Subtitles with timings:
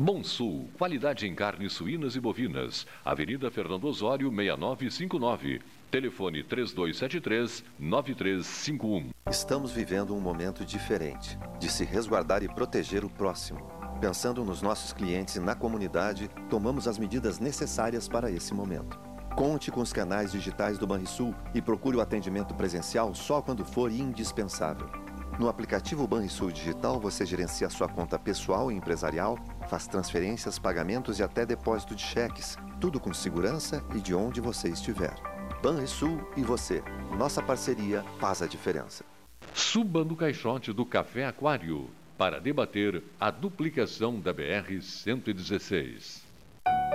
[0.00, 2.86] Bom Sul, qualidade em carnes suínas e bovinas.
[3.04, 5.60] Avenida Fernando Osório, 6959.
[5.90, 9.10] Telefone 3273-9351.
[9.30, 13.60] Estamos vivendo um momento diferente de se resguardar e proteger o próximo.
[14.00, 18.98] Pensando nos nossos clientes e na comunidade, tomamos as medidas necessárias para esse momento.
[19.36, 23.92] Conte com os canais digitais do Banrisul e procure o atendimento presencial só quando for
[23.92, 24.88] indispensável.
[25.40, 29.38] No aplicativo Banrisul Digital, você gerencia sua conta pessoal e empresarial,
[29.70, 34.68] faz transferências, pagamentos e até depósito de cheques, tudo com segurança e de onde você
[34.68, 35.14] estiver.
[35.62, 36.82] Banrisul e você.
[37.16, 39.04] Nossa parceria faz a diferença.
[39.54, 46.22] Suba no caixote do Café Aquário para debater a duplicação da BR-116.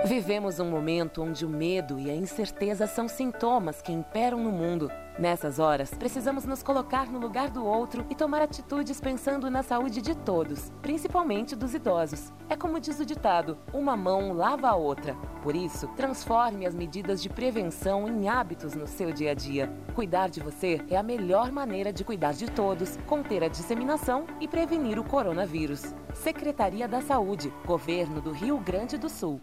[0.04, 4.90] Vivemos um momento onde o medo e a incerteza são sintomas que imperam no mundo.
[5.18, 10.02] Nessas horas, precisamos nos colocar no lugar do outro e tomar atitudes pensando na saúde
[10.02, 12.30] de todos, principalmente dos idosos.
[12.50, 15.16] É como diz o ditado: uma mão lava a outra.
[15.42, 19.72] Por isso, transforme as medidas de prevenção em hábitos no seu dia a dia.
[19.94, 24.46] Cuidar de você é a melhor maneira de cuidar de todos, conter a disseminação e
[24.46, 25.94] prevenir o coronavírus.
[26.12, 29.40] Secretaria da Saúde, Governo do Rio Grande do Sul.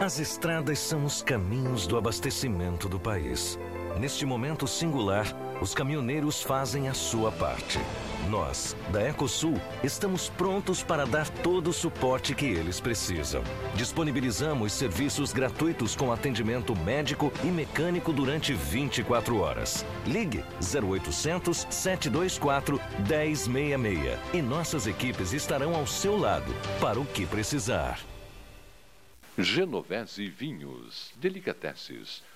[0.00, 3.58] As estradas são os caminhos do abastecimento do país.
[3.98, 5.24] Neste momento singular,
[5.60, 7.78] os caminhoneiros fazem a sua parte.
[8.28, 13.44] Nós, da Ecosul, estamos prontos para dar todo o suporte que eles precisam.
[13.76, 19.86] Disponibilizamos serviços gratuitos com atendimento médico e mecânico durante 24 horas.
[20.06, 28.00] Ligue 0800 724 1066 e nossas equipes estarão ao seu lado para o que precisar.
[29.36, 32.22] Genovese Vinhos, Delicateces,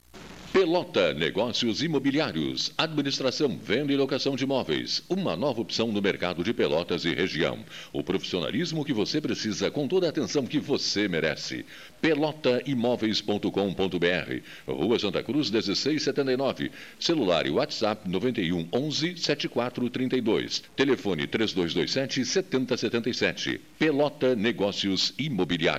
[0.53, 5.03] Pelota Negócios Imobiliários, administração, venda e locação de imóveis.
[5.09, 7.65] Uma nova opção no mercado de Pelotas e região.
[7.91, 11.65] O profissionalismo que você precisa com toda a atenção que você merece.
[12.03, 23.59] Pelotaimóveis.com.br, Rua Santa Cruz 1679, celular e WhatsApp 91 11 7432, telefone 3227 7077.
[23.79, 25.63] Pelota Negócios Imobiliários.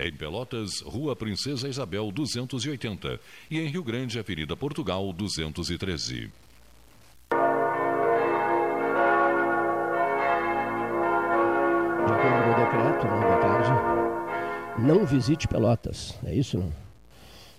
[0.00, 3.18] Em Pelotas, Rua Princesa Isabel 280
[3.50, 6.14] e em Rio Grande, Avenida Portugal 213.
[6.14, 6.30] De
[12.12, 16.72] acordo com o decreto, né, boa tarde, não visite Pelotas, é isso não?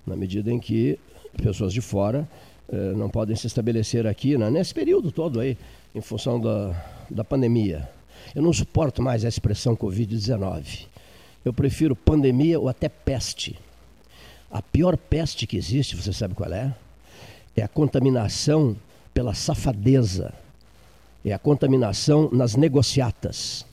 [0.08, 0.98] Na medida em que
[1.44, 2.26] pessoas de fora
[2.70, 5.58] eh, não podem se estabelecer aqui, né, nesse período todo aí,
[5.94, 6.72] em função da,
[7.10, 7.90] da pandemia.
[8.34, 10.88] Eu não suporto mais a expressão Covid-19.
[11.50, 13.58] Eu prefiro pandemia ou até peste.
[14.52, 16.76] A pior peste que existe, você sabe qual é?
[17.58, 18.78] É a contaminação
[19.16, 20.32] pela safadeza.
[21.26, 23.66] É a contaminação nas negociatas.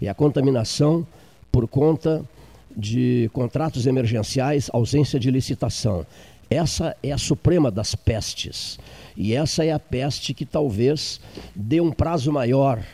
[0.00, 1.06] É a contaminação
[1.52, 2.28] por conta
[2.76, 6.04] de contratos emergenciais, ausência de licitação.
[6.50, 8.80] Essa é a suprema das pestes.
[9.16, 11.20] E essa é a peste que talvez
[11.54, 12.84] dê um prazo maior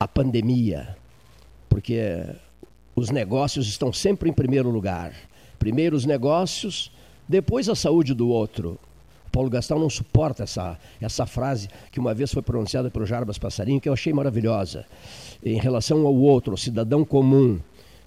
[0.00, 0.96] à pandemia.
[1.68, 2.24] Porque
[2.94, 5.12] os negócios estão sempre em primeiro lugar.
[5.58, 6.90] Primeiro os negócios,
[7.28, 8.78] depois a saúde do outro.
[9.30, 13.80] Paulo Gastão não suporta essa, essa frase que uma vez foi pronunciada pelo Jarbas Passarinho,
[13.80, 14.84] que eu achei maravilhosa.
[15.42, 17.58] Em relação ao outro, ao cidadão comum,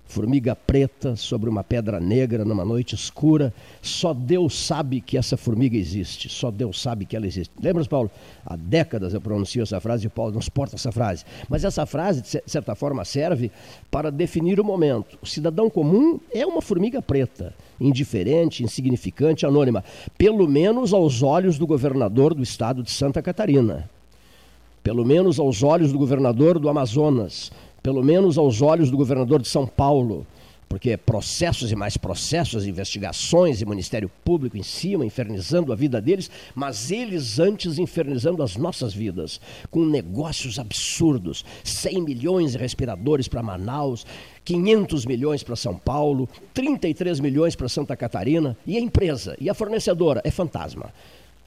[0.06, 3.54] formiga preta sobre uma pedra negra numa noite escura.
[3.82, 6.30] Só Deus sabe que essa formiga existe.
[6.30, 7.52] Só Deus sabe que ela existe.
[7.62, 8.10] Lembra, Paulo?
[8.46, 11.26] Há décadas eu pronuncio essa frase e Paulo não suporta essa frase.
[11.50, 13.52] Mas essa frase, de certa forma, serve
[13.90, 15.18] para definir o momento.
[15.22, 19.84] O cidadão comum é uma formiga preta, indiferente, insignificante, anônima,
[20.18, 23.90] pelo menos aos olhos do governador do estado de Santa Catarina.
[24.84, 27.52] Pelo menos aos olhos do governador do Amazonas,
[27.86, 30.26] pelo menos aos olhos do governador de São Paulo,
[30.68, 36.32] porque processos e mais processos, investigações e Ministério Público em cima, infernizando a vida deles,
[36.56, 39.40] mas eles antes infernizando as nossas vidas,
[39.70, 44.04] com negócios absurdos, 100 milhões de respiradores para Manaus,
[44.44, 49.54] 500 milhões para São Paulo, 33 milhões para Santa Catarina, e a empresa, e a
[49.54, 50.92] fornecedora é fantasma.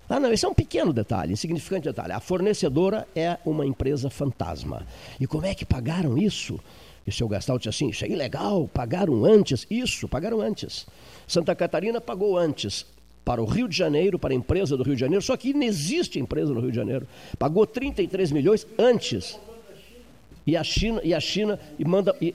[0.09, 2.13] Ah, não, esse é um pequeno detalhe, insignificante detalhe.
[2.13, 4.87] A fornecedora é uma empresa fantasma.
[5.21, 6.59] E como é que pagaram isso?
[7.07, 9.67] E o seu Gastal disse assim: Isso é ilegal, pagaram antes.
[9.71, 10.87] Isso, pagaram antes.
[11.27, 12.87] Santa Catarina pagou antes
[13.25, 15.63] para o Rio de Janeiro, para a empresa do Rio de Janeiro, só que não
[15.63, 17.07] existe empresa no Rio de Janeiro.
[17.39, 19.39] Pagou 33 milhões antes.
[20.47, 22.17] E a China, e a China, e manda.
[22.23, 22.35] E...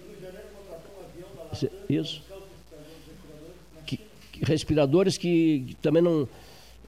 [1.90, 2.22] Isso.
[3.88, 4.00] Que,
[4.32, 6.28] que respiradores que, que também não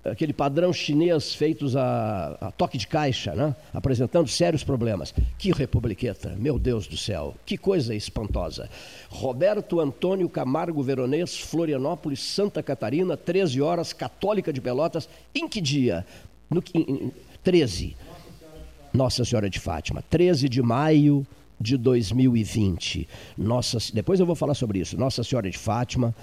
[0.06, 3.56] aquele padrão chinês feitos a, a, toque de caixa, né?
[3.74, 5.14] apresentando sérios problemas.
[5.38, 8.70] Que republiqueta, meu Deus do céu, que coisa espantosa.
[9.10, 15.10] Roberto Antônio Camargo Veronês, Florianópolis, Santa Catarina, 13 horas, Católica de Pelotas.
[15.34, 16.06] Em que dia?
[16.50, 17.12] No, em,
[17.44, 17.96] 13.
[18.94, 21.28] Nossa Senhora de Fátima, 13 de maio
[21.60, 23.08] de 2020.
[23.38, 24.98] Nossa, depois eu vou falar sobre isso.
[24.98, 26.16] Nossa Senhora de Fátima.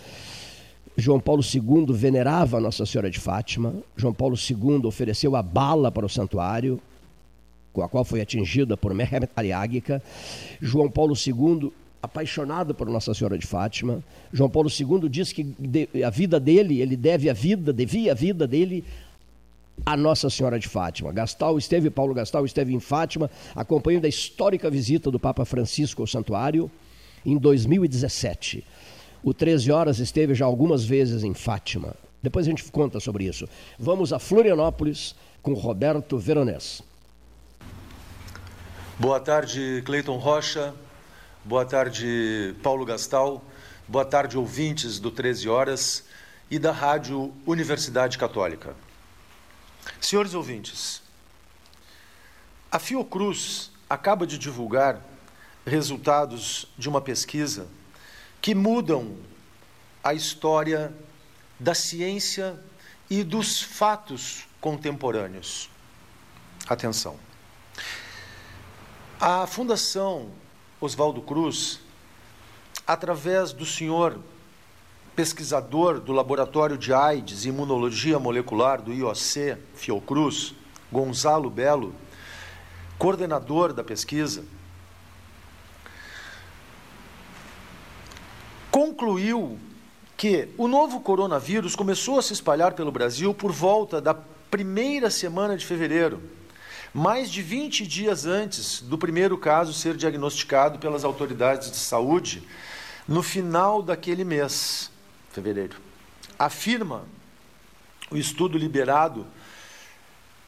[0.96, 3.75] João Paulo II venerava Nossa Senhora de Fátima.
[3.96, 6.80] João Paulo II ofereceu a bala para o santuário,
[7.72, 10.02] com a qual foi atingida por Mehmet Ali Agca.
[10.61, 11.72] João Paulo II,
[12.02, 14.02] apaixonado por Nossa Senhora de Fátima.
[14.32, 15.54] João Paulo II diz que
[16.04, 18.84] a vida dele, ele deve a vida, devia a vida dele
[19.87, 21.11] a Nossa Senhora de Fátima.
[21.11, 26.06] Gastal esteve, Paulo Gastal esteve em Fátima, acompanhando a histórica visita do Papa Francisco ao
[26.06, 26.70] santuário
[27.25, 28.64] em 2017.
[29.25, 31.95] O 13 Horas esteve já algumas vezes em Fátima.
[32.21, 33.49] Depois a gente conta sobre isso.
[33.79, 36.83] Vamos a Florianópolis com Roberto Veronês.
[38.99, 40.75] Boa tarde, Cleiton Rocha.
[41.45, 43.41] Boa tarde, Paulo Gastal.
[43.87, 46.05] Boa tarde, ouvintes do 13 Horas
[46.50, 48.75] e da Rádio Universidade Católica.
[50.00, 51.00] Senhores ouvintes,
[52.71, 55.00] a Fiocruz acaba de divulgar
[55.64, 57.69] resultados de uma pesquisa
[58.42, 59.16] que mudam
[60.02, 60.92] a história
[61.61, 62.58] da ciência
[63.08, 65.70] e dos fatos contemporâneos.
[66.68, 67.16] atenção.
[69.20, 70.32] A Fundação
[70.80, 71.78] Oswaldo Cruz,
[72.84, 74.18] através do senhor
[75.14, 80.52] pesquisador do Laboratório de AIDS e Imunologia Molecular do IOC Fiocruz,
[80.90, 81.94] Gonzalo Belo,
[82.99, 84.44] coordenador da pesquisa,
[88.73, 89.59] concluiu
[90.17, 95.59] que o novo coronavírus começou a se espalhar pelo Brasil por volta da primeira semana
[95.59, 96.23] de fevereiro,
[96.93, 102.49] mais de 20 dias antes do primeiro caso ser diagnosticado pelas autoridades de saúde,
[103.07, 104.91] no final daquele mês,
[105.31, 105.76] fevereiro.
[106.38, 107.05] Afirma
[108.11, 109.26] o estudo liberado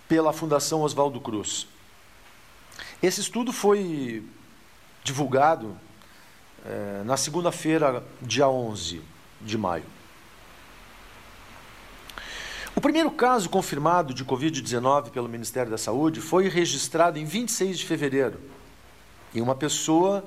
[0.09, 1.67] pela Fundação Oswaldo Cruz.
[3.03, 4.25] Esse estudo foi
[5.03, 5.77] divulgado
[6.65, 9.03] é, na segunda-feira, dia 11
[9.41, 9.85] de maio.
[12.75, 17.87] O primeiro caso confirmado de Covid-19 pelo Ministério da Saúde foi registrado em 26 de
[17.87, 18.41] fevereiro,
[19.35, 20.25] em uma pessoa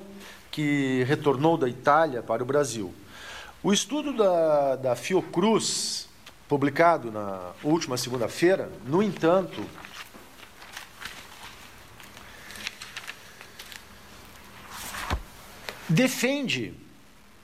[0.50, 2.94] que retornou da Itália para o Brasil.
[3.62, 6.08] O estudo da, da Fiocruz,
[6.48, 9.62] publicado na última segunda-feira, no entanto,
[15.88, 16.74] defende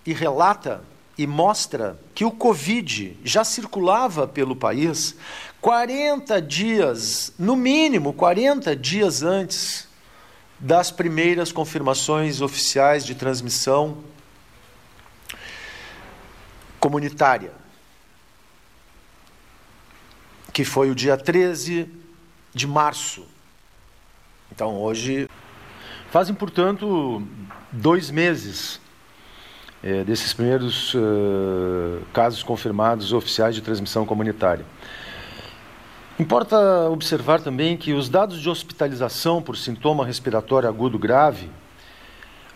[0.05, 0.85] e relata
[1.17, 5.17] e mostra que o Covid já circulava pelo país
[5.61, 9.89] 40 dias, no mínimo 40 dias antes
[10.59, 14.03] das primeiras confirmações oficiais de transmissão
[16.79, 17.53] comunitária,
[20.53, 21.89] que foi o dia 13
[22.53, 23.27] de março.
[24.53, 25.29] Então, hoje,
[26.15, 27.21] fazem, portanto,
[27.73, 28.81] dois meses
[29.83, 34.65] é, desses primeiros uh, casos confirmados oficiais de transmissão comunitária.
[36.17, 36.57] Importa
[36.89, 41.51] observar também que os dados de hospitalização por sintoma respiratório agudo grave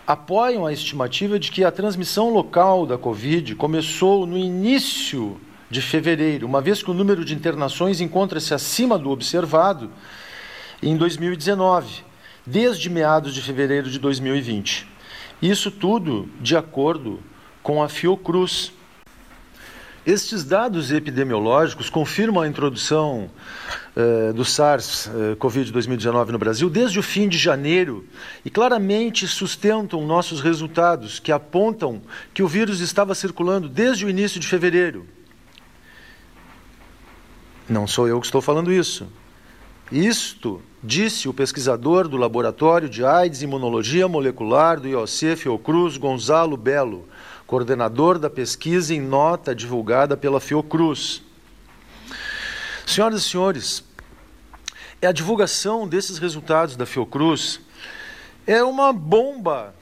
[0.07, 5.37] apoiam a estimativa de que a transmissão local da Covid começou no início
[5.69, 9.91] de fevereiro, uma vez que o número de internações encontra-se acima do observado
[10.81, 12.07] em 2019,
[12.49, 14.87] desde meados de fevereiro de 2020.
[15.41, 17.19] Isso tudo de acordo
[17.61, 18.73] com a Fiocruz.
[20.05, 23.29] Estes dados epidemiológicos confirmam a introdução
[23.95, 28.07] eh, do SARS-CoV-2019 eh, no Brasil desde o fim de janeiro
[28.43, 32.01] e claramente sustentam nossos resultados, que apontam
[32.33, 35.05] que o vírus estava circulando desde o início de fevereiro.
[37.67, 39.07] Não sou eu que estou falando isso.
[39.91, 47.07] Isto disse o pesquisador do Laboratório de AIDS Imunologia Molecular do IOC Fiocruz, Gonzalo Belo,
[47.47, 51.23] coordenador da pesquisa em nota divulgada pela Fiocruz.
[52.85, 53.83] Senhoras e senhores,
[55.01, 57.59] é a divulgação desses resultados da Fiocruz
[58.45, 59.73] é uma bomba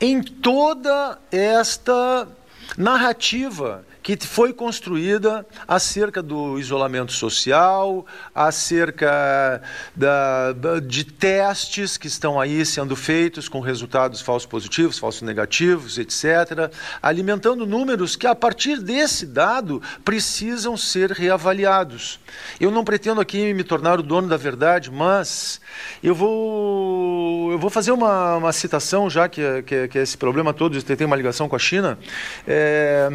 [0.00, 2.28] em toda esta
[2.76, 3.84] narrativa
[4.16, 9.60] que foi construída acerca do isolamento social, acerca
[9.94, 16.72] da, de testes que estão aí sendo feitos com resultados falsos positivos, falsos negativos, etc.,
[17.02, 22.18] alimentando números que, a partir desse dado, precisam ser reavaliados.
[22.58, 25.60] Eu não pretendo aqui me tornar o dono da verdade, mas
[26.02, 30.82] eu vou, eu vou fazer uma, uma citação, já que, que, que esse problema todo
[30.82, 31.98] tem uma ligação com a China.
[32.46, 33.10] É,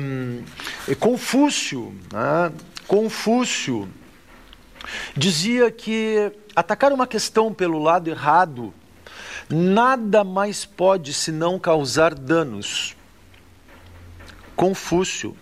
[1.00, 2.52] Confúcio, né?
[2.88, 3.90] Confúcio
[5.16, 8.74] dizia que atacar uma questão pelo lado errado
[9.50, 12.96] nada mais pode senão causar danos.
[14.56, 15.36] Confúcio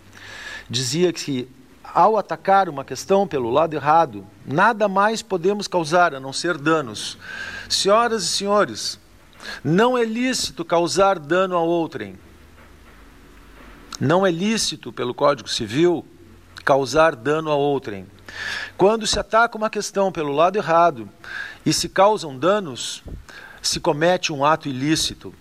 [0.69, 1.49] dizia que
[1.83, 7.17] ao atacar uma questão pelo lado errado, nada mais podemos causar a não ser danos.
[7.67, 8.99] Senhoras e senhores,
[9.63, 12.17] não é lícito causar dano a outrem.
[14.01, 16.03] Não é lícito, pelo Código Civil,
[16.65, 18.07] causar dano a outrem.
[18.75, 21.07] Quando se ataca uma questão pelo lado errado
[21.63, 23.03] e se causam danos,
[23.61, 25.31] se comete um ato ilícito.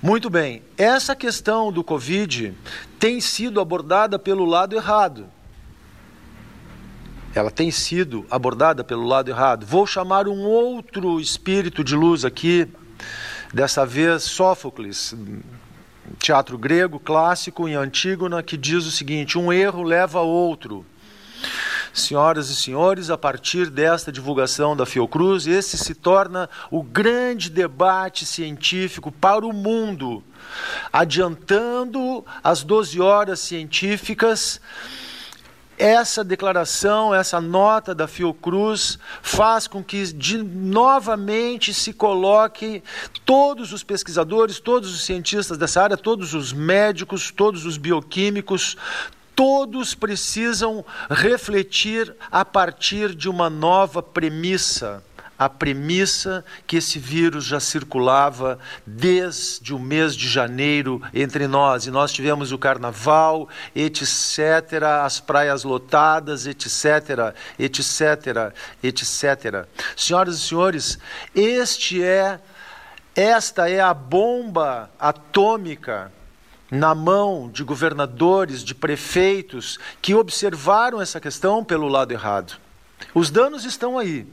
[0.00, 2.54] Muito bem, essa questão do Covid
[2.98, 5.26] tem sido abordada pelo lado errado.
[7.34, 9.66] Ela tem sido abordada pelo lado errado.
[9.66, 12.66] Vou chamar um outro espírito de luz aqui,
[13.52, 15.14] dessa vez Sófocles,
[16.18, 20.84] teatro grego clássico em Antígona que diz o seguinte: um erro leva a outro.
[21.92, 28.24] Senhoras e senhores, a partir desta divulgação da Fiocruz, esse se torna o grande debate
[28.24, 30.22] científico para o mundo,
[30.92, 34.60] adiantando as 12 horas científicas
[35.78, 42.82] essa declaração, essa nota da Fiocruz faz com que de, novamente se coloque
[43.24, 48.76] todos os pesquisadores, todos os cientistas dessa área, todos os médicos, todos os bioquímicos,
[49.36, 55.02] todos precisam refletir a partir de uma nova premissa
[55.38, 61.86] a premissa que esse vírus já circulava desde o mês de janeiro entre nós.
[61.86, 68.52] E nós tivemos o carnaval, etc., as praias lotadas, etc., etc.,
[68.82, 69.66] etc.
[69.96, 70.98] Senhoras e senhores,
[71.34, 72.40] este é,
[73.14, 76.12] esta é a bomba atômica
[76.70, 82.58] na mão de governadores, de prefeitos que observaram essa questão pelo lado errado.
[83.14, 84.26] Os danos estão aí.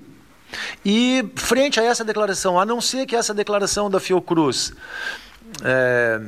[0.85, 4.73] E, frente a essa declaração, a não ser que essa declaração da Fiocruz
[5.63, 6.21] é,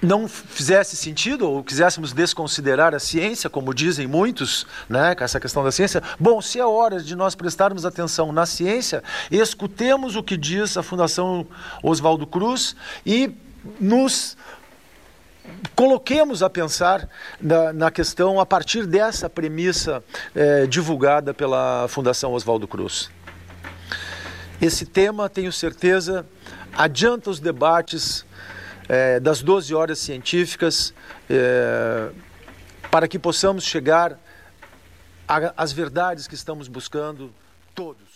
[0.00, 5.64] não fizesse sentido, ou quiséssemos desconsiderar a ciência, como dizem muitos, né, com essa questão
[5.64, 10.36] da ciência, bom, se é hora de nós prestarmos atenção na ciência, escutemos o que
[10.36, 11.46] diz a Fundação
[11.82, 13.34] Oswaldo Cruz e
[13.80, 14.36] nos
[15.74, 17.08] coloquemos a pensar
[17.40, 20.02] na, na, questão a partir dessa premissa
[20.34, 23.10] é, divulgada pela Fundação Oswaldo Cruz.
[24.60, 26.26] Esse tema, tenho certeza,
[26.72, 28.26] adianta os debates
[28.88, 30.92] é, das 12 horas científicas
[31.30, 32.10] é,
[32.90, 34.18] para que possamos chegar
[35.56, 37.32] às verdades que estamos buscando
[37.74, 38.07] todos.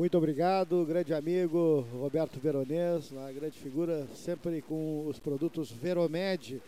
[0.00, 6.58] Muito obrigado, grande amigo Roberto Veronês, uma grande figura, sempre com os produtos Veromed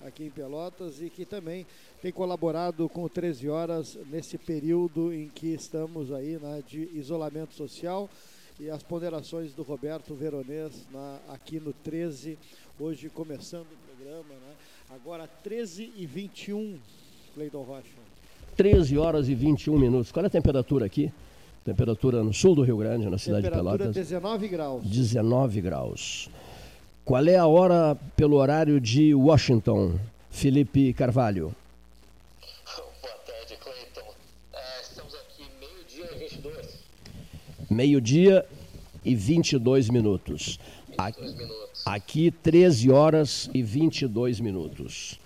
[0.00, 1.66] aqui em Pelotas e que também
[2.00, 7.52] tem colaborado com o 13 Horas nesse período em que estamos aí né, de isolamento
[7.52, 8.08] social
[8.60, 12.38] e as ponderações do Roberto Veronês na, aqui no 13,
[12.78, 14.54] hoje começando o programa, né?
[14.90, 16.78] agora 13 e 21,
[17.34, 17.98] Cleiton Rocha.
[18.56, 20.12] 13 horas e 21 minutos.
[20.12, 21.12] Qual é a temperatura aqui?
[21.68, 23.94] Temperatura no sul do Rio Grande, na cidade de Pelotas.
[23.94, 24.82] 19 graus.
[24.86, 26.30] 19 graus.
[27.04, 29.98] Qual é a hora pelo horário de Washington,
[30.30, 31.54] Felipe Carvalho?
[32.74, 34.14] Boa tarde, Cleiton.
[34.54, 36.78] É, estamos aqui meio-dia e 22.
[37.68, 38.46] Meio-dia
[39.04, 40.58] e 22 minutos.
[40.98, 41.82] 22 minutos.
[41.84, 45.20] Aqui, 13 horas e 22 minutos.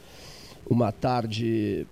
[0.68, 1.86] Uma tarde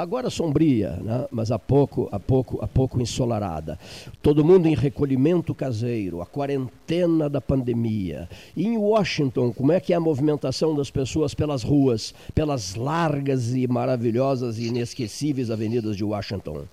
[0.00, 1.26] agora sombria, né?
[1.30, 3.78] mas há pouco, há pouco, há pouco ensolarada.
[4.22, 8.28] Todo mundo em recolhimento caseiro, a quarentena da pandemia.
[8.56, 13.54] E em Washington, como é que é a movimentação das pessoas pelas ruas, pelas largas
[13.54, 16.64] e maravilhosas e inesquecíveis avenidas de Washington?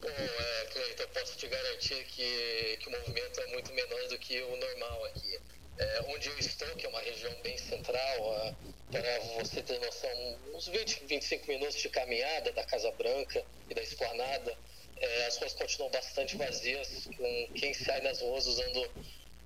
[0.00, 4.40] Bom, é, Cleiton, posso te garantir que, que o movimento é muito menor do que
[4.40, 5.38] o normal aqui.
[5.78, 8.54] É, onde eu estou, que é uma região bem central,
[8.92, 13.82] para você ter noção, uns 20, 25 minutos de caminhada da Casa Branca e da
[13.82, 14.54] Esplanada,
[14.98, 18.90] é, as ruas continuam bastante vazias, com quem sai nas ruas usando,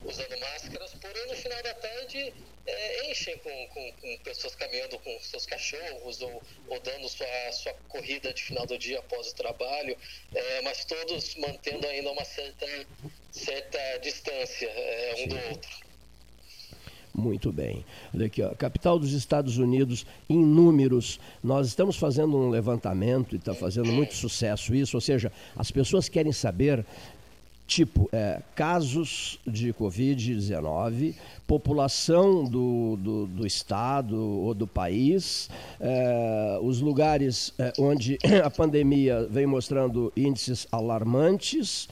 [0.04, 2.34] usando máscaras, porém no final da tarde
[2.66, 7.72] é, enchem com, com, com, pessoas caminhando com seus cachorros ou, ou dando sua, sua
[7.88, 9.96] corrida de final do dia após o trabalho,
[10.34, 12.66] é, mas todos mantendo ainda uma certa,
[13.30, 15.85] certa distância é, um do outro.
[17.16, 17.82] Muito bem.
[18.14, 23.38] Olha aqui, ó, capital dos Estados Unidos, em números, nós estamos fazendo um levantamento e
[23.38, 26.84] está fazendo muito sucesso isso, ou seja, as pessoas querem saber
[27.66, 31.14] tipo é, casos de Covid-19,
[31.46, 35.48] população do, do, do, estado ou do país,
[35.80, 41.88] é, os lugares é, onde a pandemia vem mostrando índices alarmantes.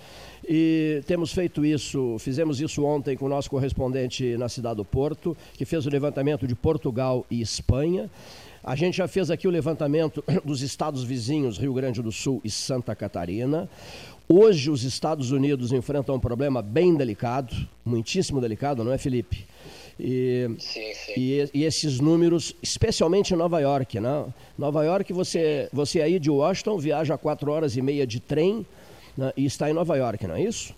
[0.48, 5.36] E temos feito isso, fizemos isso ontem com o nosso correspondente na cidade do Porto,
[5.54, 8.10] que fez o levantamento de Portugal e Espanha.
[8.62, 12.50] A gente já fez aqui o levantamento dos estados vizinhos, Rio Grande do Sul e
[12.50, 13.68] Santa Catarina.
[14.26, 17.54] Hoje os Estados Unidos enfrentam um problema bem delicado,
[17.84, 19.44] muitíssimo delicado, não é, Felipe?
[20.00, 21.12] E, sim, sim.
[21.16, 24.26] E, e, esses números, especialmente em Nova York, né?
[24.58, 28.66] Nova York, você, você aí de Washington viaja quatro horas e meia de trem,
[29.16, 30.74] né, e está em Nova York, não é isso?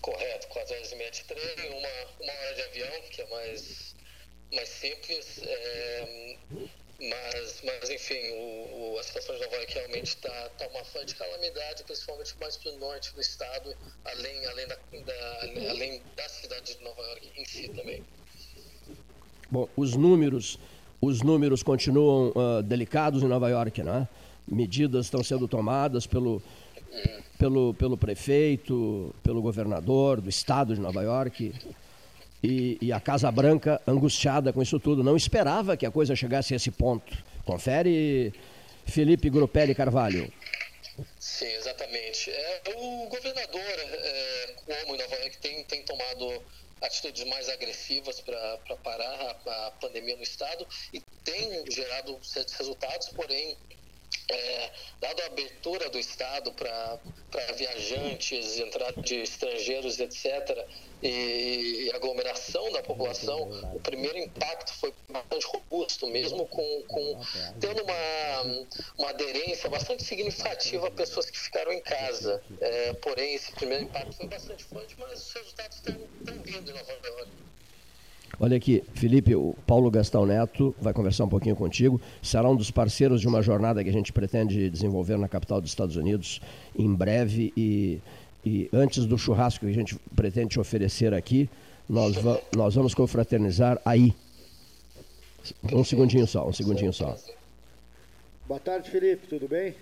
[0.00, 1.88] Correto, 4 horas e meia de trem, uma,
[2.20, 3.94] uma hora de avião, que é mais,
[4.52, 5.40] mais simples.
[5.42, 6.36] É,
[7.00, 11.14] mas, mas, enfim, o, o, a situação de Nova York realmente está tá uma forte
[11.14, 13.72] calamidade, principalmente mais para o norte do estado,
[14.04, 18.02] além, além, da, da, além da cidade de Nova York em si também.
[19.50, 20.58] Bom, os números,
[21.00, 24.08] os números continuam uh, delicados em Nova York, não é?
[24.46, 26.42] Medidas estão sendo tomadas pelo,
[27.38, 31.54] pelo, pelo prefeito, pelo governador do estado de Nova York.
[32.42, 35.02] E, e, a Casa Branca angustiada com isso tudo.
[35.02, 37.16] Não esperava que a coisa chegasse a esse ponto.
[37.44, 38.32] Confere
[38.86, 40.32] Felipe Grupelli Carvalho.
[41.18, 42.30] Sim, exatamente.
[42.30, 46.42] É, o governador, é, como em Nova York, tem, tem tomado
[46.80, 53.08] atitudes mais agressivas para parar a, a, pandemia no estado e tem gerado certos resultados,
[53.08, 53.56] porém
[54.30, 57.00] é, dado a abertura do Estado para
[57.54, 60.66] viajantes, entrada de estrangeiros, etc.,
[61.00, 67.20] e, e aglomeração da população, o primeiro impacto foi bastante robusto, mesmo com, com
[67.60, 68.64] tendo uma,
[68.98, 72.42] uma aderência bastante significativa a pessoas que ficaram em casa.
[72.60, 76.74] É, porém, esse primeiro impacto foi bastante forte, mas os resultados estão, estão vindo em
[76.74, 77.47] Nova York.
[78.40, 82.00] Olha aqui, Felipe, o Paulo Gastão Neto vai conversar um pouquinho contigo.
[82.22, 85.70] Será um dos parceiros de uma jornada que a gente pretende desenvolver na capital dos
[85.70, 86.40] Estados Unidos
[86.78, 87.52] em breve.
[87.56, 88.00] E,
[88.46, 91.50] e antes do churrasco que a gente pretende te oferecer aqui,
[91.88, 94.14] nós, va nós vamos confraternizar aí.
[95.72, 97.16] Um segundinho só, um segundinho só.
[98.46, 99.74] Boa tarde, Felipe, tudo bem?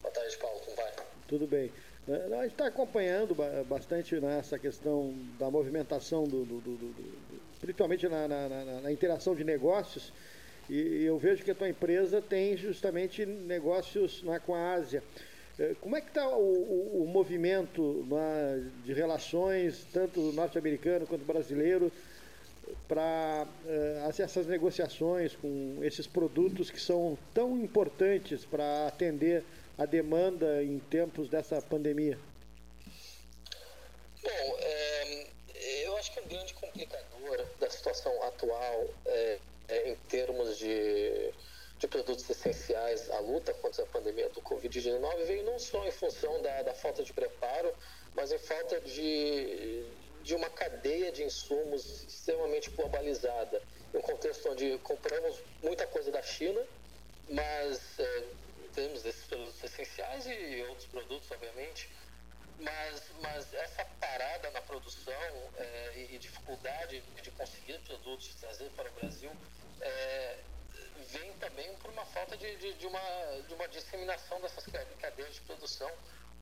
[0.00, 0.92] Boa tarde, Paulo, como vai?
[1.26, 1.70] Tudo bem.
[2.06, 3.36] Né, a gente está acompanhando
[3.68, 9.34] bastante nessa questão da movimentação, do, do, do, do principalmente na, na, na, na, interação
[9.34, 10.12] de negócios,
[10.68, 15.02] e eu vejo que a tua empresa tem justamente negócios na, com a Ásia.
[15.58, 18.06] É, como é que está o, o, o, movimento
[18.84, 21.90] de relações, tanto norte-americano quanto brasileiro,
[22.86, 29.42] para uh, essas negociações com esses produtos que são tão importantes para atender
[29.76, 32.18] a demanda em tempos dessa pandemia?
[34.22, 35.26] Bom, é,
[35.84, 41.32] eu acho que um grande complicador da situação atual é, é, em termos de,
[41.78, 46.40] de produtos essenciais, a luta contra a pandemia do Covid-19 veio não só em função
[46.42, 47.72] da, da falta de preparo,
[48.14, 49.84] mas em falta de,
[50.22, 53.62] de uma cadeia de insumos extremamente globalizada.
[53.92, 56.60] Em um contexto onde compramos muita coisa da China,
[57.28, 58.24] mas é,
[58.74, 61.88] temos esses produtos essenciais e outros produtos, obviamente,
[62.58, 65.12] mas, mas essa parada na produção
[65.56, 69.30] é, e, e, dificuldade de conseguir produtos trazer para o Brasil
[69.80, 70.38] é,
[71.10, 73.00] vem também por uma falta de, de, de, uma,
[73.46, 74.64] de uma disseminação dessas
[75.00, 75.90] cadeias de produção,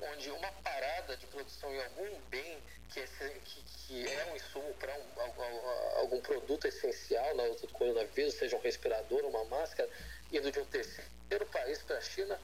[0.01, 2.59] onde uma parada de produção em algum bem
[2.93, 3.07] que é,
[3.45, 8.61] que, que é um insumo para um, algum, produto essencial na outra coronavírus, seja um
[8.61, 9.89] respirador, uma máscara,
[10.33, 12.39] indo de um terceiro país para a China,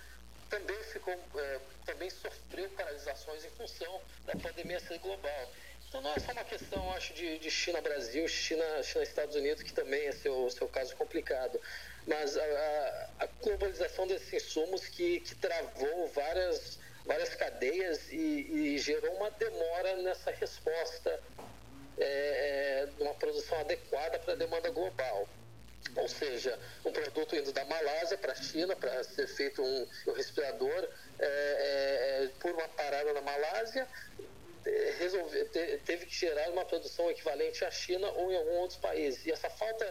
[0.52, 5.50] também ficou, é, também sofreu paralisações em função da pandemia ser global.
[5.88, 10.08] Então não é só uma questão, acho, de, de China-Brasil, China-Estados China Unidos, que também
[10.08, 11.58] é seu, seu caso complicado,
[12.06, 19.14] mas a, a, globalização desses insumos que, que travou várias, várias cadeias e, e gerou
[19.16, 21.18] uma demora nessa resposta
[21.98, 25.26] é, é, de uma produção adequada para a demanda global
[25.96, 30.12] ou seja, um produto indo da Malásia para a China para ser feito um, um
[30.12, 33.86] respirador é, é, é, por uma parada na Malásia,
[34.64, 39.24] é, te, teve que gerar uma produção equivalente à China ou em algum outro país.
[39.26, 39.84] E essa falta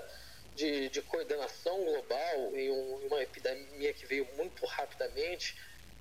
[0.56, 5.56] de, de coordenação global em, um, uma epidemia que veio muito rapidamente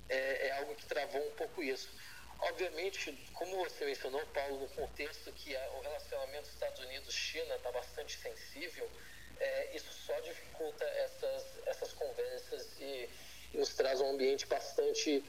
[0.09, 1.89] é, é algo que travou um pouco isso.
[2.39, 8.89] Obviamente, como você mencionou, Paulo, no contexto que o relacionamento Estados Unidos-China está bastante sensível,
[9.41, 13.09] é, isso só dificulta essas, essas conversas e
[13.53, 15.23] nos traz um ambiente bastante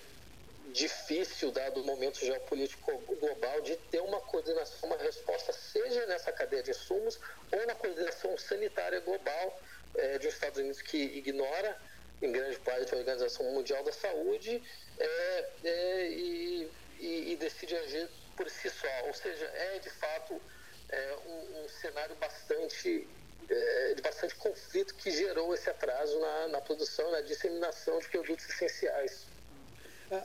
[0.72, 6.62] difícil, dado o momento geopolítico global, de ter uma coordenação, uma resposta, seja nessa cadeia
[6.62, 7.18] de insumos
[7.50, 9.60] ou na coordenação sanitária global
[9.94, 11.76] é, de Estados Unidos que ignora,
[12.20, 14.62] em grande parte, a Organização Mundial da Saúde
[14.98, 16.70] é, é, e,
[17.00, 19.06] e, e, decide agir por si só.
[19.06, 20.40] Ou seja, é de fato
[20.88, 23.08] é, um, um cenário bastante
[23.52, 28.48] é, de bastante conflito que gerou esse atraso na, na produção, na disseminação de produtos
[28.48, 29.26] essenciais.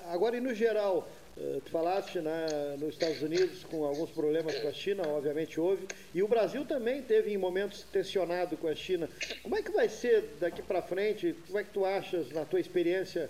[0.09, 4.67] Agora, e no geral, eh, tu falaste né, nos Estados Unidos com alguns problemas com
[4.67, 9.09] a China, obviamente houve, e o Brasil também teve em momentos tensionado com a China.
[9.41, 11.35] Como é que vai ser daqui para frente?
[11.47, 13.29] Como é que tu achas, na tua experiência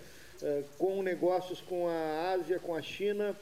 [0.77, 3.35] com negócios com a Ásia, com a China?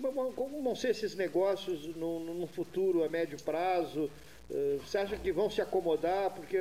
[0.00, 4.10] Como vão ser esses negócios no, no futuro, a médio prazo?
[4.54, 6.30] Eh, você acha que vão se acomodar?
[6.30, 6.58] Porque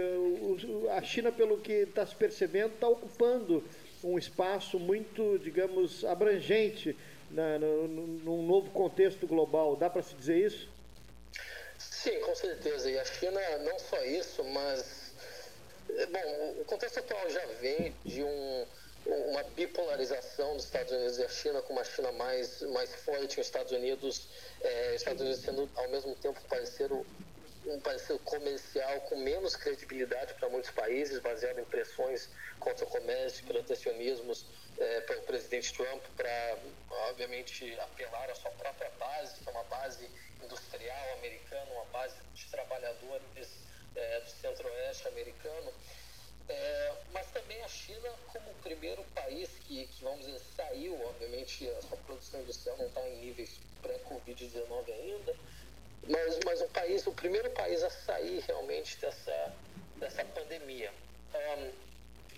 [0.92, 3.64] a China, pelo que está se percebendo, está ocupando
[4.04, 6.98] um espaço muito, digamos, abrangente
[7.30, 9.76] na, no, num novo contexto global.
[9.76, 10.70] Dá para se dizer isso?
[11.78, 12.90] Sim, com certeza.
[12.90, 15.14] E a China, não só isso, mas.
[15.90, 18.66] Eh, bom, o contexto atual já vem de um,
[19.06, 23.48] uma bipolarização dos Estados Unidos e a China, com uma China mais, mais forte, os
[23.48, 24.28] Estados Unidos,
[24.62, 27.06] é, Estados Unidos sendo ao mesmo tempo parceiro,
[27.66, 33.46] um parceiro comercial com menos credibilidade para muitos países, baseado em pressões contra o comércio,
[33.46, 34.46] protecionismos
[34.78, 36.58] é, pelo presidente Trump para,
[37.10, 40.10] obviamente, apelar à sua própria base, que é uma base
[40.44, 43.50] industrial americana, uma base de trabalhadores
[43.96, 45.74] é, do centro-oeste americano.
[46.50, 51.70] É, mas também a China como o primeiro país que, que, vamos dizer, saiu, obviamente
[51.70, 55.36] a sua produção industrial não está em níveis pré-Covid-19 ainda,
[56.08, 59.54] mas, mas o país, o primeiro país a sair realmente dessa,
[59.98, 60.92] dessa pandemia.
[61.34, 61.72] Um,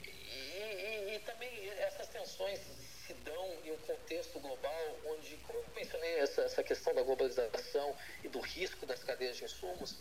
[0.03, 2.59] e, e, e, também essas tensões
[3.05, 7.95] se dão em um contexto global onde, como eu mencionei, essa, essa questão da globalização
[8.23, 9.95] e do risco das cadeias de insumos,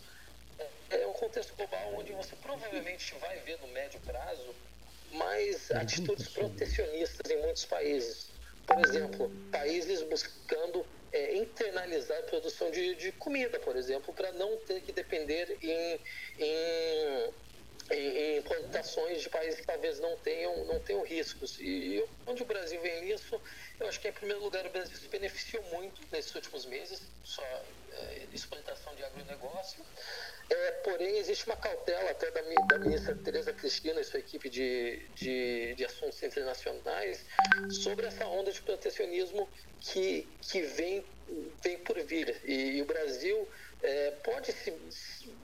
[0.90, 4.54] é um contexto global onde você provavelmente vai ver no médio prazo
[5.12, 8.30] mais atitudes protecionistas em muitos países.
[8.66, 14.56] Por exemplo, países buscando é, internalizar a produção de, de comida, por exemplo, para não
[14.58, 16.00] ter que depender em,
[16.38, 17.34] em
[17.94, 21.58] em, plantações de países que talvez não tenham, não tenham riscos.
[21.60, 23.40] E onde o Brasil vem nisso,
[23.78, 27.42] eu acho que, em primeiro lugar, o Brasil se beneficiou muito nesses últimos meses, só
[27.92, 29.84] é, exploitação de agronegócio.
[30.50, 35.08] É, porém, existe uma cautela até da, da ministra Tereza Cristina e sua equipe de,
[35.14, 37.24] de, de assuntos internacionais
[37.82, 39.48] sobre essa onda de protecionismo
[39.80, 41.04] que, que vem,
[41.62, 42.40] vem por vir.
[42.44, 43.48] E, e o Brasil
[43.82, 44.70] é, pode se,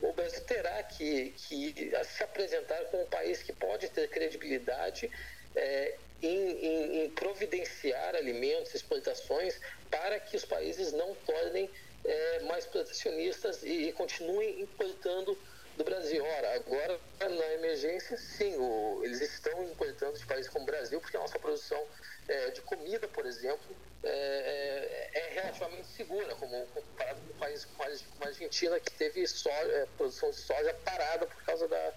[0.00, 5.10] o Brasil terá que, que, se apresentar como um país que pode ter credibilidade
[5.56, 11.68] é, em, em, em, providenciar alimentos, exportações, para que os países não tornem
[12.04, 15.36] é, mais protecionistas e, e, continuem importando
[15.76, 16.24] do Brasil.
[16.24, 21.16] Ora, agora na emergência, sim, o, eles estão importando de países como o Brasil, porque
[21.16, 21.84] a nossa produção
[22.28, 27.84] é, de comida, por exemplo, é, é, é, relativamente segura, como comparado com países como
[28.24, 31.92] a Argentina, que teve soja, é, produção de soja parada por causa da,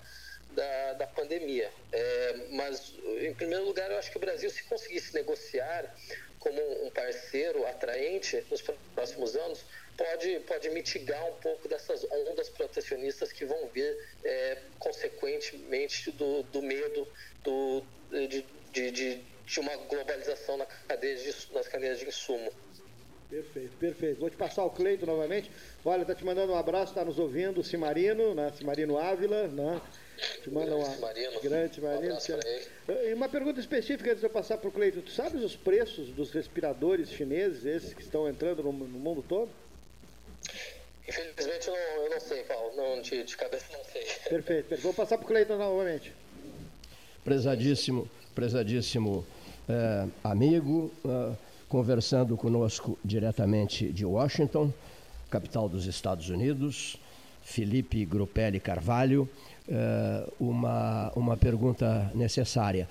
[0.52, 1.72] da, da pandemia.
[1.92, 5.96] É, mas, em primeiro lugar, eu acho que o Brasil, se conseguisse negociar
[6.40, 8.64] como um parceiro atraente nos
[8.96, 9.64] próximos anos,
[9.96, 16.64] pode, pode mitigar um pouco dessas ondas protecionistas que vão vir é, consequentemente do, do
[16.64, 17.08] medo
[17.44, 22.52] do, de, de, de de uma globalização na cadeia de, nas cadeias de insumo.
[23.30, 24.20] Perfeito, perfeito.
[24.20, 25.52] Vou te passar o Cleito novamente.
[25.84, 28.52] Olha, tá te mandando um abraço, está nos ouvindo, o Cimarino, né?
[28.58, 29.82] Cimarino Ávila, né?
[30.42, 31.42] Te manda Cimarino.
[31.42, 32.18] grande Cimarino.
[32.88, 35.02] Um e uma pergunta específica antes de eu passar para o Cleito.
[35.02, 39.50] Tu sabes os preços dos respiradores chineses, esses que estão entrando no, no mundo todo?
[41.08, 42.76] Infelizmente eu não, eu não sei, Paulo.
[42.76, 44.04] Não, de, de cabeça não sei.
[44.04, 44.82] Perfeito, perfeito.
[44.82, 46.14] Vou passar para o Cleiton novamente.
[47.24, 49.26] Prezadíssimo, prezadíssimo
[49.72, 51.34] é, amigo, é,
[51.70, 54.74] conversando conosco diretamente de Washington,
[55.30, 56.98] capital dos Estados Unidos,
[57.42, 59.30] Felipe Grupelli Carvalho.
[59.70, 62.90] É, uma, uma pergunta necessária.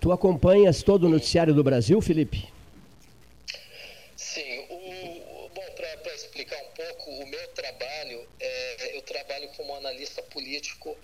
[0.00, 2.46] Tu acompanhas todo o noticiário do Brasil, Felipe?
[4.16, 4.58] Sim.
[4.68, 10.94] O, bom, para explicar um pouco, o meu trabalho, é, eu trabalho como analista político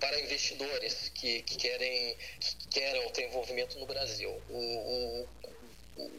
[0.00, 4.30] para investidores que, que querem que querem ter envolvimento no Brasil.
[4.48, 5.28] O, o,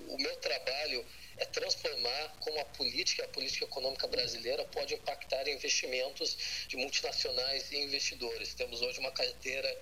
[0.10, 1.06] o, meu trabalho
[1.38, 7.78] é transformar como a política, a política econômica brasileira pode impactar investimentos de multinacionais e
[7.78, 8.54] investidores.
[8.54, 9.78] Temos hoje uma carteira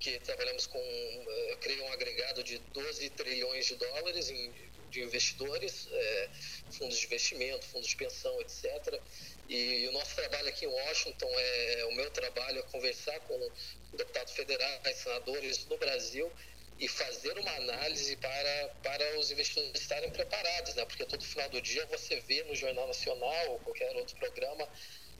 [0.00, 4.52] que trabalhamos com, eu creio, um agregado de 12 trilhões de dólares em,
[4.90, 6.28] de investidores, é,
[6.72, 9.00] fundos de investimento, fundos de pensão, etc.
[9.48, 13.52] E o nosso trabalho aqui em Washington, é, o meu trabalho é conversar com
[13.92, 16.32] deputados federais, senadores do Brasil
[16.78, 20.84] e fazer uma análise para, para os investidores estarem preparados, né?
[20.84, 24.68] porque todo final do dia você vê no Jornal Nacional ou qualquer outro programa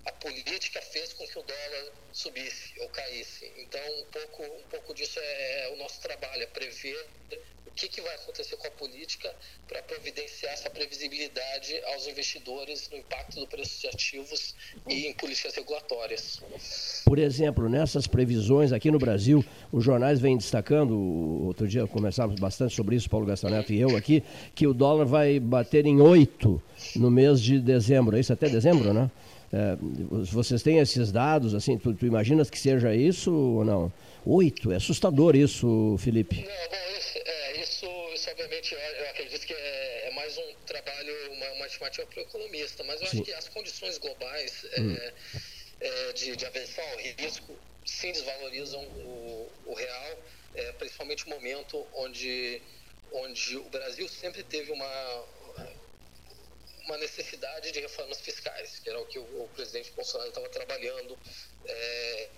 [0.07, 3.53] a política fez com que o dólar subisse ou caísse.
[3.57, 7.11] Então, um pouco, um pouco disso é, é o nosso trabalho, é prever
[7.77, 9.33] que, que vai acontecer com a política
[9.69, 14.55] para providenciar essa previsibilidade aos investidores no impacto do preço de ativos
[14.89, 16.43] e em políticas regulatórias.
[17.05, 20.97] Por exemplo, nessas previsões aqui no Brasil, os jornais vêm destacando,
[21.45, 24.23] outro dia conversávamos bastante sobre isso, Paulo Gastaneto e eu aqui,
[24.55, 26.62] que o dólar vai bater em 8
[26.97, 29.11] no mês de dezembro, é isso até dezembro, né?
[29.53, 29.77] É,
[30.33, 33.93] vocês têm esses dados, assim, tu, tu, imaginas que seja isso ou não?
[34.25, 36.37] Oito, é assustador isso, Felipe.
[36.37, 37.36] Não, bom, isso, é,
[38.27, 42.21] isso, obviamente eu, eu acredito que é, é, mais um trabalho, uma, uma estimativa para
[42.21, 43.19] o economista, mas eu sim.
[43.19, 44.97] acho que as condições globais é, hum.
[45.79, 50.19] É, de, de aversão ao risco sim desvalorizam o, o real,
[50.55, 52.62] é, principalmente o momento onde,
[53.12, 55.25] onde o Brasil sempre teve uma,
[56.85, 61.17] uma necessidade de reformas fiscais, que era o que o, o presidente Bolsonaro estava trabalhando
[61.67, 62.31] é,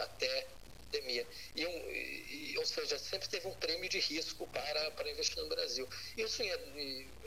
[0.00, 0.46] até
[0.92, 1.26] pandemia.
[1.56, 5.48] E, um, e, ou seja, sempre teve um prêmio de risco para, para investir no
[5.48, 5.88] Brasil.
[6.16, 6.42] Isso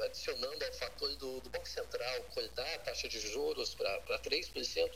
[0.04, 4.92] adicionando ao fator do, do Banco Central cortar a taxa de juros para 3%,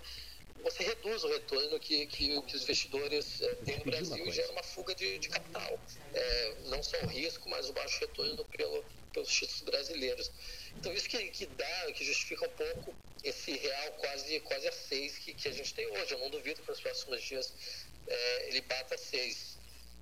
[0.62, 4.52] você reduz o retorno que, que, que os investidores é, têm no Brasil e gera
[4.52, 5.80] uma fuga de, de capital.
[6.14, 10.32] É, não só o risco, mas o baixo retorno pelo, pelos títulos brasileiros.
[10.76, 15.18] Então isso que, que dá, que justifica um pouco esse real quase, quase a seis
[15.18, 16.14] que, que a gente tem hoje.
[16.14, 17.54] Eu não duvido que nos próximos dias
[18.10, 19.58] é, ele bata seis.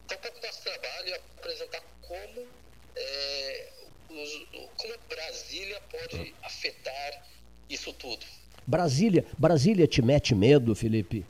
[0.05, 2.47] Então, um pouco do nosso trabalho é apresentar como,
[2.95, 3.69] é,
[4.09, 7.27] os, como Brasília pode afetar
[7.69, 8.25] isso tudo.
[8.65, 11.25] Brasília, Brasília te mete medo, Felipe?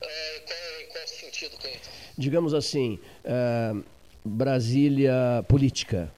[0.00, 0.40] É,
[0.92, 1.90] qual, sentido, Cleiton?
[2.16, 3.72] Digamos assim, é,
[4.24, 6.12] Brasília política.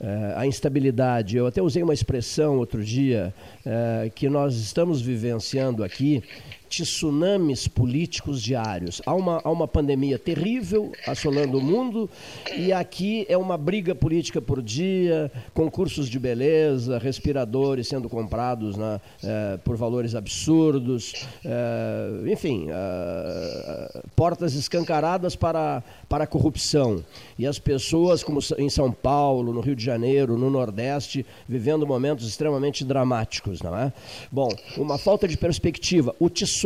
[0.00, 1.36] É, a instabilidade.
[1.36, 3.34] Eu até usei uma expressão outro dia
[3.66, 6.22] é, que nós estamos vivenciando aqui
[6.68, 9.00] tsunamis políticos diários.
[9.06, 12.08] Há uma, há uma pandemia terrível assolando o mundo
[12.56, 19.00] e aqui é uma briga política por dia, concursos de beleza, respiradores sendo comprados né,
[19.24, 27.02] é, por valores absurdos, é, enfim, é, portas escancaradas para, para a corrupção.
[27.38, 32.28] E as pessoas, como em São Paulo, no Rio de Janeiro, no Nordeste, vivendo momentos
[32.28, 33.62] extremamente dramáticos.
[33.62, 33.92] Não é?
[34.30, 36.14] Bom, uma falta de perspectiva.
[36.18, 36.57] O tsunami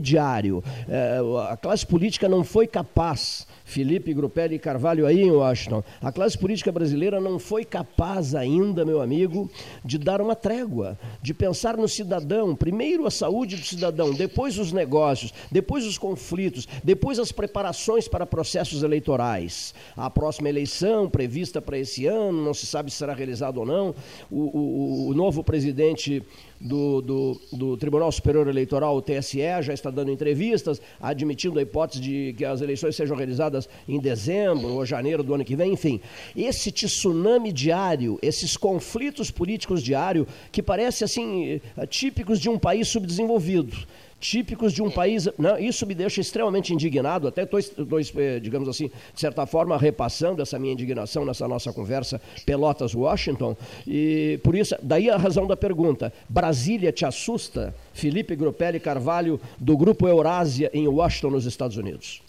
[0.00, 0.62] diário.
[0.88, 1.18] É,
[1.50, 5.82] a classe política não foi capaz Felipe Grupelli Carvalho aí em Washington.
[6.00, 9.50] A classe política brasileira não foi capaz ainda, meu amigo,
[9.84, 14.70] de dar uma trégua, de pensar no cidadão, primeiro a saúde do cidadão, depois os
[14.70, 19.74] negócios, depois os conflitos, depois as preparações para processos eleitorais.
[19.96, 23.94] A próxima eleição prevista para esse ano, não se sabe se será realizada ou não.
[24.30, 26.22] O, o, o novo presidente
[26.60, 32.00] do, do, do, Tribunal Superior Eleitoral, o TSE, já está dando entrevistas, admitindo a hipótese
[32.00, 33.53] de que as eleições sejam realizadas
[33.88, 36.00] em dezembro ou janeiro do ano que vem, enfim.
[36.36, 43.76] Esse tsunami diário, esses conflitos políticos diários, que parece assim, típicos de um país subdesenvolvido
[44.24, 45.28] típicos de um país.
[45.38, 50.40] Não, isso me deixa extremamente indignado, até estou, eh, digamos assim, de certa forma, repassando
[50.40, 53.54] essa minha indignação nessa nossa conversa Pelotas-Washington.
[53.86, 56.12] E por isso, daí a razão da pergunta.
[56.28, 57.74] Brasília te assusta?
[57.92, 62.22] Felipe Grupelli Carvalho, do Grupo Eurásia, em Washington, nos Estados Unidos.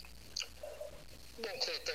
[1.38, 1.94] Bom, Cleiton,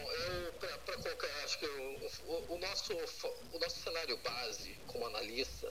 [0.59, 5.69] para colocar, acho que o, o, nosso, o nosso cenário base como analista,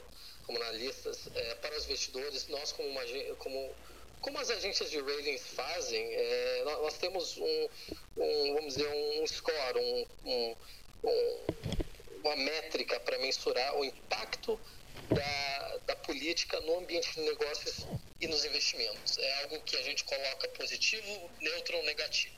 [0.49, 3.03] como analistas, é, para os investidores, nós como, uma,
[3.37, 3.75] como
[4.19, 7.69] como as agências de ratings fazem, é, nós temos um,
[8.17, 10.55] um, vamos dizer, um score, um, um,
[12.23, 14.59] uma métrica para mensurar o impacto
[15.09, 17.85] da, da política no ambiente de negócios
[18.19, 19.19] e nos investimentos.
[19.19, 22.35] É algo que a gente coloca positivo, neutro ou negativo.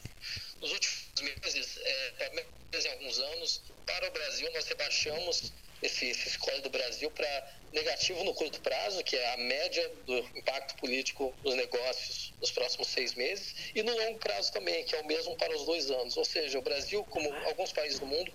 [0.60, 2.32] Nos últimos meses, é,
[2.74, 8.34] em alguns anos, para o Brasil, nós rebaixamos esse, esse do Brasil para negativo no
[8.34, 13.56] curto prazo, que é a média do impacto político nos negócios nos próximos seis meses,
[13.74, 16.17] e no longo prazo também, que é o mesmo para os dois anos.
[16.17, 18.32] Ou seja, o Brasil, como alguns países do mundo,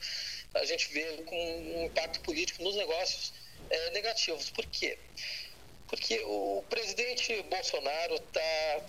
[0.55, 3.33] a gente vê com um impacto político nos negócios
[3.69, 4.51] é, negativos.
[4.51, 4.99] Por quê?
[5.89, 8.81] Porque o presidente Bolsonaro está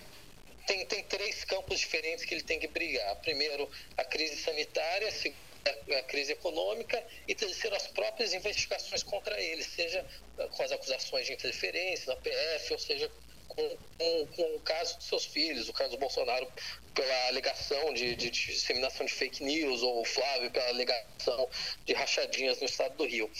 [0.66, 3.16] tem, tem três campos diferentes que ele tem que brigar.
[3.16, 9.62] Primeiro, a crise sanitária, segundo a crise econômica e terceiro, as próprias investigações contra ele,
[9.62, 10.04] seja
[10.36, 13.10] com as acusações de interferência na PF, ou seja,
[13.48, 16.46] com, com, com, o caso dos seus filhos, o caso do Bolsonaro
[16.94, 21.48] pela alegação de, de, de, disseminação de fake news, ou o Flávio pela alegação
[21.84, 23.30] de rachadinhas no estado do Rio.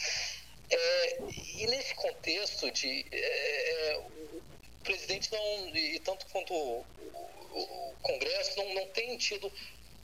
[0.70, 1.18] É,
[1.56, 4.42] e nesse contexto de é, é o
[4.82, 6.84] presidente não, e tanto quanto o,
[7.52, 9.52] o Congresso, não, não tem tido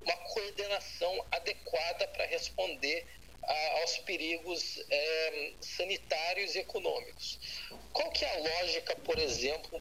[0.05, 3.07] uma coordenação adequada para responder
[3.43, 7.39] a, aos perigos é, sanitários e econômicos.
[7.93, 9.81] Qual que é a lógica, por exemplo,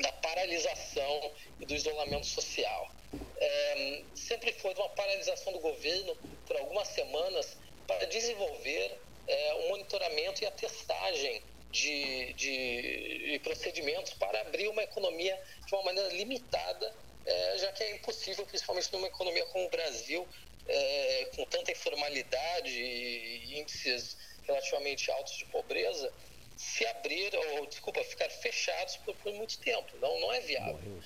[0.00, 2.90] da paralisação e do isolamento social?
[3.38, 6.16] É, sempre foi uma paralisação do governo
[6.46, 14.12] por algumas semanas para desenvolver é, um monitoramento e a testagem de, de, de procedimentos
[14.14, 19.06] para abrir uma economia de uma maneira limitada é, já que é impossível, principalmente numa
[19.06, 20.28] economia como o Brasil,
[20.66, 26.12] é, com tanta informalidade e índices relativamente altos de pobreza,
[26.56, 29.96] se abrir, ou desculpa, ficar fechados por, por muito tempo.
[29.98, 31.02] Não, não é viável.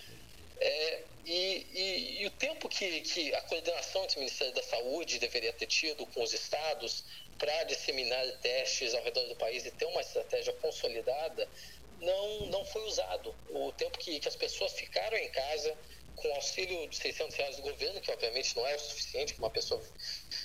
[0.58, 5.18] É, e, e, e, o tempo que, que a coordenação entre o Ministério da Saúde
[5.18, 7.04] deveria ter tido com os estados
[7.36, 11.46] para disseminar testes ao redor do país e ter uma estratégia consolidada
[12.00, 13.34] não, não foi usado.
[13.48, 15.76] O tempo que, que as pessoas ficaram em casa
[16.16, 19.50] com auxílio de 600 reais do governo, que obviamente não é o suficiente para uma
[19.50, 19.82] pessoa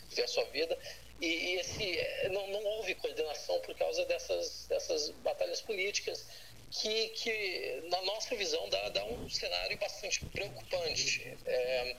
[0.10, 0.78] viver a sua vida,
[1.20, 6.26] e, e esse, não, não houve coordenação por causa dessas, dessas batalhas políticas
[6.72, 11.38] que, que na nossa visão, dá, dá um cenário bastante preocupante.
[11.46, 11.96] É,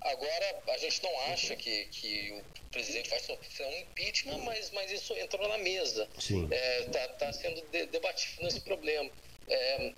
[0.00, 4.90] agora, a gente não acha que, que o presidente vai sofrer um impeachment, mas, mas
[4.90, 6.08] isso entrou na mesa.
[6.16, 9.10] Está é, tá, tá sendo de, debatido esse problema.
[9.46, 9.92] É,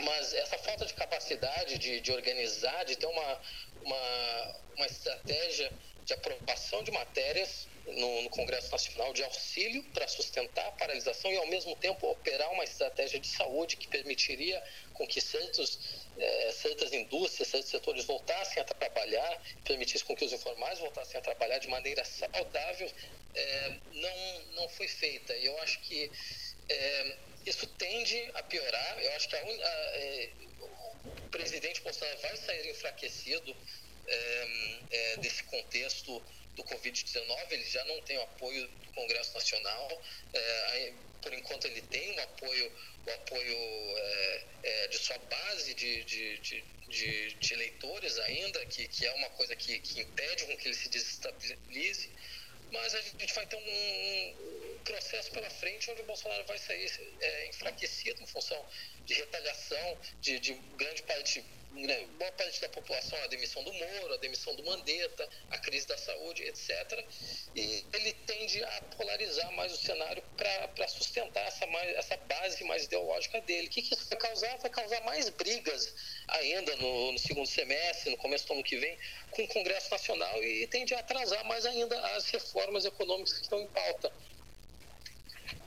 [0.00, 3.40] mas essa falta de capacidade de, de organizar, de ter uma,
[3.80, 5.72] uma, uma estratégia
[6.04, 11.36] de aprovação de matérias no, no Congresso Nacional de auxílio para sustentar a paralisação e,
[11.36, 15.78] ao mesmo tempo, operar uma estratégia de saúde que permitiria com que certos,
[16.16, 21.22] eh, certas indústrias, certos setores voltassem a trabalhar, permitisse com que os informais voltassem a
[21.22, 22.92] trabalhar de maneira saudável,
[23.34, 25.36] eh, não, não foi feita.
[25.36, 26.12] E eu acho que
[26.68, 28.98] eh, isso tende a piorar.
[29.02, 30.28] Eu acho que a, a,
[31.04, 33.56] o presidente Bolsonaro vai sair enfraquecido
[35.20, 36.22] desse contexto
[36.56, 40.02] do Covid-19, ele já não tem o apoio do Congresso Nacional.
[40.32, 40.92] É,
[41.22, 42.72] por enquanto, ele tem o apoio,
[43.06, 43.56] o apoio
[43.98, 49.12] é, é, de sua base de, de, de, de, de eleitores ainda, que, que é
[49.12, 52.10] uma coisa que, que impede com que ele se desestabilize.
[52.72, 57.48] Mas a gente vai ter um processo pela frente onde o Bolsonaro vai sair é,
[57.48, 58.64] enfraquecido em função
[59.04, 61.44] de retaliação de, de grande parte
[61.84, 65.86] né, boa parte da população, a demissão do Moro, a demissão do Mandetta, a crise
[65.86, 67.04] da saúde, etc.
[67.54, 72.84] E ele tende a polarizar mais o cenário para sustentar essa, mais, essa base mais
[72.84, 73.66] ideológica dele.
[73.66, 74.56] O que, que isso vai causar?
[74.56, 75.94] Vai causar mais brigas
[76.28, 78.98] ainda no, no segundo semestre, no começo do ano que vem,
[79.32, 83.60] com o Congresso Nacional e tende a atrasar mais ainda as reformas econômicas que estão
[83.60, 84.10] em pauta.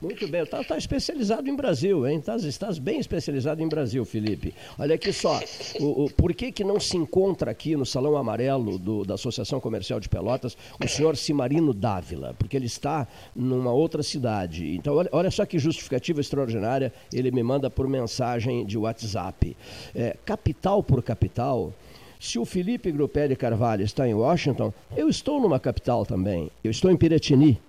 [0.02, 2.20] Muito bem, está tá especializado em Brasil, hein?
[2.20, 4.54] Estás, estás bem especializado em Brasil, Felipe.
[4.78, 5.38] Olha aqui só,
[5.78, 9.60] o, o, por que, que não se encontra aqui no Salão Amarelo do, da Associação
[9.60, 12.34] Comercial de Pelotas o senhor Cimarino Dávila?
[12.40, 14.74] Porque ele está numa outra cidade.
[14.74, 19.58] Então, olha, olha só que justificativa extraordinária ele me manda por mensagem de WhatsApp.
[19.94, 21.74] É, capital por capital,
[22.18, 26.50] se o Felipe Grupelli Carvalho está em Washington, eu estou numa capital também.
[26.64, 27.60] Eu estou em Piratini.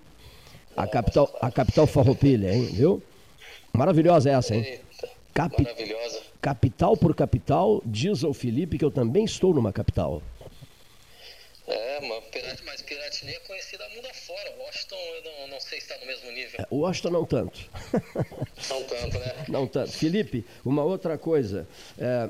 [0.75, 2.65] A capital, a capital farroupilha, hein?
[2.65, 3.01] Viu?
[3.73, 4.79] Maravilhosa essa, hein?
[5.33, 5.63] Capi...
[5.63, 6.21] Maravilhosa.
[6.41, 10.21] Capital por capital, diz ao Felipe que eu também estou numa capital.
[11.67, 12.01] É,
[12.65, 14.53] mas Piratini é conhecida mundo afora.
[14.59, 16.59] Washington, eu não, não sei se está no mesmo nível.
[16.59, 17.69] É, Washington não tanto.
[18.69, 19.35] Não tanto, né?
[19.47, 19.91] Não tanto.
[19.91, 21.67] Felipe, uma outra coisa.
[21.97, 22.29] É, é,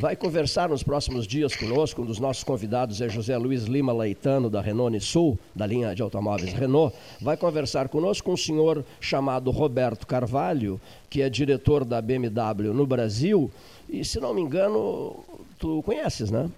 [0.00, 2.02] vai conversar nos próximos dias conosco.
[2.02, 6.00] Um dos nossos convidados é José Luiz Lima Leitano, da Renault Sul, da linha de
[6.00, 6.96] automóveis Renault.
[7.20, 10.80] Vai conversar conosco um senhor chamado Roberto Carvalho,
[11.10, 13.50] que é diretor da BMW no Brasil.
[13.88, 15.22] E, se não me engano,
[15.58, 16.50] tu conheces, né?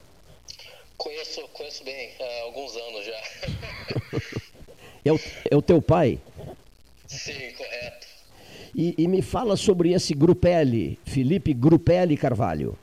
[0.97, 4.41] Conheço, conheço bem, há alguns anos já.
[5.05, 5.21] é, o,
[5.51, 6.21] é o teu pai?
[7.09, 8.07] Sim, correto.
[8.75, 12.77] E, e me fala sobre esse Grupelli, Felipe Grupelli Carvalho.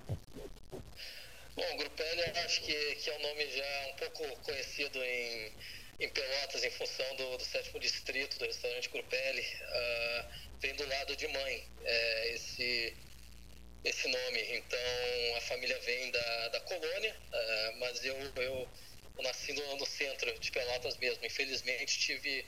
[1.61, 5.53] Bom, Grupelli acho que, que é um nome já um pouco conhecido em,
[5.99, 9.41] em Pelotas, em função do, do sétimo distrito do restaurante Grupelli.
[9.41, 10.25] Uh,
[10.59, 12.97] vem do lado de mãe é, esse,
[13.83, 14.41] esse nome.
[14.57, 18.69] Então a família vem da, da colônia, uh, mas eu, eu,
[19.17, 21.23] eu nasci no, no centro de Pelotas mesmo.
[21.23, 22.43] Infelizmente tive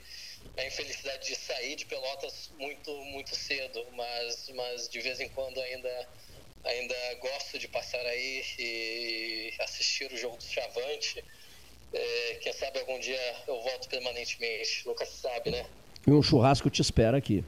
[0.56, 5.60] a infelicidade de sair de Pelotas muito muito cedo, mas mas de vez em quando
[5.60, 6.08] ainda
[6.64, 11.24] ainda gosto de passar aí e assistir o jogo do Chavante.
[11.92, 15.66] É, quem sabe algum dia eu volto permanentemente, nunca se sabe, né?
[16.06, 17.44] E um churrasco te espera aqui.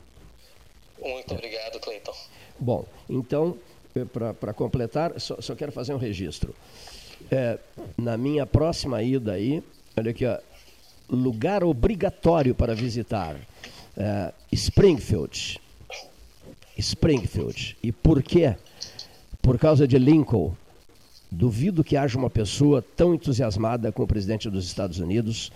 [0.99, 2.15] Muito obrigado, Cleiton.
[2.59, 3.59] Bom, então,
[3.95, 6.55] eh, para completar, só, só, quero fazer um registro.
[7.31, 7.59] É,
[7.99, 9.63] na minha próxima ida aí,
[9.97, 10.39] olha aqui, ó,
[11.11, 13.37] lugar obrigatório para visitar?
[13.97, 15.61] Uh, Springfield.
[16.79, 17.77] Springfield.
[17.83, 18.55] E por quê?
[19.47, 20.57] Por causa de Lincoln.
[21.31, 25.53] Duvido que haja uma pessoa tão entusiasmada com o presidente dos Estados Unidos,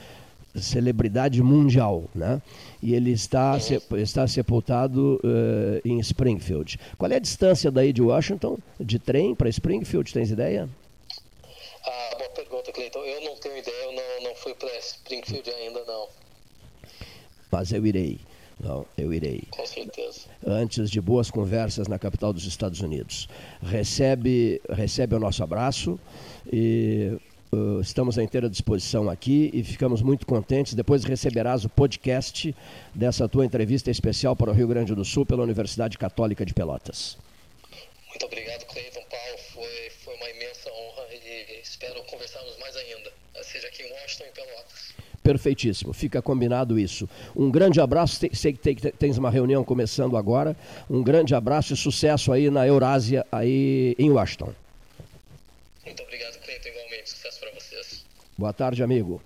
[0.54, 2.40] celebridade mundial, né?
[2.80, 3.58] E ele está,
[3.98, 6.78] está sepultado uh, em Springfield.
[6.96, 10.68] Qual é a distância daí de Washington, de trem para Springfield, tens ideia?
[11.84, 13.00] Ah, boa pergunta, Cleiton.
[13.00, 16.06] Eu não tenho ideia, eu não, não fui para Springfield ainda, não.
[17.50, 18.20] Mas eu irei.
[18.62, 19.42] Não, eu irei.
[19.50, 20.28] Com certeza.
[20.46, 23.28] Antes de boas conversas na capital dos Estados Unidos.
[23.62, 25.98] Recebe, recebe o nosso abraço
[26.52, 27.18] e
[27.52, 30.74] uh, estamos à inteira disposição aqui e ficamos muito contentes.
[30.74, 32.54] Depois receberás o podcast
[32.94, 37.16] dessa tua entrevista especial para o Rio Grande do Sul pela Universidade Católica de Pelotas.
[38.08, 39.38] Muito obrigado, Cleiton Paulo.
[39.54, 43.10] Foi, foi uma imensa honra e espero conversarmos mais ainda,
[43.42, 44.94] seja aqui em Washington e Pelotas.
[45.30, 47.08] Perfeitíssimo, fica combinado isso.
[47.36, 50.56] Um grande abraço, sei que tens uma reunião começando agora.
[50.90, 54.52] Um grande abraço e sucesso aí na Eurásia, aí em Washington.
[55.86, 57.10] Muito obrigado, Cleiton, igualmente.
[57.10, 58.04] Sucesso para vocês.
[58.36, 59.22] Boa tarde, amigo.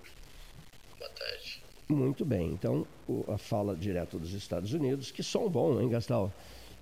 [0.99, 1.63] Boa tarde.
[1.89, 2.87] Muito bem, então
[3.27, 6.31] a fala direto dos Estados Unidos, que som bom, hein, Gastal?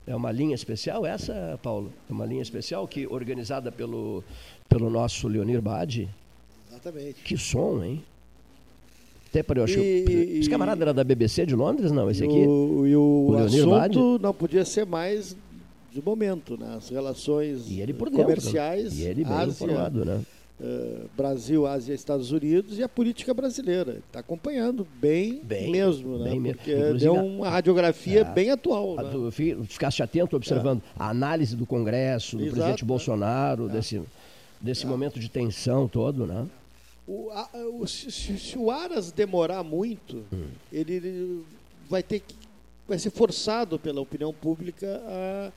[0.04, 1.92] É uma linha especial essa, Paulo?
[2.10, 4.24] É uma linha especial que organizada pelo,
[4.68, 6.10] pelo nosso Leonir Badi?
[6.68, 7.22] Exatamente.
[7.22, 8.04] Que som, hein?
[9.32, 9.78] Até para eu acho.
[9.78, 12.10] E, esse camarada era da BBC de Londres, não?
[12.10, 12.46] Esse aqui?
[12.46, 13.98] O, e o, o assunto Bade?
[14.20, 15.34] não podia ser mais
[15.90, 16.74] de momento, né?
[16.76, 18.98] As relações ele por dentro, comerciais.
[18.98, 20.20] E ele bem Ásia, informado, né?
[20.60, 24.02] Uh, Brasil, Ásia, Estados Unidos e a política brasileira.
[24.06, 26.30] Está acompanhando bem, bem mesmo, né?
[26.30, 26.98] Bem Porque mesmo.
[26.98, 28.98] deu uma radiografia é, bem atual.
[28.98, 29.30] A, né?
[29.66, 31.02] Ficasse atento observando é.
[31.02, 33.72] a análise do Congresso, do Exato, presidente Bolsonaro, é.
[33.72, 34.02] desse,
[34.60, 34.88] desse é.
[34.88, 36.46] momento de tensão todo, né?
[37.07, 40.46] O, a, o, se, se, o Aras demorar muito, hum.
[40.72, 41.44] ele, ele,
[41.88, 42.34] vai ter que
[42.86, 45.53] vai ser forçado pela opinião pública a,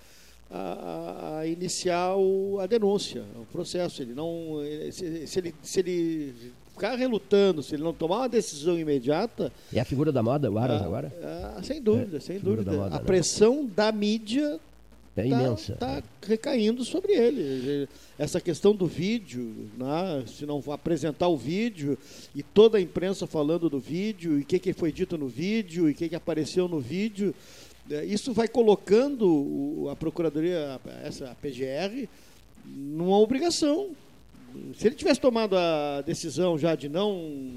[0.51, 4.01] a, a iniciar o, a denúncia, o processo.
[4.01, 4.59] Ele não,
[4.91, 9.51] se, se, ele, se ele ficar relutando, se ele não tomar uma decisão imediata.
[9.73, 11.13] É a figura da moda, o Aras a, agora?
[11.57, 12.85] A, sem dúvida, é, sem dúvida.
[12.85, 12.99] A né?
[12.99, 14.59] pressão da mídia
[15.15, 15.73] é tá, imensa.
[15.73, 17.87] Está recaindo sobre ele.
[18.19, 20.23] Essa questão do vídeo, né?
[20.27, 21.97] se não apresentar o vídeo
[22.35, 25.87] e toda a imprensa falando do vídeo, e o que, que foi dito no vídeo,
[25.87, 27.33] e o que, que apareceu no vídeo,
[27.89, 32.09] é, isso vai colocando a Procuradoria, essa a PGR,
[32.65, 33.91] numa obrigação.
[34.75, 37.53] Se ele tivesse tomado a decisão já de não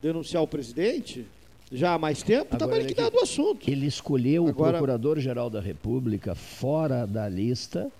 [0.00, 1.26] denunciar o presidente,
[1.70, 3.68] já há mais tempo, estava liquidado o assunto.
[3.68, 7.90] Ele escolheu Agora, o Procurador-Geral da República fora da lista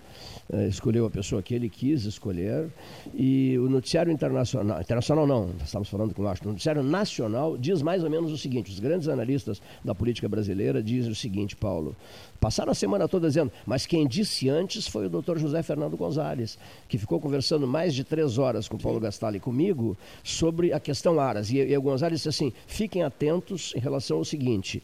[0.68, 2.68] escolheu a pessoa que ele quis escolher.
[3.14, 8.02] E o noticiário internacional, internacional não, estamos falando com o o noticiário nacional diz mais
[8.04, 11.96] ou menos o seguinte: os grandes analistas da política brasileira dizem o seguinte, Paulo.
[12.40, 16.58] Passaram a semana toda dizendo, mas quem disse antes foi o doutor José Fernando Gonzalez,
[16.88, 20.80] que ficou conversando mais de três horas com o Paulo Gastalli e comigo sobre a
[20.80, 21.50] questão Aras.
[21.50, 24.82] E, e o Gonzalez disse assim: fiquem atentos em relação ao seguinte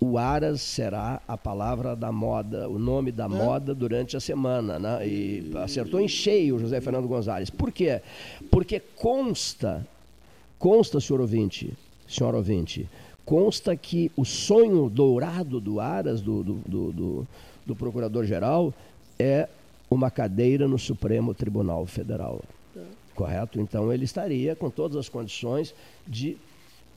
[0.00, 3.28] o Aras será a palavra da moda, o nome da é.
[3.28, 4.78] moda durante a semana.
[4.78, 5.06] Né?
[5.06, 7.50] E acertou em cheio o José Fernando Gonzalez.
[7.50, 8.00] Por quê?
[8.50, 9.86] Porque consta,
[10.58, 11.72] consta, senhor ouvinte,
[12.08, 12.88] senhor ouvinte,
[13.24, 17.28] consta que o sonho dourado do Aras, do, do, do, do,
[17.66, 18.74] do Procurador-Geral,
[19.18, 19.48] é
[19.90, 22.42] uma cadeira no Supremo Tribunal Federal.
[22.76, 22.80] É.
[23.14, 23.60] Correto?
[23.60, 25.74] Então ele estaria com todas as condições
[26.06, 26.36] de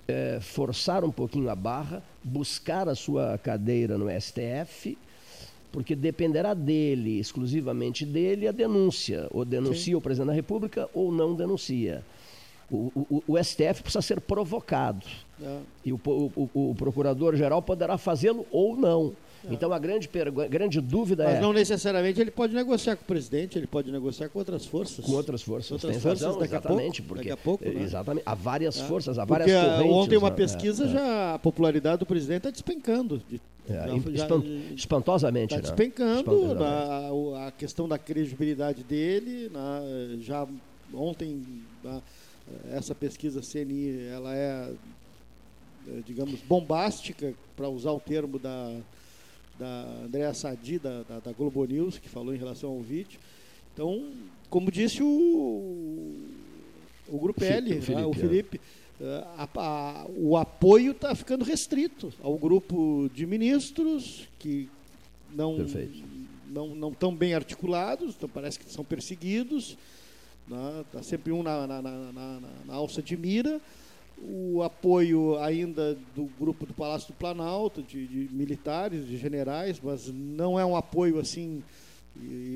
[0.08, 4.98] é, forçar um pouquinho a barra, buscar a sua cadeira no STF,
[5.72, 9.28] porque dependerá dele, exclusivamente dele, a denúncia.
[9.32, 9.96] Ou denuncia Sim.
[9.96, 12.04] o presidente da República ou não denuncia.
[12.70, 15.06] O, o, o STF precisa ser provocado.
[15.42, 15.60] É.
[15.86, 16.00] E o,
[16.54, 19.14] o procurador-geral poderá fazê-lo ou não.
[19.46, 19.54] É.
[19.54, 20.10] Então a grande,
[20.50, 21.36] grande dúvida Mas é.
[21.36, 25.06] Mas não necessariamente ele pode negociar com o presidente, ele pode negociar com outras forças.
[25.06, 25.72] Com outras forças.
[25.72, 27.08] Outras Tem forças razão, exatamente, a pouco.
[27.08, 27.84] Porque, daqui a pouco né?
[27.84, 28.24] Exatamente.
[28.26, 28.84] Há várias é.
[28.84, 29.96] forças, há várias porque correntes.
[29.96, 30.36] Ontem uma né?
[30.36, 33.22] pesquisa é, já a popularidade do presidente está despencando.
[33.30, 34.28] De, é, já,
[34.76, 35.54] espantosamente.
[35.54, 35.62] Está né?
[35.62, 39.50] despencando na, a questão da credibilidade dele.
[39.50, 39.82] Na,
[40.20, 40.48] já
[40.94, 41.44] ontem
[41.84, 42.02] na,
[42.72, 44.72] essa pesquisa CNI ela é,
[45.88, 48.74] é digamos bombástica para usar o termo da
[49.58, 53.20] da Andréa Sadi, da, da, da, Globo News, que falou em relação ao vídeo.
[53.74, 54.12] Então,
[54.50, 56.16] como disse o,
[57.08, 58.62] o Grupo L, o Felipe, né, o, Felipe
[59.02, 59.24] é.
[59.38, 64.70] a, a, o apoio está ficando restrito ao grupo de ministros que
[65.34, 65.58] não,
[66.48, 69.78] não, não estão bem articulados, então parece que são perseguidos.
[70.46, 73.62] Está né, tá sempre um na, na, na, na alça de mira
[74.20, 80.12] o apoio ainda do grupo do Palácio do Planalto, de, de, militares, de generais, mas
[80.12, 81.64] não é um apoio assim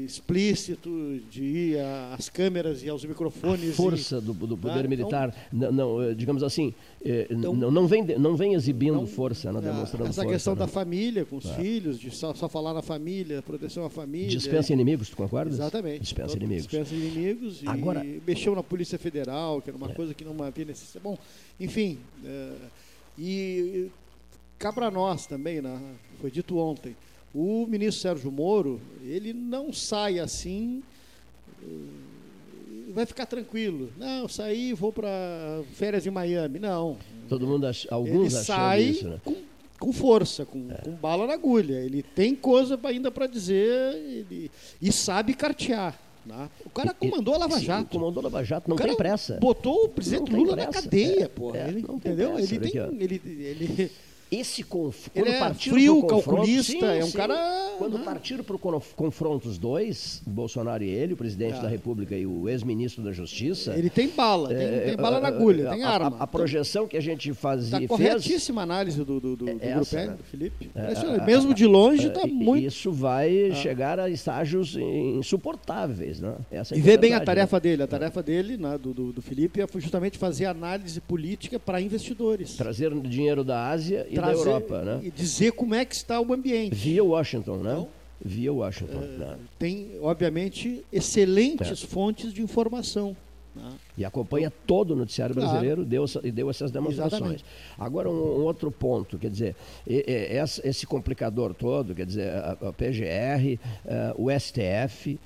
[0.06, 0.90] explícito
[1.30, 1.80] de ir
[2.14, 3.72] às câmeras e aos microfones.
[3.72, 7.56] A força e, do, do, poder ah, militar, então, não, não, digamos assim, eh, então,
[7.56, 10.34] não, não, vem, não vem exibindo não, força, né, demonstrando essa força.
[10.34, 11.54] questão da família com os é.
[11.56, 14.30] filhos, de só, só, falar na família, proteção à família.
[14.30, 15.56] Dispensa inimigos, tu concordas?
[15.56, 16.02] Exatamente.
[16.02, 16.64] Dispensa inimigos.
[16.64, 19.94] Dispensa inimigos Agora, e mexeu na Polícia Federal, que era uma é.
[19.94, 21.04] coisa que não havia necessidade.
[21.04, 21.18] Bom,
[21.60, 22.52] enfim, é,
[23.18, 23.90] e
[24.58, 25.80] cá para nós também, né?
[26.20, 26.96] foi dito ontem,
[27.34, 30.84] o ministro Sérgio Moro, ele não sai assim,
[32.92, 33.92] vai ficar tranquilo.
[33.98, 36.60] Não, saí, vou para férias em Miami.
[36.60, 36.98] Não.
[37.30, 37.88] Todo mundo, ach...
[37.90, 39.20] alguns ele sai isso, né?
[39.24, 39.36] com,
[39.80, 40.76] com força, com, é.
[40.76, 41.80] com, bala na agulha.
[41.80, 44.52] Ele tem coisa ainda para dizer ele...
[44.82, 45.98] e sabe cartear.
[46.26, 46.50] Né?
[46.66, 47.92] O cara comandou a Lava Jato.
[47.92, 49.38] Sim, comandou a Lava Jato, não tem pressa.
[49.40, 51.56] Botou o presidente Lula na cadeia, é, pô.
[51.56, 52.34] É, ele, entendeu?
[52.34, 53.92] Pressa, ele, tem, ele, ele
[54.32, 55.20] esse confronto.
[55.20, 57.18] Ele é frio, calculista, sim, é um sim.
[57.18, 57.76] cara.
[57.78, 58.06] Quando né?
[58.06, 58.60] partiram para o
[58.96, 61.62] confronto os dois, Bolsonaro e ele, o presidente é.
[61.62, 63.74] da República e o ex-ministro da Justiça.
[63.76, 66.16] Ele tem bala, tem, é, tem bala na agulha, tem a, arma.
[66.18, 67.80] A, a, projeção que a gente fazia.
[67.80, 70.18] Está corretíssima a análise do, do, do, do essa, grupo né?
[70.18, 70.72] do Felipe.
[70.74, 72.66] É, Mesmo de longe, está muito.
[72.66, 73.56] Isso vai ah.
[73.56, 76.36] chegar a estágios insuportáveis, né?
[76.50, 77.62] Essa é e vê bem a tarefa né?
[77.62, 77.84] dele.
[77.84, 82.56] A tarefa dele, né, do, do, do Felipe, é justamente fazer análise política para investidores.
[82.56, 85.00] Trazer dinheiro da Ásia e da Europa, né?
[85.04, 86.76] E dizer como é que está o ambiente.
[86.76, 87.74] Via Washington, né?
[87.74, 87.90] Então,
[88.24, 89.00] Via Washington.
[89.00, 89.38] Uh, né?
[89.58, 91.88] Tem, obviamente, excelentes é.
[91.88, 93.16] fontes de informação.
[93.56, 93.72] Né?
[93.98, 95.50] E acompanha todo o noticiário claro.
[95.50, 97.14] brasileiro deu, e deu essas demonstrações.
[97.14, 97.46] Exatamente.
[97.78, 99.56] Agora, um, um, outro ponto, quer dizer,
[100.64, 105.20] esse complicador todo, quer dizer, a, PGR, eh, o STF,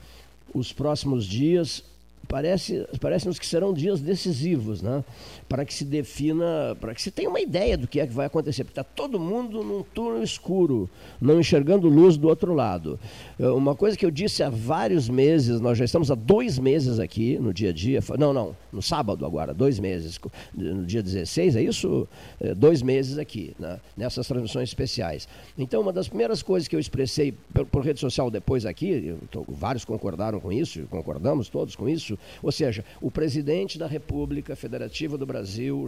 [0.54, 1.84] os próximos dias
[2.28, 5.04] parece, parece-nos que serão dias decisivos, né?
[5.48, 8.26] Para que se defina, para que se tenha uma ideia do que é que vai
[8.26, 10.90] acontecer, porque está todo mundo num túnel escuro,
[11.22, 13.00] não enxergando luz do outro lado.
[13.40, 17.00] Eh, uma coisa que eu disse há vários meses, nós já estamos há dois meses
[17.00, 20.20] aqui no dia a dia, não, não, no sábado agora, dois meses,
[20.54, 22.08] no dia 16, é isso?
[22.42, 23.80] Eh, dois meses aqui, né?
[23.96, 25.28] nessas transmissões especiais.
[25.58, 29.46] Então, uma das primeiras coisas que eu expressei por, por rede social depois aqui, tô,
[29.48, 35.18] vários concordaram com isso, concordamos todos com isso, ou seja, o presidente da República Federativa
[35.18, 35.35] do Brasil,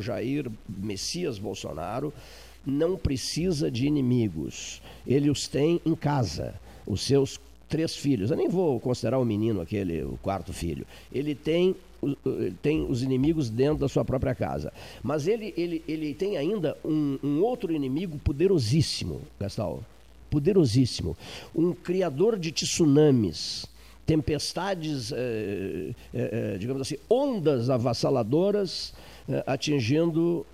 [0.02, 2.14] Jair Messias Bolsonaro,
[2.66, 4.82] não precisa de inimigos.
[5.06, 6.54] Ele os tem em casa,
[6.86, 7.40] os seus
[7.70, 8.32] três filhos.
[8.32, 10.86] Eu nem vou considerar o menino aquele, o quarto filho.
[11.12, 11.76] Ele tem
[12.62, 14.72] tem os inimigos dentro da sua própria casa.
[15.02, 19.84] Mas ele, ele, ele tem ainda um, um outro inimigo poderosíssimo, Gastal.
[20.30, 21.18] Poderosíssimo.
[21.56, 23.66] Um criador de tsunamis
[24.08, 28.94] tempestades, eh, eh, eh, digamos assim, ondas avassaladoras
[29.46, 30.46] atingindo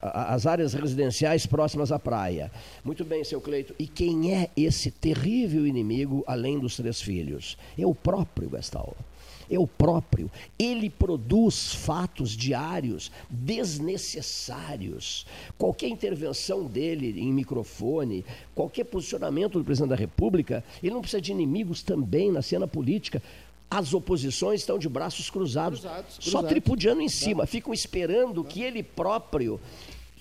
[0.00, 2.50] as áreas residenciais próximas à praia.
[2.84, 3.74] Muito bem, seu Cleito.
[3.78, 7.58] E quem é esse terrível inimigo além dos três filhos?
[7.76, 8.96] É o próprio Gastal
[9.50, 10.30] é o próprio.
[10.58, 15.26] Ele produz fatos diários desnecessários.
[15.56, 18.24] Qualquer intervenção dele em microfone,
[18.54, 23.22] qualquer posicionamento do presidente da República, ele não precisa de inimigos também na cena política.
[23.70, 26.32] As oposições estão de braços cruzados, cruzados, cruzados.
[26.32, 29.60] só tripudiando em cima, ficam esperando que ele próprio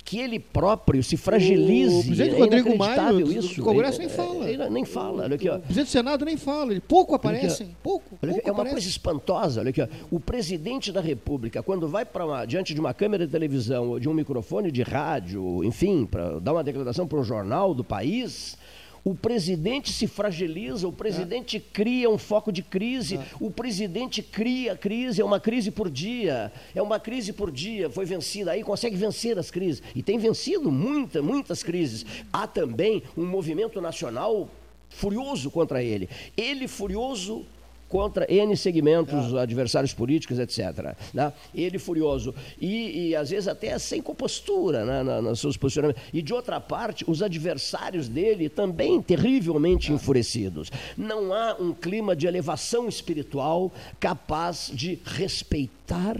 [0.07, 1.99] que ele próprio se fragilize.
[1.99, 3.55] O presidente é Rodrigo Maia, isso.
[3.55, 4.49] do Congresso nem fala.
[4.49, 5.23] Ele nem fala.
[5.23, 5.57] Olha aqui, ó.
[5.57, 6.71] O presidente do Senado nem fala.
[6.71, 7.75] Ele pouco aparecem.
[7.83, 9.59] Pouco, pouco é uma coisa espantosa.
[9.59, 9.87] Olha aqui, ó.
[10.09, 14.07] O presidente da República, quando vai para diante de uma câmera de televisão ou de
[14.07, 18.57] um microfone de rádio, enfim, para dar uma declaração para um jornal do país,
[19.03, 21.61] o presidente se fragiliza, o presidente é.
[21.73, 23.25] cria um foco de crise, é.
[23.39, 28.05] o presidente cria crise, é uma crise por dia, é uma crise por dia, foi
[28.05, 29.81] vencida, aí consegue vencer as crises.
[29.95, 32.05] E tem vencido muitas, muitas crises.
[32.31, 34.49] Há também um movimento nacional
[34.89, 36.09] furioso contra ele.
[36.35, 37.45] Ele furioso
[37.87, 39.41] contra N segmentos, ah.
[39.41, 40.95] adversários políticos, etc.
[41.13, 41.31] Né?
[41.53, 42.33] Ele furioso.
[42.59, 46.01] E, e, às vezes até sem compostura né, na, nos seus posicionamentos.
[46.13, 49.95] E de outra parte, os adversários dele também terrivelmente ah.
[49.95, 50.71] enfurecidos.
[50.97, 56.17] Não há um clima de elevação espiritual capaz de respeitar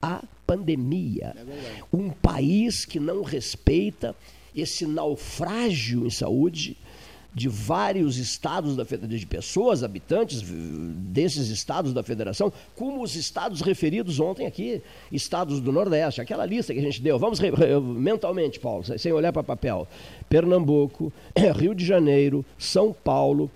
[0.00, 1.34] a pandemia.
[1.36, 4.14] É um país que não respeita
[4.54, 6.76] esse naufrágio em saúde
[7.34, 13.60] de vários estados da federação, de pessoas, habitantes desses estados da federação, como os estados
[13.62, 17.18] referidos ontem aqui, estados do Nordeste, aquela lista que a gente deu.
[17.18, 17.40] Vamos
[17.96, 19.88] mentalmente, Paulo, sem olhar para papel.
[20.28, 21.12] Pernambuco,
[21.56, 23.50] Rio de Janeiro, São Paulo,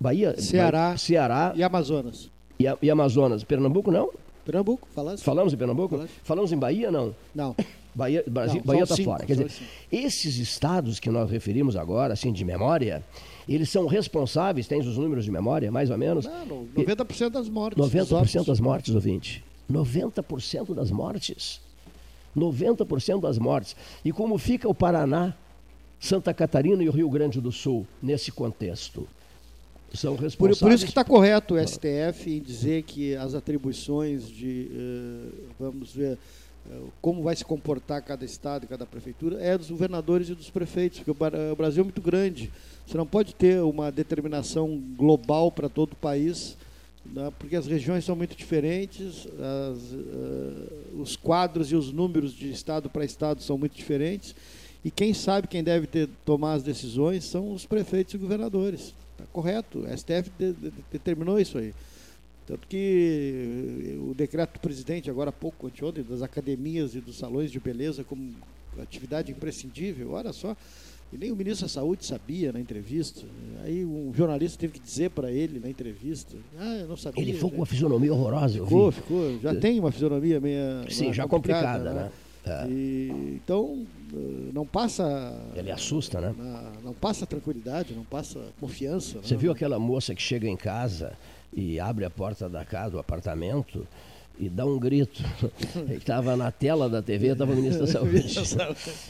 [0.00, 2.30] Bahia, Ceará, Bahia, Ceará e Amazonas.
[2.58, 3.44] E, e Amazonas.
[3.44, 4.10] Pernambuco não?
[4.44, 5.22] Pernambuco, falamos.
[5.22, 5.90] Falamos em Pernambuco?
[5.90, 7.14] Falamos, falamos em Bahia, não?
[7.34, 7.54] Não.
[7.96, 9.24] Bahia, Brasil, Não, Bahia está fora.
[9.24, 9.50] Quer dizer,
[9.90, 13.02] esses estados que nós referimos agora, assim, de memória,
[13.48, 16.26] eles são responsáveis, tens os números de memória, mais ou menos?
[16.26, 17.82] Não, 90% das mortes.
[17.82, 19.42] 90% das mortes, ouvinte.
[19.72, 21.60] 90% das mortes.
[22.36, 23.74] 90% das mortes.
[24.04, 25.34] E como fica o Paraná,
[25.98, 29.08] Santa Catarina e o Rio Grande do Sul nesse contexto?
[29.94, 30.58] São responsáveis.
[30.58, 35.32] Por, por isso que está correto o STF em dizer que as atribuições de, uh,
[35.58, 36.18] vamos ver, eh,
[37.00, 41.10] como vai se comportar cada estado cada prefeitura é dos governadores e dos prefeitos, porque
[41.10, 42.52] o Brasil é muito grande.
[42.86, 46.56] Você não pode ter uma determinação global para todo o país,
[47.04, 52.50] né, porque as regiões são muito diferentes, as, uh, os quadros e os números de
[52.50, 54.34] estado para estado são muito diferentes,
[54.84, 58.94] e quem sabe quem deve ter, tomar as decisões são os prefeitos e governadores.
[59.12, 61.74] Está correto, o STF de, de, determinou isso aí.
[62.46, 67.18] Tanto que eh, o decreto do presidente, agora há pouco, anteontem, das academias e dos
[67.18, 68.34] salões de beleza como
[68.80, 70.56] atividade imprescindível, olha só,
[71.12, 73.22] e nem o ministro da Saúde sabia na entrevista.
[73.64, 76.36] Aí um jornalista teve que dizer para ele na entrevista.
[76.58, 77.22] Ah, eu não sabia.
[77.22, 78.62] Ele ficou com uma fisionomia horrorosa.
[78.64, 79.40] Ficou, ficou.
[79.40, 80.90] Já tem uma fisionomia meio.
[80.90, 82.02] Sim, já complicada, complicada né?
[82.04, 82.12] né?
[82.46, 82.68] É.
[82.68, 85.36] E, então, eh, não passa.
[85.56, 86.34] Ele assusta, né?
[86.84, 89.18] Não passa tranquilidade, não passa confiança.
[89.20, 91.16] Você viu aquela moça que chega em casa
[91.56, 93.88] e abre a porta da casa, do apartamento,
[94.38, 95.22] e dá um grito.
[95.90, 98.26] Estava na tela da TV, estava o ministro da Saúde.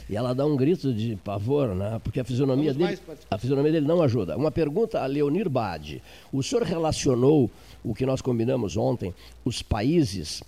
[0.09, 1.99] e ela dá um grito de pavor, né?
[2.01, 2.97] porque a fisionomia, dele,
[3.29, 4.37] a fisionomia dele não ajuda.
[4.37, 6.01] Uma pergunta a Leonir Bade.
[6.31, 7.51] O senhor relacionou
[7.83, 10.41] o que nós combinamos ontem, os países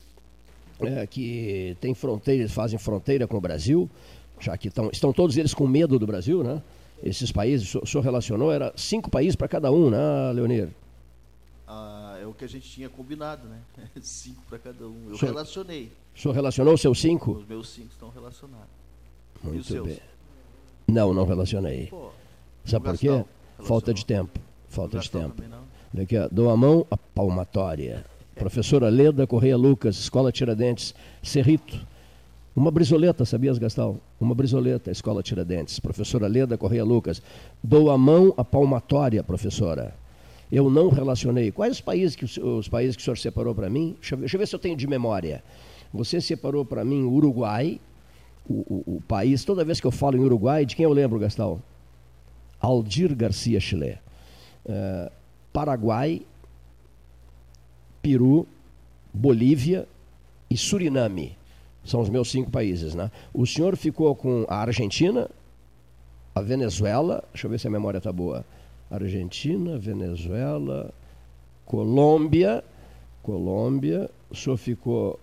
[0.79, 3.89] é, que têm fronteiras, fazem fronteira com o Brasil,
[4.39, 6.61] já que estão, estão todos eles com medo do Brasil, né?
[7.03, 9.97] Esses países, o senhor relacionou, era cinco países para cada um, né,
[10.33, 10.69] Leonir?
[11.71, 13.59] Ah, é o que a gente tinha combinado, né?
[14.01, 15.09] cinco para cada um.
[15.09, 15.91] Eu senhor, relacionei.
[16.15, 17.31] O senhor relacionou os seus cinco?
[17.33, 18.67] Os meus cinco estão relacionados.
[19.43, 19.99] Muito bem.
[20.87, 21.85] Não, não relacionei.
[21.85, 22.09] Pô,
[22.65, 23.23] Sabe por quê?
[23.59, 24.39] Falta de tempo.
[24.67, 25.43] Falta de tempo.
[25.93, 28.03] Daqui, ó, dou a mão a palmatória.
[28.35, 28.39] É.
[28.39, 31.85] Professora Leda Correia Lucas, Escola Tiradentes, Cerrito.
[32.55, 33.97] Uma brisoleta, sabias, Gastal?
[34.19, 35.79] Uma brisoleta, Escola Tiradentes.
[35.79, 37.21] Professora Leda Correia Lucas.
[37.63, 39.93] Dou a mão a palmatória, professora
[40.51, 41.51] eu não relacionei.
[41.51, 43.95] Quais os países que, os países que o senhor separou para mim?
[43.99, 45.43] Deixa eu, deixa eu, ver se eu tenho de memória.
[45.93, 47.79] Você separou para mim o Uruguai,
[48.47, 51.19] o, o, o, país, toda vez que eu falo em Uruguai, de quem eu lembro,
[51.19, 51.61] Gastão?
[52.59, 53.99] Aldir Garcia Chile.
[54.65, 55.11] Uh,
[55.53, 56.21] Paraguai,
[58.01, 58.47] Peru,
[59.13, 59.87] Bolívia
[60.49, 61.37] e Suriname.
[61.85, 62.95] São os meus cinco países.
[62.95, 63.11] Né?
[63.33, 65.29] O senhor ficou com a Argentina,
[66.33, 68.43] a Venezuela, deixa eu ver se a memória está boa
[68.89, 70.93] Argentina, Venezuela,
[71.65, 72.63] Colômbia,
[73.21, 75.19] Colômbia, o senhor ficou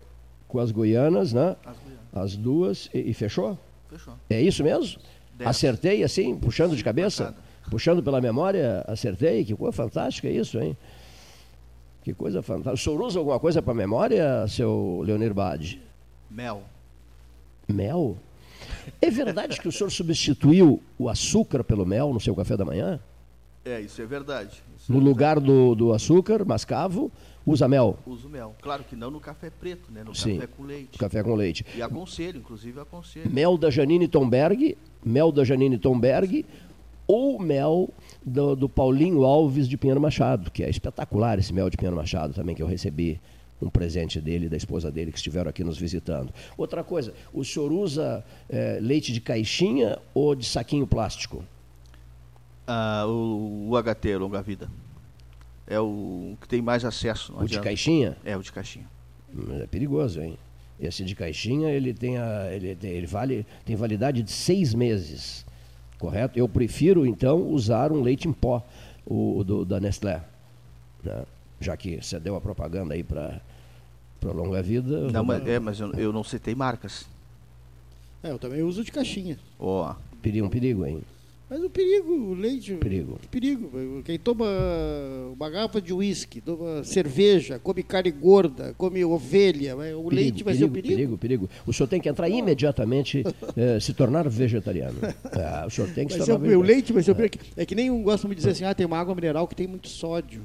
[0.46, 1.56] com as Guianas, né?
[1.64, 1.76] As,
[2.12, 3.58] as duas, e, e, fechou?
[3.88, 4.14] Fechou.
[4.30, 5.00] É isso mesmo?
[5.36, 5.50] Dez.
[5.50, 7.34] Acertei assim, puxando Sim, de cabeça?
[7.70, 9.44] Puxando pela memória, acertei?
[9.44, 10.76] Que coisa fantástica isso, hein?
[12.04, 12.74] Que coisa fantástica.
[12.74, 15.82] O senhor usa alguma coisa para memória, seu Leonir Bade?
[16.30, 16.62] Mel.
[17.66, 18.16] Mel?
[19.02, 23.00] É verdade que o senhor substituiu o açúcar pelo mel no seu café da manhã?
[23.66, 24.62] É, isso é verdade.
[24.78, 27.10] Isso no é lugar do, do açúcar, mascavo,
[27.44, 27.98] usa mel.
[28.06, 28.54] Uso mel.
[28.62, 30.04] Claro que não no café preto, né?
[30.04, 30.98] No Sim, café com leite.
[30.98, 31.66] Café com leite.
[31.76, 33.28] E aconselho, inclusive aconselho.
[33.28, 36.46] Mel da Janine Tomberg, mel da Janine Tomberg,
[37.08, 37.90] ou mel
[38.24, 42.34] do, do Paulinho Alves de Pinheiro Machado, que é espetacular esse mel de Pinheiro Machado
[42.34, 43.20] também, que eu recebi
[43.60, 46.32] um presente dele, da esposa dele, que estiveram aqui nos visitando.
[46.56, 51.42] Outra coisa, o senhor usa é, leite de caixinha ou de saquinho plástico?
[52.66, 54.68] Ah, o, o HT, Longa Vida.
[55.66, 57.32] É o que tem mais acesso.
[57.32, 57.54] o adianta.
[57.54, 58.16] de caixinha?
[58.24, 58.86] É, o de caixinha.
[59.32, 60.38] Mas é perigoso, hein?
[60.78, 65.44] Esse de caixinha, ele tem, a, ele, ele vale, tem validade de seis meses,
[65.98, 66.38] correto?
[66.38, 68.64] Eu prefiro, então, usar um leite em pó,
[69.04, 70.22] o, o do, da Nestlé.
[71.02, 71.24] Né?
[71.60, 73.40] Já que você deu a propaganda aí para
[74.22, 75.10] Longa Vida.
[75.10, 77.08] Não, mas, é, mas eu, eu não citei marcas.
[78.22, 79.38] É, eu também uso de caixinha.
[79.58, 79.90] Ó.
[79.90, 80.06] Oh.
[80.20, 81.02] Perigo, um perigo, hein?
[81.48, 82.74] Mas o perigo, o leite.
[82.74, 83.20] Perigo.
[83.30, 84.02] Perigo.
[84.04, 84.46] Quem toma
[85.32, 90.54] uma garrafa de uísque, toma cerveja, come carne gorda, come ovelha, o perigo, leite vai
[90.54, 90.94] perigo, ser o perigo.
[90.94, 91.50] Perigo, perigo.
[91.64, 93.22] O senhor tem que entrar imediatamente,
[93.56, 94.98] eh, se tornar vegetariano.
[95.02, 97.38] É, o senhor tem que se tornar O leite vai ser o perigo.
[97.56, 99.68] É que nem um gosta de dizer assim, ah, tem uma água mineral que tem
[99.68, 100.42] muito sódio.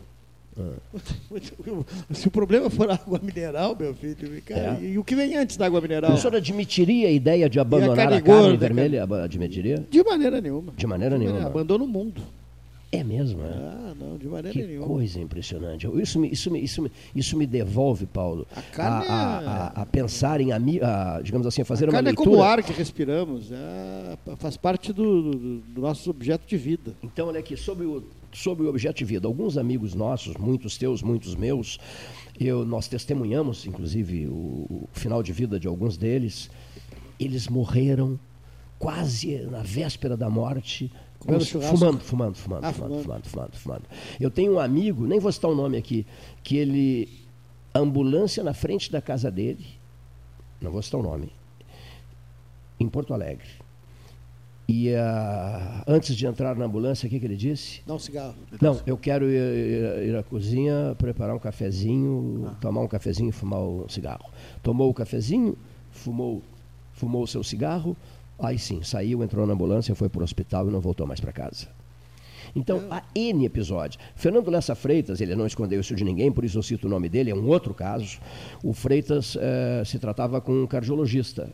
[2.12, 4.86] Se o problema for água mineral, meu filho, cara, é.
[4.86, 6.14] e o que vem antes da água mineral?
[6.14, 9.04] O senhor admitiria a ideia de abandonar a carne, a carne vermelha?
[9.24, 9.86] Admitiria?
[9.90, 10.74] De maneira nenhuma.
[10.76, 11.40] De maneira nenhuma.
[11.40, 12.22] Maneira, abandona o mundo.
[12.92, 13.54] É mesmo, é?
[13.54, 14.86] Ah, não, de maneira que nenhuma.
[14.86, 15.88] coisa impressionante.
[16.02, 20.42] Isso me, isso, me, isso, me, isso me devolve, Paulo, a, a, a, a, pensar
[20.42, 22.30] em, a, digamos assim, a fazer a uma leitura...
[22.30, 26.58] é como o ar que respiramos, é, faz parte do, do, do, nosso objeto de
[26.58, 26.94] vida.
[27.02, 28.04] Então, olha aqui, sobre o,
[28.38, 29.28] sobre o objeto de vida.
[29.28, 31.80] Alguns amigos nossos, muitos teus, muitos meus,
[32.40, 34.32] eu, nós testemunhamos, inclusive, o,
[34.70, 36.50] o final de vida de alguns deles.
[37.20, 38.20] Eles morreram
[38.80, 43.84] quase na véspera da morte, fumando, fumando, fumando, fumando, ah, fumando, fumando, fumando.
[44.20, 46.06] Eu tenho um amigo, nem vou citar o nome aqui,
[46.44, 47.08] que ele,
[47.76, 49.66] ambulância na frente da casa dele,
[50.60, 51.32] não vou citar o nome,
[52.80, 53.61] em Porto Alegre.
[54.74, 57.82] E ah, antes de entrar na ambulância, o que, que ele disse?
[57.86, 58.34] Dá um cigarro.
[58.62, 63.32] Não, eu quero ir, ir- ir à cozinha, preparar um cafezinho, tomar um cafezinho e
[63.34, 64.30] fumar um cigarro.
[64.64, 65.58] Tomou o cafezinho,
[65.92, 66.42] fumou,
[66.94, 67.98] fumou o seu cigarro,
[68.40, 71.34] aí sim, saiu, entrou na ambulância, foi para o hospital e não voltou mais para
[71.34, 71.68] casa.
[72.56, 74.00] Então, há N episódios.
[74.16, 77.10] Fernando Lessa Freitas, ele não escondeu isso de ninguém, por isso eu cito o nome
[77.10, 78.20] dele, é um outro caso.
[78.64, 81.50] O Freitas eh, se tratava com um cardiologista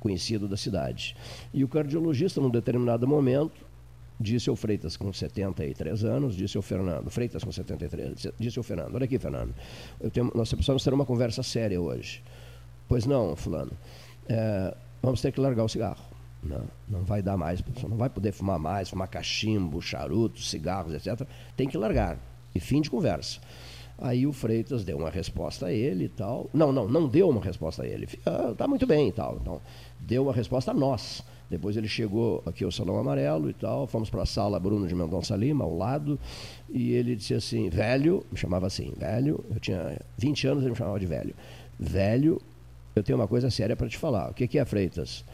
[0.00, 1.16] conhecido da cidade.
[1.52, 3.66] E o cardiologista, num determinado momento,
[4.20, 8.94] disse ao Freitas com 73 anos, disse ao Fernando, Freitas com 73, disse- ao Fernando,
[8.94, 9.54] olha aqui, Fernando,
[10.00, 12.22] eu tenho, nós precisamos ter uma conversa séria hoje.
[12.88, 13.72] Pois não, fulano,
[14.28, 16.02] é, vamos ter que largar o cigarro.
[16.42, 21.26] Não, não vai dar mais, não vai poder fumar mais, fumar cachimbo, charutos, cigarros, etc.
[21.56, 22.16] Tem que largar.
[22.54, 23.40] E fim de conversa.
[24.00, 26.48] Aí o Freitas deu uma resposta a ele e tal.
[26.54, 28.08] Não, não, não deu uma resposta a ele.
[28.24, 29.36] Ah, tá muito bem e tal.
[29.40, 29.60] Então,
[30.00, 31.22] deu uma resposta a nós.
[31.50, 34.94] Depois ele chegou aqui ao Salão Amarelo e tal, fomos para a sala Bruno de
[34.94, 36.18] Mendonça Lima, ao lado,
[36.68, 40.76] e ele disse assim, velho, me chamava assim, velho, eu tinha 20 anos, ele me
[40.76, 41.34] chamava de velho.
[41.80, 42.40] Velho,
[42.94, 44.30] eu tenho uma coisa séria para te falar.
[44.30, 45.24] O que, que é, Freitas?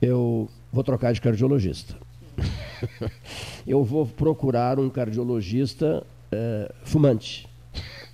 [0.00, 1.94] Eu vou trocar de cardiologista.
[3.64, 7.48] eu vou procurar um cardiologista eh, fumante,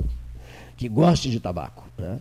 [0.76, 1.88] que goste de tabaco.
[1.96, 2.20] Né?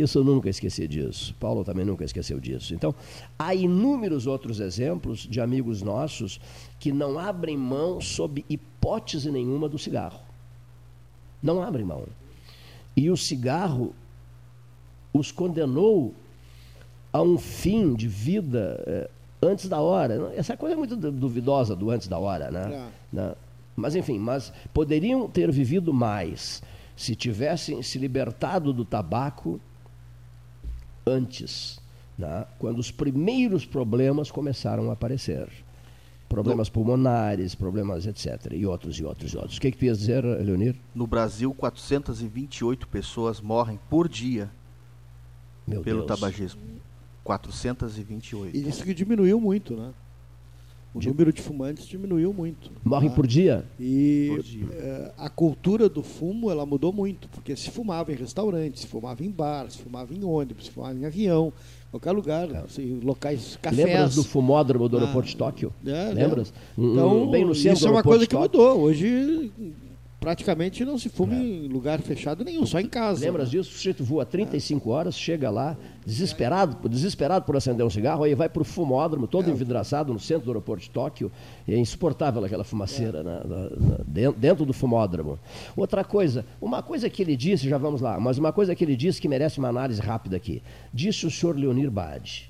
[0.00, 1.34] Isso eu nunca esqueci disso.
[1.40, 2.74] Paulo também nunca esqueceu disso.
[2.74, 2.94] Então,
[3.38, 6.40] há inúmeros outros exemplos de amigos nossos
[6.78, 10.20] que não abrem mão, sob hipótese nenhuma, do cigarro.
[11.42, 12.04] Não abrem mão.
[12.96, 13.94] E o cigarro
[15.12, 16.14] os condenou
[17.12, 19.10] a um fim de vida eh,
[19.42, 20.32] antes da hora.
[20.36, 22.68] Essa coisa é muito du- duvidosa do antes da hora, né?
[23.12, 23.34] Né?
[23.74, 26.62] Mas enfim, mas poderiam ter vivido mais
[26.96, 29.60] se tivessem se libertado do tabaco
[31.08, 31.80] antes,
[32.16, 32.46] né?
[32.58, 35.48] quando os primeiros problemas começaram a aparecer.
[36.28, 38.52] Problemas pulmonares, problemas etc.
[38.52, 39.56] E outros, e outros, e outros.
[39.56, 40.76] O que, que tu ia dizer, Leonir?
[40.94, 44.50] No Brasil, 428 pessoas morrem por dia
[45.66, 46.20] Meu pelo Deus.
[46.20, 46.60] tabagismo.
[47.24, 48.54] 428.
[48.54, 49.92] E isso que diminuiu muito, né?
[51.06, 52.70] O número de fumantes diminuiu muito.
[52.84, 53.14] Morrem tá?
[53.16, 53.64] por dia?
[53.78, 54.66] E Por dia.
[54.72, 59.24] eh, a cultura do fumo ela mudou muito, porque se fumava em restaurantes, se fumava
[59.24, 61.52] em bar, se fumava em ônibus, se fumava em avião,
[61.90, 63.86] qualquer lugar, assim, locais, cafés.
[63.86, 65.72] Lembras do fumódromo do Ah, aeroporto de Tóquio?
[65.86, 66.52] É, Lembras?
[66.52, 66.84] né?
[66.84, 68.80] Um- Então, bem no centro isso é uma coisa que mudou.
[68.80, 69.50] Hoje
[70.20, 73.24] praticamente não se fuma em lugar fechado nenhum, só em casa.
[73.24, 73.58] Lembras né?
[73.58, 73.70] disso?
[73.70, 75.76] O sujeito voa 35 horas, chega lá,
[76.08, 79.28] desesperado, desesperado por acender um cigarro, aí vai para o fumódromo, É.
[79.28, 81.30] todo envidraçado no centro do aeroporto de Tóquio.
[81.66, 85.38] E é insuportável aquela fumaceira na- na- na- dentro, dentro do fumódromo.
[85.76, 88.96] Outra coisa, uma coisa que ele disse, já vamos lá, mas uma coisa que ele
[88.96, 90.62] disse que merece uma análise rápida aqui.
[90.94, 92.48] Disse o senhor Leonir Bade.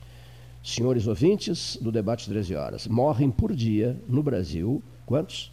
[0.62, 5.50] Senhores ouvintes do debate 13 horas, morrem por dia no Brasil, quantos?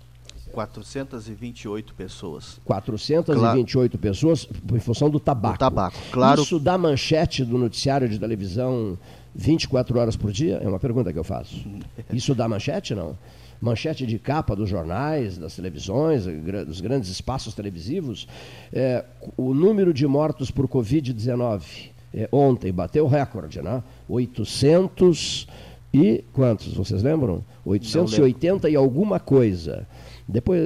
[0.55, 2.61] 428 pessoas.
[2.63, 5.55] 428 pessoas em função do tabaco.
[5.55, 6.41] Do tabaco, claro.
[6.41, 8.97] Isso dá manchete do noticiário de televisão
[9.35, 10.59] 24 horas por dia?
[10.63, 11.55] É uma pergunta que eu faço.
[12.11, 13.17] Isso dá manchete, não?
[13.61, 16.25] Manchete de capa dos jornais, das televisões,
[16.65, 18.27] dos grandes espaços televisivos.
[18.71, 19.03] É,
[19.35, 23.83] o número de mortos por Covid-19 é, ontem bateu recorde, né?
[24.07, 25.47] 800
[25.93, 27.43] e quantos, vocês lembram?
[27.65, 29.87] 880 e alguma coisa.
[30.28, 30.59] Depois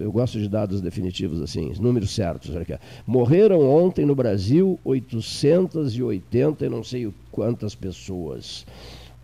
[0.00, 2.50] eu gosto de dados definitivos assim, números certos.
[2.54, 2.74] olha aqui.
[3.06, 8.64] Morreram ontem no Brasil 880 e não sei quantas pessoas.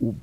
[0.01, 0.15] O-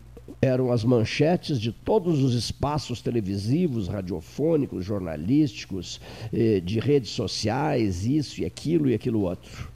[0.41, 6.01] eram as manchetes de todos os espaços televisivos, radiofônicos, jornalísticos,
[6.33, 9.69] eh, de redes sociais, isso e aquilo e aquilo outro.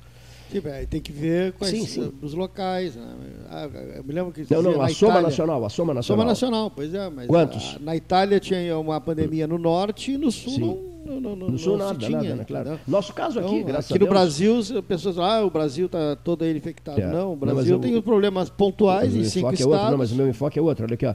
[0.89, 2.13] Tem que ver quais Sim, sim.
[2.21, 2.95] os locais.
[2.95, 3.05] Né?
[3.49, 6.17] Ah, eu me lembro que Não, não, a soma Itália- nacional, a soma nacional.
[6.19, 7.09] Soma nacional, pois é.
[7.09, 7.75] Mas Quantos?
[7.75, 10.59] a- na Itália tinha uma pandemia no norte e no sul Sim.
[11.05, 12.45] não, não, não, não, No sul nada, tinha, nada, né?
[12.45, 12.79] Claro.
[12.87, 14.09] Nosso caso aqui, Então, graças aqui a no Deus.
[14.19, 16.99] Brasil, as pessoas falam, ah, o Brasil está todo ele infectado.
[17.01, 17.07] É.
[17.11, 19.73] Não, o Brasil eu- tem os problemas pontuais em cinco é estados.
[19.73, 20.85] outro, não, mas o meu enfoque é outro.
[20.85, 21.13] Olha aqui, ó.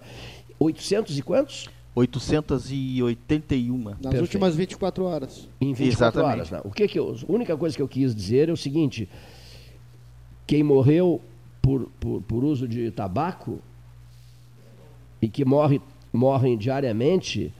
[0.60, 1.68] 800 e quantos?
[1.94, 3.76] 881.
[3.76, 4.22] Nas Perfeito.
[4.22, 5.48] últimas 24 horas.
[5.60, 6.32] Em 24 Exatamente.
[6.32, 6.50] horas.
[6.50, 6.60] Né?
[6.64, 9.08] O que que eu, a única coisa que eu quis dizer é o seguinte:
[10.46, 11.20] quem morreu
[11.60, 13.60] por, por, por uso de tabaco
[15.20, 15.80] e que morre,
[16.12, 17.52] morrem diariamente,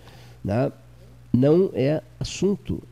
[0.43, 0.73] né,
[1.33, 2.83] não é assunto.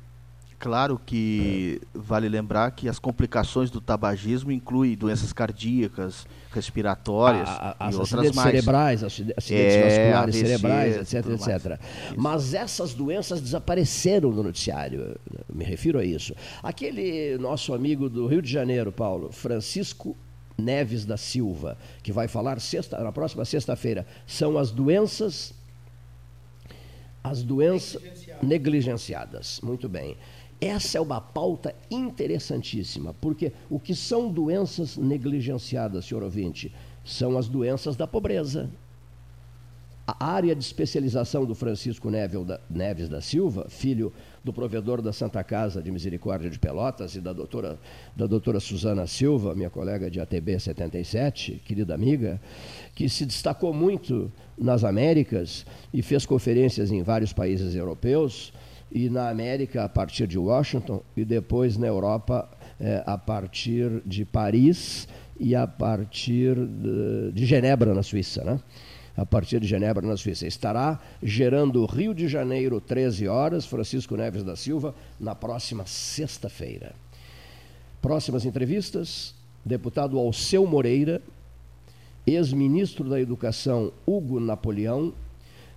[0.61, 7.87] Claro que vale lembrar que as complicações do tabagismo incluem doenças cardíacas, respiratórias A- a-
[7.87, 8.51] e as outras acidentes mais.
[8.51, 11.81] cerebrais, acide- acidentes É, vasculares AVC, cerebrais, etc, etc.
[12.15, 15.17] Mas essas doenças desapareceram do noticiário,
[15.51, 16.35] me refiro a isso.
[16.63, 20.15] Aquele nosso amigo do Rio de Janeiro, Paulo, Francisco
[20.59, 24.07] Neves da Silva, que vai falar sexta, na próxima sexta-feira.
[24.27, 25.55] São as doenças.
[27.23, 28.43] As doenças negligenciadas.
[28.49, 29.61] negligenciadas.
[29.63, 30.17] Muito bem.
[30.61, 36.71] Essa é uma pauta interessantíssima, porque o que são doenças negligenciadas, senhor ouvinte?
[37.03, 38.69] São as doenças da pobreza.
[40.07, 45.81] A área de especialização do Francisco Neves da Silva, filho do provedor da Santa Casa
[45.81, 47.79] de Misericórdia de Pelotas e da doutora,
[48.15, 52.41] da doutora Suzana Silva, minha colega de ATB 77, querida amiga,
[52.95, 58.53] que se destacou muito nas Américas e fez conferências em vários países europeus,
[58.91, 62.49] e na América a partir de Washington, e depois na Europa
[62.81, 65.07] eh, a partir de Paris
[65.39, 68.43] e a partir de, de Genebra, na Suíça.
[68.45, 68.61] Né?
[69.17, 70.47] a partir de Genebra, na Suíça.
[70.47, 76.95] Estará gerando Rio de Janeiro, 13 horas, Francisco Neves da Silva, na próxima sexta-feira.
[78.01, 81.21] Próximas entrevistas: deputado Alceu Moreira,
[82.27, 85.13] ex-ministro da Educação Hugo Napoleão,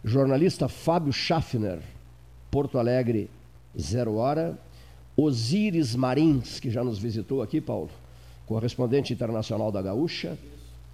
[0.05, 1.79] jornalista Fábio Schaffner,
[2.53, 3.31] Porto Alegre,
[3.75, 4.55] zero hora,
[5.17, 7.89] Osíris Marins, que já nos visitou aqui, Paulo,
[8.45, 10.37] correspondente internacional da Gaúcha,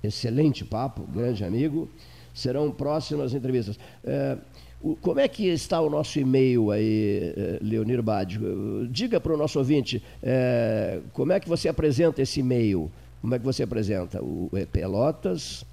[0.02, 1.90] excelente papo, grande amigo
[2.34, 3.78] serão próximas entrevistas.
[4.06, 4.38] É,
[4.82, 8.88] o, como é que está o nosso e-mail aí, é, Leonir Bádio?
[8.90, 12.90] Diga para o nosso ouvinte, é, como é que você apresenta esse e-mail?
[13.20, 14.24] Como é que você apresenta?
[14.24, 15.66] O, é Pelotas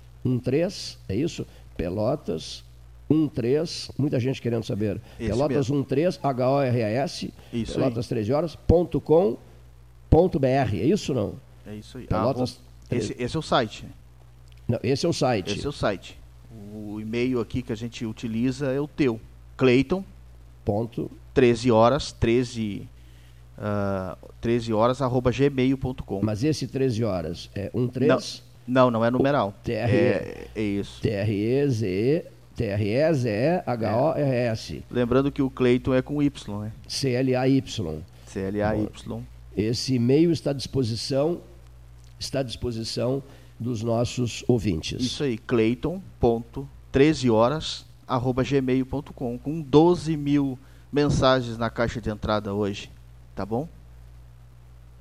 [0.43, 1.47] 13, é isso?
[1.77, 2.65] Pelotas
[3.29, 5.01] 13, muita gente querendo saber.
[5.19, 7.33] Esse Pelotas 13, H-O-R-A-S,
[7.73, 9.39] Pelotas 13 horas, ponto com,
[10.11, 11.35] ponto BR, é isso não?
[11.67, 12.07] É isso aí.
[12.07, 13.85] Pelotas ah, esse, esse é o site.
[14.69, 15.57] Não, esse é o site.
[15.57, 16.19] Esse é o site.
[16.75, 19.21] O e-mail aqui que a gente utiliza é o teu,
[19.57, 20.05] Cleiton.
[20.65, 21.11] Ponto.
[21.35, 22.89] 13 horas, 13,
[23.59, 26.21] uh, 13 horas, arroba gmail.com.
[26.23, 28.43] Mas esse 13 horas é um 3?
[28.67, 29.55] Não, não, não é numeral.
[29.63, 29.73] TRE.
[29.73, 31.01] É, é isso.
[31.03, 32.36] T-R-E-Z-E.
[32.57, 33.63] T-R-E-Z-E-H-O-R-S.
[34.91, 36.73] Lembrando que o Cleiton é com Y, né?
[36.89, 38.01] C-L-A-Y.
[38.27, 39.23] C-L-A-Y.
[39.57, 41.41] Esse e-mail está à disposição,
[42.19, 43.23] está à disposição
[43.59, 45.01] dos nossos ouvintes.
[45.01, 50.59] Isso aí, cleiton.13 horas, arroba gmail.com, com 12 mil
[50.93, 52.91] mensagens na caixa de entrada hoje,
[53.35, 53.69] tá bom?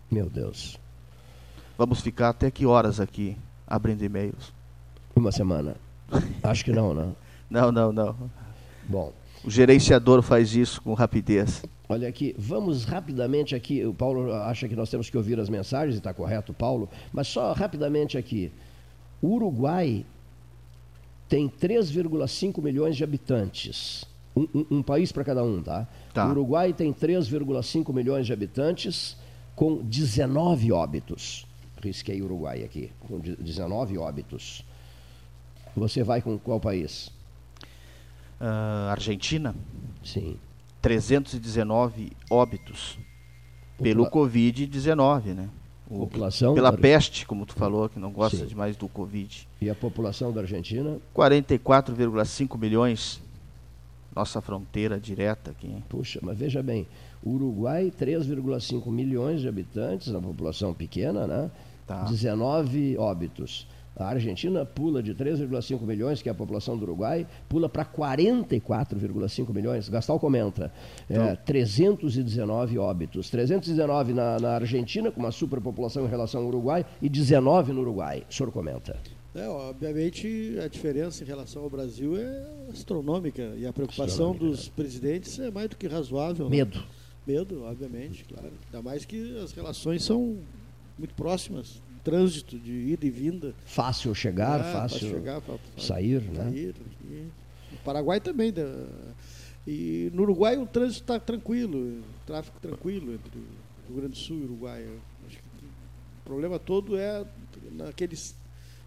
[0.09, 0.79] Meu Deus.
[1.77, 3.37] Vamos ficar até que horas aqui
[3.67, 4.53] abrindo e-mails?
[5.15, 5.75] Uma semana.
[6.43, 7.11] Acho que não, né?
[7.49, 8.31] não, não, não.
[8.87, 9.13] Bom.
[9.43, 11.63] O gerenciador faz isso com rapidez.
[11.87, 13.85] Olha aqui, vamos rapidamente aqui.
[13.85, 17.27] O Paulo acha que nós temos que ouvir as mensagens, e está correto, Paulo, mas
[17.27, 18.51] só rapidamente aqui.
[19.21, 20.03] O Uruguai
[21.29, 24.03] tem 3,5 milhões de habitantes.
[24.35, 25.87] Um, um, um país para cada um, tá?
[26.13, 26.25] tá?
[26.27, 29.15] O Uruguai tem 3,5 milhões de habitantes
[29.55, 31.45] com 19 óbitos.
[31.81, 34.65] Risquei Uruguai aqui, com 19 óbitos.
[35.75, 37.11] Você vai com qual país?
[38.39, 39.55] Uh, Argentina?
[40.03, 40.37] Sim.
[40.81, 42.99] 319 óbitos
[43.77, 43.83] Popula...
[43.83, 45.49] pelo Covid-19, né?
[45.89, 46.77] O, população pela da...
[46.77, 48.45] peste, como tu falou, que não gosta Sim.
[48.45, 49.47] demais do Covid.
[49.61, 50.97] E a população da Argentina?
[51.15, 53.21] 44,5 milhões.
[54.15, 55.75] Nossa fronteira direta aqui.
[55.89, 56.87] Puxa, mas veja bem,
[57.23, 61.51] Uruguai, 3,5 milhões de habitantes, uma população pequena, né?
[61.85, 62.03] Tá.
[62.03, 63.67] 19 óbitos.
[63.95, 69.53] A Argentina pula de 3,5 milhões, que é a população do Uruguai, pula para 44,5
[69.53, 69.87] milhões.
[69.87, 70.71] Gastal comenta,
[71.09, 73.29] é, então, 319 óbitos.
[73.29, 78.23] 319 na, na, Argentina, com uma superpopulação em relação ao Uruguai, e 19 no Uruguai.
[78.29, 78.97] O senhor comenta.
[79.33, 83.53] É, obviamente, a diferença em relação ao Brasil é astronômica.
[83.57, 86.49] E a preocupação dos presidentes é mais do que razoável.
[86.49, 86.57] Né?
[86.57, 86.79] Medo.
[86.79, 86.85] Né?
[87.27, 88.51] Medo, obviamente, claro.
[88.65, 90.37] Ainda mais que as relações são
[90.97, 93.53] muito próximas trânsito de ida e vinda.
[93.65, 95.41] Fácil chegar, é, fácil, fácil chegar,
[95.75, 96.43] sair, né?
[96.43, 96.75] Sair.
[97.71, 98.51] no Paraguai também.
[98.51, 98.63] Né?
[99.67, 104.37] E no Uruguai o trânsito está tranquilo, tráfego tranquilo entre o Rio Grande do Sul
[104.37, 104.85] e o Uruguai.
[104.85, 107.25] O problema todo é
[107.71, 108.35] naqueles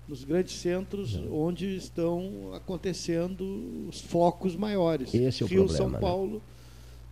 [0.06, 1.20] nos grandes centros é.
[1.30, 5.12] onde estão acontecendo os focos maiores.
[5.12, 5.98] Esse é o Rio, problema, São né?
[5.98, 6.42] Paulo,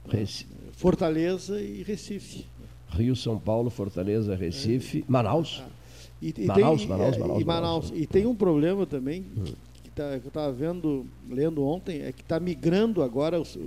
[0.06, 0.26] né?
[0.72, 2.46] Fortaleza e Recife.
[2.88, 5.04] Rio, São Paulo, Fortaleza, Recife, é.
[5.08, 5.62] Manaus.
[5.66, 5.75] Ah.
[6.20, 9.44] E, e Manaus, tem, Manaus, é, Manaus, e Manaus, E tem um problema também hum.
[9.82, 13.58] que, tá, que eu estava vendo, lendo ontem, é que está migrando agora, os,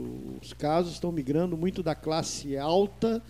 [0.42, 3.22] os casos estão migrando muito da classe alta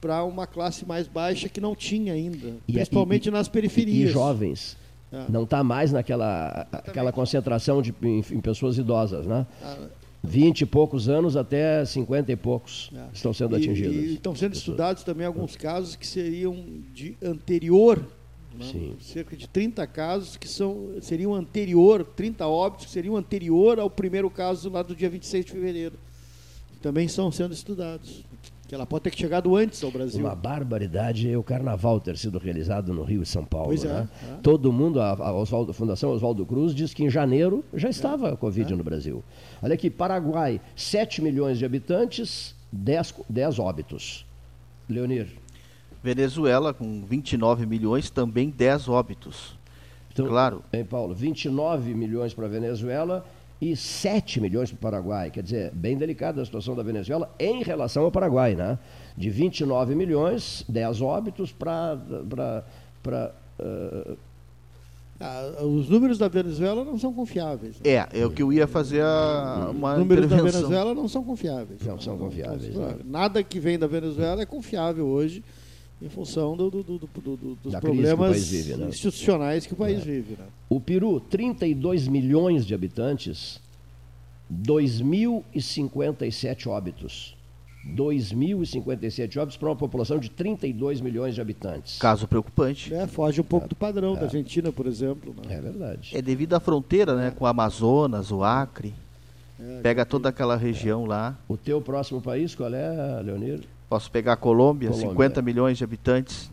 [0.00, 4.10] para uma classe mais baixa que não tinha ainda, e, principalmente e, nas periferias.
[4.10, 4.76] E, jovens.
[5.12, 5.26] Ah.
[5.28, 9.46] Não está mais naquela aquela concentração de, em, em pessoas idosas, né?
[9.62, 9.88] Ah.
[10.24, 13.06] 20 e poucos anos até 50 e poucos é.
[13.12, 13.94] estão sendo atingidos.
[13.94, 18.04] E, estão sendo estudados também alguns casos que seriam de anterior
[18.58, 18.94] Né?
[19.00, 24.28] Cerca de 30 casos que são, seriam anterior, 30 óbitos que seriam anterior ao primeiro
[24.30, 25.94] caso lá do dia 26 de fevereiro.
[26.80, 28.24] Também estão sendo estudados.
[28.66, 30.18] Que ela pode ter chegado antes ao Brasil.
[30.18, 33.66] Uma barbaridade é o carnaval ter sido realizado no Rio e São Paulo.
[33.66, 34.08] Pois é, né?
[34.30, 34.34] é.
[34.42, 38.74] Todo mundo, a, a Fundação Oswaldo Cruz diz que em janeiro já estava a Covid
[38.74, 39.22] no Brasil.
[39.62, 44.24] Olha aqui, Paraguai, 7 milhões de habitantes, 10, co- 10 óbitos.
[44.88, 45.28] Leonir.
[46.02, 49.56] Venezuela, com 29 milhões, também 10 óbitos.
[50.12, 50.62] Então, claro.
[50.72, 51.14] Hein, Paulo?
[51.14, 53.24] 29 milhões para a Venezuela
[53.60, 55.30] e 7 milhões para o Paraguai.
[55.30, 58.78] Quer dizer, bem delicada a situação da Venezuela em relação ao Paraguai, né?
[59.16, 61.96] De 29 milhões, 10 óbitos para.
[63.02, 64.16] para uh,
[65.20, 67.76] Ah, os números da Venezuela não são confiáveis.
[67.76, 67.90] né?
[67.90, 70.36] É, é o que eu ia fazer a, uma Os números da.
[70.36, 71.80] Venezuela não são confiáveis.
[71.86, 72.96] Não são confiáveis, né?
[73.04, 75.44] Nada que vem da Venezuela é confiável hoje,
[76.02, 78.88] em função do- do- do- do- do- dos Da que problemas país vive, né?
[78.88, 80.04] institucionais que o país É.
[80.04, 80.32] vive.
[80.38, 80.44] Né?
[80.68, 83.60] O Peru, 32 milhões de habitantes,
[84.50, 87.36] 2.057 óbitos.
[87.84, 91.98] 2.057 óbitos para uma população de 32 milhões de habitantes.
[91.98, 92.94] Caso preocupante.
[92.94, 95.34] É, foge um pouco do padrão da Argentina, por exemplo.
[95.36, 95.56] né?
[95.56, 96.16] É verdade.
[96.16, 98.94] É devido à fronteira, né, com o Amazonas, o Acre.
[99.58, 101.36] É, Pega toda aquela região lá.
[101.48, 103.62] O teu próximo país, qual é, Leonir?
[103.92, 105.10] Posso pegar a Colômbia, Colômbia.
[105.10, 106.50] 50 milhões de habitantes,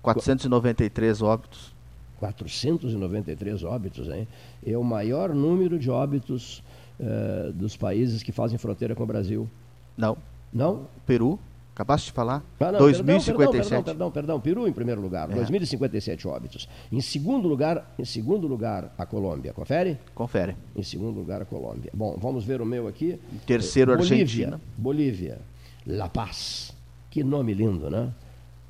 [0.00, 1.74] 493 óbitos.
[2.20, 4.28] 493 óbitos, hein?
[4.64, 6.62] É o maior número de óbitos
[7.00, 9.48] eh, dos países que fazem fronteira com o Brasil.
[9.96, 10.16] Não.
[10.52, 10.86] Não?
[11.04, 11.40] Peru,
[11.74, 12.44] acabaste de falar?
[12.60, 13.34] Ah, não, 2057.
[13.36, 14.40] Perdão, perdão, perdão, perdão.
[14.40, 15.34] Peru em primeiro lugar, É.
[15.34, 16.68] 2.057 óbitos.
[16.92, 19.52] Em segundo lugar, em segundo lugar, a Colômbia.
[19.52, 19.98] Confere?
[20.14, 20.54] Confere.
[20.76, 21.90] Em segundo lugar, a Colômbia.
[21.92, 23.18] Bom, vamos ver o meu aqui.
[23.34, 24.22] Em terceiro, Eh, Bolívia.
[24.22, 24.60] Argentina.
[24.78, 25.38] Bolívia.
[25.86, 26.72] La Paz.
[27.10, 28.12] Que nome lindo, né?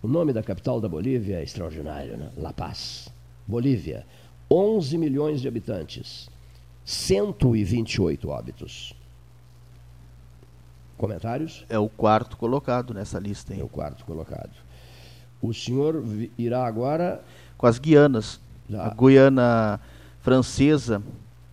[0.03, 2.31] O nome da capital da Bolívia é extraordinário, né?
[2.37, 3.09] La Paz.
[3.47, 4.07] Bolívia.
[4.51, 6.29] 11 milhões de habitantes.
[6.85, 8.95] 128 óbitos.
[10.97, 11.65] Comentários?
[11.69, 13.55] É o quarto colocado nessa lista.
[13.55, 13.61] Hein?
[13.61, 14.53] É o quarto colocado.
[15.41, 16.03] O senhor
[16.39, 17.23] irá agora.
[17.57, 18.41] Com as Guianas.
[18.69, 18.87] Já.
[18.87, 19.81] A Guiana
[20.21, 21.03] Francesa,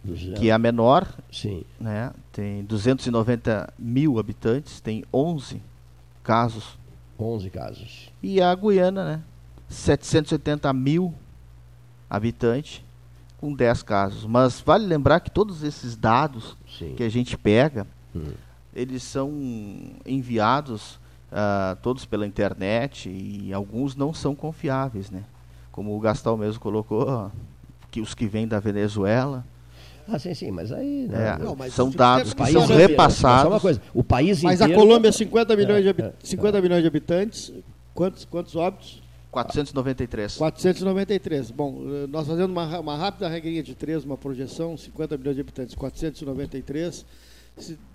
[0.03, 0.39] Duzentos.
[0.39, 1.63] que é a menor, Sim.
[1.79, 5.61] né, tem 290 mil habitantes, tem 11
[6.23, 6.77] casos.
[7.19, 8.11] 11 casos.
[8.23, 9.21] E a Guiana, né,
[9.67, 11.13] 780 mil
[12.09, 12.81] habitantes,
[13.39, 14.25] com 10 casos.
[14.25, 16.95] Mas vale lembrar que todos esses dados Sim.
[16.95, 17.85] que a gente pega,
[18.15, 18.31] Hum.
[18.73, 19.31] eles são
[20.05, 20.99] enviados
[21.31, 25.23] ah, todos pela internet e alguns não são confiáveis, né?
[25.71, 27.31] Como o Gastal mesmo colocou,
[27.91, 29.45] que os que vêm da Venezuela,
[30.11, 31.09] Ah, sim, sim, mas aí.
[31.11, 33.43] É, Não, mas são dados é que são repassados.
[33.43, 36.13] Só uma coisa, o país Mas a inteiro- Colômbia, 50 milhões, de, É, habi- é,
[36.23, 37.53] 50 milhões de habitantes,
[37.93, 39.01] quantos, quantos óbitos?
[39.31, 40.37] 493.
[40.37, 41.51] 493.
[41.51, 45.41] Bom, eh, nós fazendo uma, uma rápida regrinha de três, uma projeção, 50 milhões de
[45.41, 47.05] habitantes, 493, se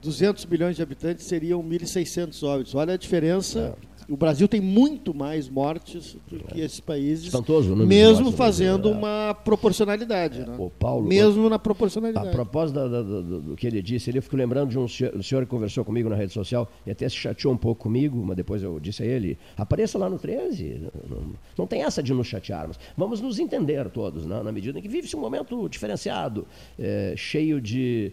[0.02, 2.74] 200 milhões de habitantes seriam 1.600 óbitos.
[2.74, 3.76] Olha a diferença.
[3.90, 3.94] É.
[4.06, 8.92] O Brasil tem muito mais mortes do que esses países, Espantoso mesmo Brasil, fazendo é.
[8.92, 10.40] uma proporcionalidade.
[10.40, 10.54] né?
[10.58, 12.30] O Paulo, mesmo na A proporcionalidade.
[12.30, 15.16] propósito da- da- do, do- que ele disse, ele eu fico lembrando de um senhor,
[15.16, 18.22] um senhor que conversou comigo na rede social e até se chateou um pouco comigo,
[18.26, 20.82] mas depois eu disse a ele: apareça lá no 13.
[21.08, 21.22] Não,
[21.56, 22.78] não- tem essa de nos chatearmos.
[22.98, 24.42] Vamos nos entender todos, né?
[24.42, 26.46] na medida em que vive-se um momento diferenciado,
[26.78, 28.12] eh, cheio de.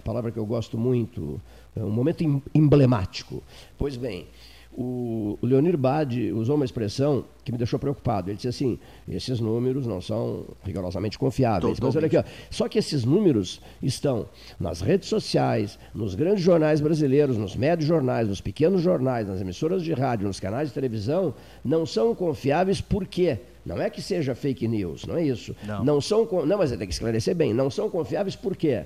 [0.00, 1.40] A palavra que eu gosto muito,
[1.76, 3.42] é um momento em- emblemático.
[3.78, 4.26] Pois bem.
[4.72, 8.30] O, Leonir Bade usou uma expressão que me deixou preocupado.
[8.30, 8.78] Ele disse assim:
[9.08, 11.78] esses números não são rigorosamente confiáveis.
[11.80, 14.26] Mas olha aqui, ó, só que esses números estão
[14.60, 19.82] nas redes sociais, nos grandes jornais brasileiros, nos médios jornais, nos pequenos jornais, nas emissoras
[19.82, 21.34] de rádio, nos canais de televisão,
[21.64, 23.38] não são confiáveis por quê?
[23.66, 25.54] Não é que seja fake news, não é isso.
[25.66, 26.00] Não.
[26.00, 28.84] são, con- não, mas tem que esclarecer bem, não são confiáveis por quê?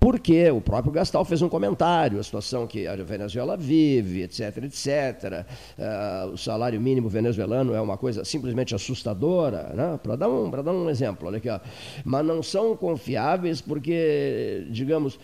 [0.00, 5.44] Porque o próprio Gastal fez um comentário, a situação que a Venezuela vive, etc, etc.
[5.78, 10.00] Ah, o salário mínimo venezuelano é uma coisa simplesmente assustadora, né?
[10.02, 11.28] para dar, um, dar um exemplo.
[11.28, 11.60] Olha aqui, ó.
[12.02, 15.18] Mas não são confiáveis porque, digamos,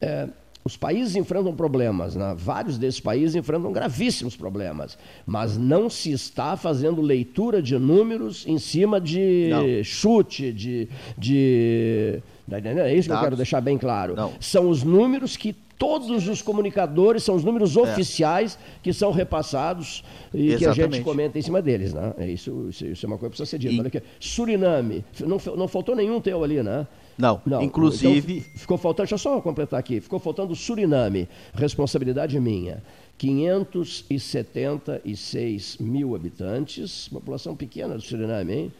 [0.00, 0.28] eh,
[0.64, 2.34] os países enfrentam problemas, né?
[2.36, 4.96] vários desses países enfrentam gravíssimos problemas,
[5.26, 9.84] mas não se está fazendo leitura de números em cima de Não.
[9.84, 10.88] chute, de.
[11.18, 12.86] de tá entendendo?
[12.86, 13.26] é isso que eu Dados.
[13.26, 14.14] quero deixar bem claro.
[14.16, 14.32] Não.
[14.40, 20.48] São os números que todos os comunicadores, são os números oficiais que são repassados e
[20.48, 21.02] que a gente Exatamente.
[21.02, 21.92] comenta em cima deles.
[21.92, 22.14] Né?
[22.18, 23.74] É Isso, isso, é uma coisa que precisa ser dita.
[23.74, 24.00] E- Olha aqui.
[24.20, 26.86] Suriname, não, não faltou nenhum teu ali, né?
[27.18, 30.00] Não, inclusive- então, ficou faltando, deixa eu só completar aqui.
[30.00, 32.80] Ficou faltando Suriname, responsabilidade minha.
[33.18, 38.72] 576 mil habitantes, população pequena do Suriname, hein?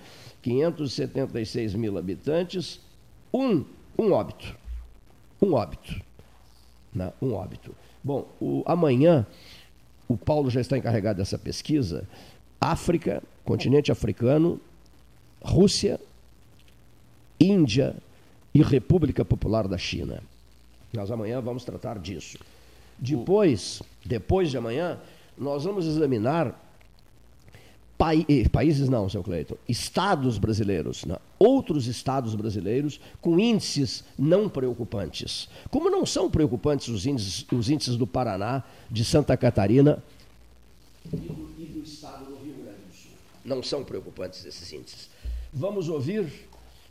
[0.43, 2.81] 576 mil habitantes,
[3.33, 3.65] um,
[3.99, 4.57] um óbito.
[5.41, 6.01] Um óbito.
[6.95, 7.13] Né?
[7.21, 7.75] Um óbito.
[8.03, 9.27] Bom, o, amanhã,
[10.09, 12.07] o Paulo já está encarregado dessa pesquisa.
[12.61, 14.61] África, continente africano,
[15.41, 15.99] Rússia,
[17.41, 17.97] Índia
[18.55, 20.23] e República Popular da China.
[20.93, 22.39] Nós amanhã vamos tratar disso.
[22.99, 24.99] Depois, depois de amanhã,
[25.37, 26.55] nós vamos examinar
[28.29, 31.17] eh, países não, seu Cleiton, estados brasileiros, né?
[31.39, 35.49] outros estados brasileiros com índices não preocupantes.
[35.71, 40.03] Como não são preocupantes os índices, os índices do Paraná, de Santa Catarina
[41.13, 43.13] e do, e do estado do Rio Grande do Sul.
[43.45, 45.11] Não são preocupantes esses índices.
[45.53, 46.27] Vamos ouvir,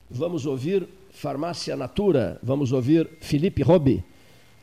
[0.10, 4.04] vamos ouvir Farmácia Natura, vamos ouvir Felipe Robi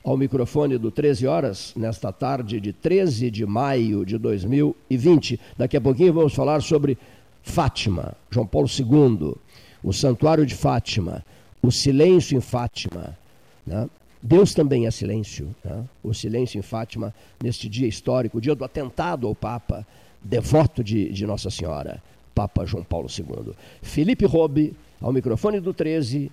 [0.08, 5.38] ao microfone do 13 horas, nesta tarde de 13 de maio de 2020.
[5.56, 6.96] Daqui a pouquinho vamos falar sobre
[7.42, 9.34] Fátima, João Paulo II,
[9.82, 11.22] o Santuário de Fátima,
[11.60, 13.18] o silêncio em Fátima.
[13.66, 13.86] Né?
[14.22, 15.54] Deus também é silêncio.
[15.62, 15.84] Né?
[16.02, 19.86] O silêncio em Fátima, neste dia histórico, o dia do atentado ao Papa,
[20.22, 22.02] devoto de, de Nossa Senhora,
[22.34, 23.52] Papa João Paulo II.
[23.82, 26.32] Felipe Robe, ao microfone do 13,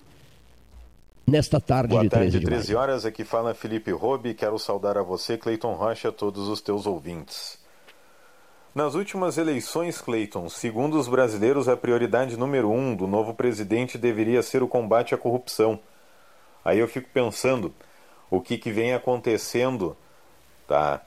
[1.26, 2.82] nesta tarde Boa de 13 tarde, de 13 maio.
[2.82, 3.04] horas.
[3.04, 4.32] Aqui fala Felipe Robi.
[4.32, 7.58] Quero saudar a você, Cleiton Rocha, a todos os teus ouvintes.
[8.74, 14.42] Nas últimas eleições, Cleiton, segundo os brasileiros, a prioridade número um do novo presidente deveria
[14.42, 15.80] ser o combate à corrupção.
[16.64, 17.74] Aí eu fico pensando
[18.30, 19.96] o que, que vem acontecendo
[20.66, 21.00] tá,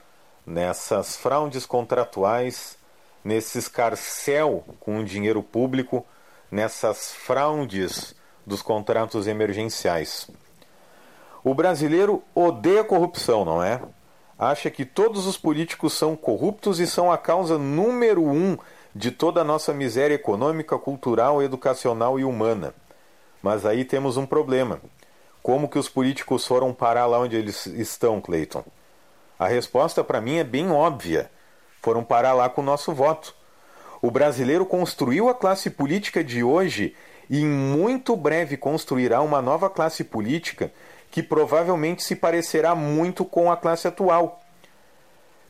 [0.44, 2.76] nessas fraudes contratuais,
[3.24, 6.04] nesse escarcel com o dinheiro público,
[6.50, 8.16] nessas fraudes
[8.50, 10.28] dos contratos emergenciais.
[11.42, 13.80] O brasileiro odeia corrupção, não é?
[14.36, 18.58] Acha que todos os políticos são corruptos e são a causa número um
[18.94, 22.74] de toda a nossa miséria econômica, cultural, educacional e humana.
[23.40, 24.80] Mas aí temos um problema.
[25.42, 28.64] Como que os políticos foram parar lá onde eles estão, Cleiton?
[29.38, 31.30] A resposta para mim é bem óbvia.
[31.80, 33.34] Foram parar lá com o nosso voto.
[34.02, 36.96] O brasileiro construiu a classe política de hoje
[37.30, 40.72] e em muito breve construirá uma nova classe política
[41.12, 44.40] que provavelmente se parecerá muito com a classe atual.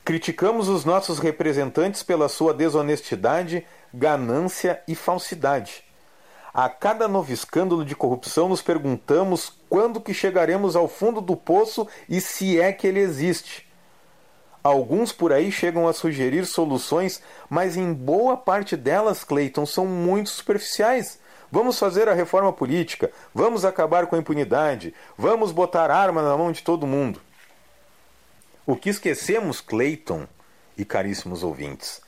[0.05, 5.83] Criticamos os nossos representantes pela sua desonestidade, ganância e falsidade.
[6.53, 11.87] A cada novo escândalo de corrupção nos perguntamos quando que chegaremos ao fundo do poço
[12.09, 13.67] e se é que ele existe.
[14.63, 20.29] Alguns por aí chegam a sugerir soluções, mas em boa parte delas, Clayton, são muito
[20.29, 21.20] superficiais.
[21.51, 26.49] Vamos fazer a reforma política, vamos acabar com a impunidade, vamos botar arma na mão
[26.49, 27.19] de todo mundo.
[28.65, 30.25] O que esquecemos, Clayton
[30.77, 32.01] e caríssimos ouvintes,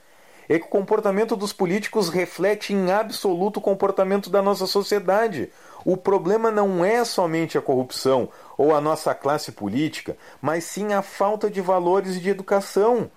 [0.47, 5.51] é que o comportamento dos políticos reflete em absoluto o comportamento da nossa sociedade.
[5.83, 11.01] O problema não é somente a corrupção ou a nossa classe política, mas sim a
[11.01, 13.11] falta de valores e de educação.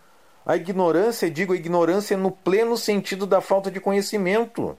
[0.44, 4.76] A ignorância, digo a ignorância no pleno sentido da falta de conhecimento.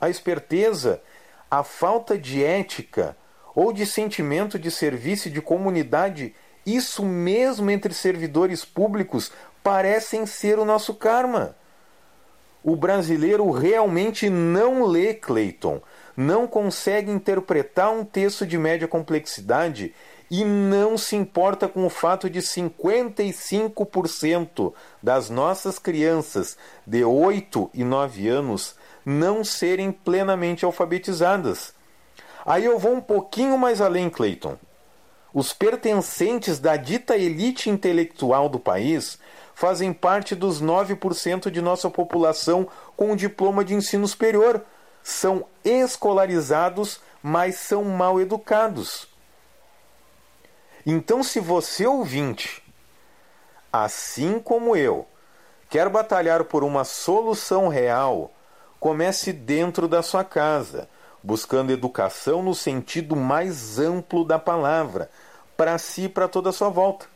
[0.00, 1.02] A esperteza,
[1.50, 3.14] a falta de ética
[3.54, 9.30] ou de sentimento de serviço e de comunidade, isso mesmo entre servidores públicos,
[9.62, 11.54] parecem ser o nosso karma.
[12.62, 15.80] O brasileiro realmente não lê Clayton,
[16.16, 19.94] não consegue interpretar um texto de média complexidade
[20.30, 24.72] e não se importa com o fato de 55%
[25.02, 26.56] das nossas crianças
[26.86, 28.76] de 8 e 9 anos
[29.10, 31.74] não serem plenamente alfabetizadas.
[32.46, 34.56] Aí eu vou um pouquinho mais além, Clayton.
[35.34, 39.18] Os pertencentes da dita elite intelectual do país
[39.54, 42.66] fazem parte dos 9% de nossa população
[42.96, 44.64] com diploma de ensino superior.
[45.02, 49.06] São escolarizados, mas são mal educados.
[50.86, 52.62] Então, se você ouvinte,
[53.72, 55.06] assim como eu,
[55.68, 58.32] quer batalhar por uma solução real,
[58.80, 60.88] comece dentro da sua casa,
[61.22, 65.10] buscando educação no sentido mais amplo da palavra,
[65.54, 67.06] para si e para toda a sua volta.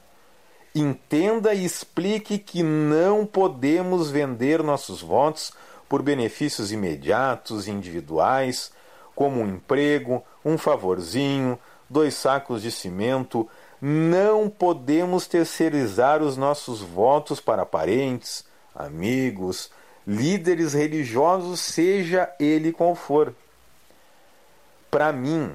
[0.75, 5.53] Entenda e explique que não podemos vender nossos votos
[5.89, 8.71] por benefícios imediatos, individuais,
[9.15, 11.59] como um emprego, um favorzinho,
[11.89, 13.49] dois sacos de cimento.
[13.81, 19.71] Não podemos terceirizar os nossos votos para parentes, amigos,
[20.07, 23.35] líderes religiosos, seja ele qual for.
[24.91, 25.53] Para mim,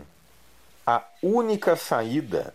[0.86, 2.54] a única saída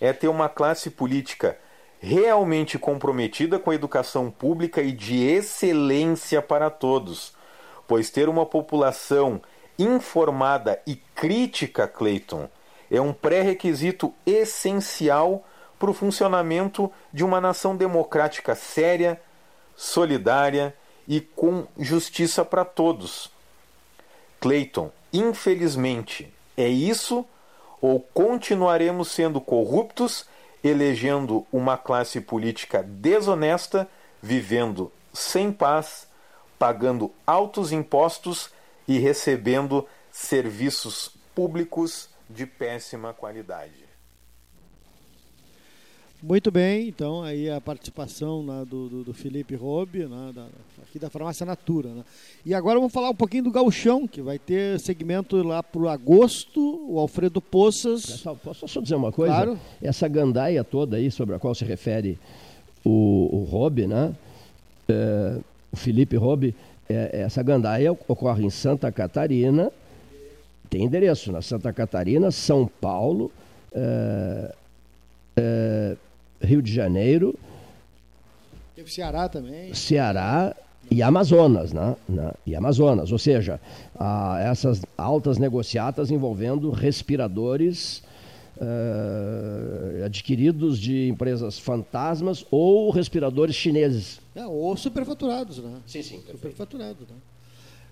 [0.00, 1.58] é ter uma classe política
[2.00, 7.34] realmente comprometida com a educação pública e de excelência para todos,
[7.86, 9.40] pois ter uma população
[9.78, 12.48] informada e crítica, Clayton,
[12.90, 15.44] é um pré-requisito essencial
[15.78, 19.20] para o funcionamento de uma nação democrática séria,
[19.76, 20.74] solidária
[21.10, 23.32] e com justiça para todos.
[24.38, 27.26] Clayton, infelizmente, é isso
[27.80, 30.24] ou continuaremos sendo corruptos,
[30.62, 33.88] elegendo uma classe política desonesta,
[34.22, 36.06] vivendo sem paz,
[36.56, 38.50] pagando altos impostos
[38.86, 43.89] e recebendo serviços públicos de péssima qualidade.
[46.22, 50.46] Muito bem, então aí a participação né, do, do, do, Felipe Robe, né, da,
[50.82, 51.88] aqui da Farmácia Natura.
[51.88, 52.04] Né.
[52.44, 55.88] E agora vamos falar um pouquinho do Gauchão, que vai ter segmento lá para o
[55.88, 58.04] agosto, o Alfredo Poças.
[58.04, 59.32] Pessoal, posso só dizer uma coisa?
[59.32, 59.58] Claro.
[59.80, 62.18] Essa gandaia toda aí sobre a qual se refere
[62.84, 64.14] o, o Robe, né?
[64.90, 65.38] É,
[65.72, 66.54] o Felipe Robe,
[66.86, 69.72] é, essa gandaia ocorre em Santa Catarina,
[70.68, 73.32] tem endereço na Santa Catarina, São Paulo,
[73.72, 74.54] é,
[75.38, 75.96] é
[76.40, 77.38] Rio de Janeiro.
[78.74, 79.74] Teve Ceará também.
[79.74, 80.54] Ceará
[80.90, 81.96] e Amazonas, né?
[82.46, 83.60] E Amazonas, ou seja,
[84.42, 88.02] essas altas negociatas envolvendo respiradores
[88.56, 94.20] uh, adquiridos de empresas fantasmas ou respiradores chineses.
[94.34, 95.78] É, ou superfaturados, né?
[95.86, 96.20] Sim, sim.
[96.30, 97.16] Superfaturados, né?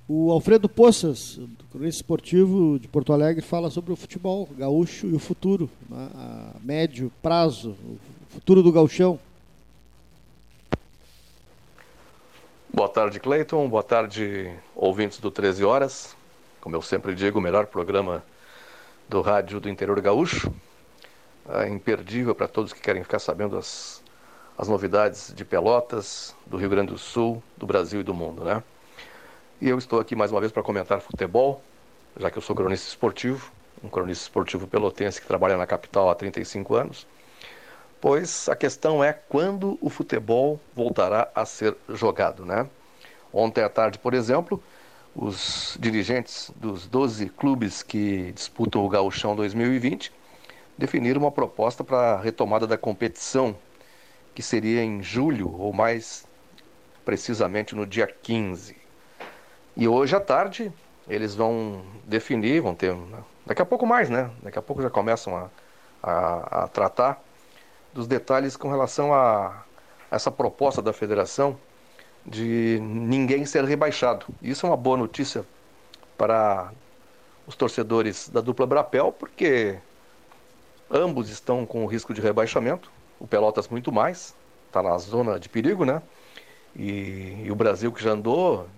[0.08, 5.12] O Alfredo Poças, do cronista esportivo de Porto Alegre, fala sobre o futebol gaúcho e
[5.14, 6.08] o futuro, né?
[6.14, 7.76] a médio prazo,
[8.38, 9.18] futuro do gauchão.
[12.72, 13.68] Boa tarde, Cleiton.
[13.68, 16.16] Boa tarde, ouvintes do 13 Horas.
[16.60, 18.22] Como eu sempre digo, o melhor programa
[19.08, 20.54] do rádio do interior gaúcho.
[21.48, 24.04] É imperdível para todos que querem ficar sabendo as,
[24.56, 28.62] as novidades de Pelotas, do Rio Grande do Sul, do Brasil e do mundo, né?
[29.60, 31.60] E eu estou aqui mais uma vez para comentar futebol,
[32.16, 33.50] já que eu sou cronista esportivo,
[33.82, 37.04] um cronista esportivo pelotense que trabalha na capital há 35 anos.
[38.00, 42.68] Pois a questão é quando o futebol voltará a ser jogado, né?
[43.32, 44.62] Ontem à tarde, por exemplo,
[45.14, 50.12] os dirigentes dos 12 clubes que disputam o Gauchão 2020
[50.76, 53.56] definiram uma proposta para a retomada da competição,
[54.32, 56.24] que seria em julho ou mais
[57.04, 58.76] precisamente no dia 15.
[59.76, 60.72] E hoje à tarde
[61.08, 62.94] eles vão definir, vão ter.
[63.44, 64.30] Daqui a pouco mais, né?
[64.40, 65.50] Daqui a pouco já começam a,
[66.00, 67.27] a, a tratar
[67.92, 69.64] dos detalhes com relação a
[70.10, 71.56] essa proposta da federação
[72.24, 74.26] de ninguém ser rebaixado.
[74.42, 75.44] Isso é uma boa notícia
[76.16, 76.72] para
[77.46, 79.78] os torcedores da dupla Brapel, porque
[80.90, 82.90] ambos estão com risco de rebaixamento.
[83.18, 84.34] O Pelotas muito mais,
[84.66, 86.02] está na zona de perigo, né?
[86.76, 88.68] E, e, o Brasil que já andou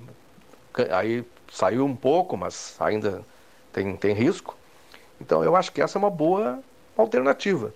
[0.90, 3.22] aí saiu um pouco, mas ainda
[3.72, 4.56] tem, tem risco.
[5.20, 6.60] Então eu acho que essa é uma boa
[6.96, 7.74] alternativa.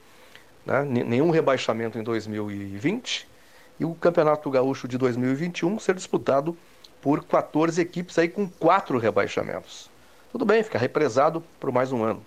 [0.64, 0.82] Né?
[0.84, 3.28] Nenhum rebaixamento em 2020
[3.78, 6.56] e o Campeonato Gaúcho de 2021 ser disputado
[7.02, 9.90] por 14 equipes aí com quatro rebaixamentos.
[10.32, 12.24] Tudo bem, fica represado por mais um ano.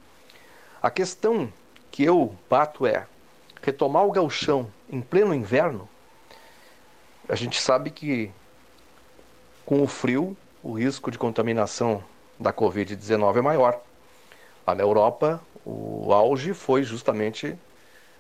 [0.82, 1.52] A questão
[1.92, 3.08] que eu bato é
[3.62, 5.90] retomar o gauchão em pleno inverno.
[7.28, 8.32] A gente sabe que
[9.66, 12.04] com o frio o risco de contaminação
[12.40, 13.82] da Covid-19 é maior.
[14.66, 17.58] Lá na Europa, o auge foi justamente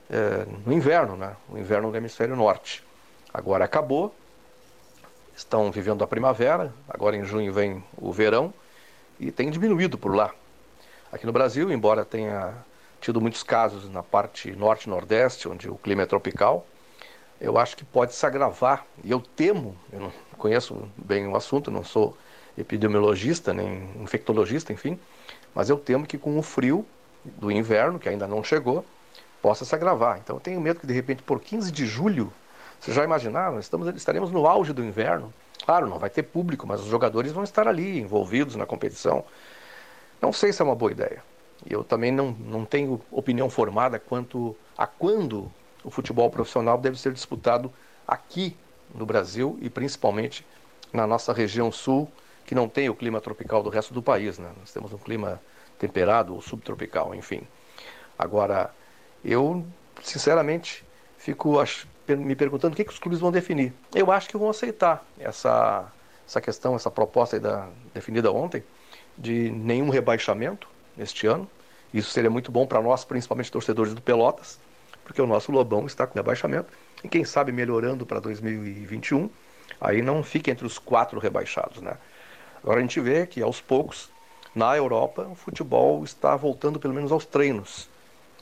[0.09, 1.35] é, no inverno, né?
[1.49, 2.83] o inverno do hemisfério norte.
[3.33, 4.15] Agora acabou,
[5.35, 8.53] estão vivendo a primavera, agora em junho vem o verão
[9.19, 10.33] e tem diminuído por lá.
[11.11, 12.53] Aqui no Brasil, embora tenha
[12.99, 16.65] tido muitos casos na parte norte e nordeste, onde o clima é tropical,
[17.39, 18.85] eu acho que pode se agravar.
[19.03, 22.17] E eu temo, eu não conheço bem o assunto, não sou
[22.57, 24.99] epidemiologista, nem infectologista, enfim,
[25.53, 26.85] mas eu temo que com o frio
[27.23, 28.83] do inverno, que ainda não chegou,
[29.41, 30.17] possa se agravar.
[30.17, 32.31] Então eu tenho medo que de repente por 15 de julho,
[32.79, 35.33] vocês já imaginaram, estamos, estaremos no auge do inverno.
[35.65, 39.23] Claro, não vai ter público, mas os jogadores vão estar ali, envolvidos na competição.
[40.21, 41.23] Não sei se é uma boa ideia.
[41.67, 45.51] Eu também não, não tenho opinião formada quanto a quando
[45.83, 47.71] o futebol profissional deve ser disputado
[48.07, 48.55] aqui
[48.93, 50.45] no Brasil e principalmente
[50.93, 52.09] na nossa região sul,
[52.45, 54.39] que não tem o clima tropical do resto do país.
[54.39, 54.49] Né?
[54.59, 55.41] Nós temos um clima
[55.77, 57.41] temperado ou subtropical, enfim.
[58.17, 58.73] Agora,
[59.23, 59.65] eu,
[60.03, 60.85] sinceramente,
[61.17, 61.57] fico
[62.07, 63.73] me perguntando o que, que os clubes vão definir.
[63.93, 65.91] Eu acho que vão aceitar essa,
[66.27, 68.63] essa questão, essa proposta da, definida ontem,
[69.17, 71.49] de nenhum rebaixamento neste ano.
[71.93, 74.59] Isso seria muito bom para nós, principalmente torcedores do Pelotas,
[75.03, 76.71] porque o nosso Lobão está com rebaixamento
[77.03, 79.29] e quem sabe melhorando para 2021,
[79.79, 81.97] aí não fica entre os quatro rebaixados, né?
[82.61, 84.09] Agora a gente vê que aos poucos
[84.53, 87.89] na Europa o futebol está voltando pelo menos aos treinos.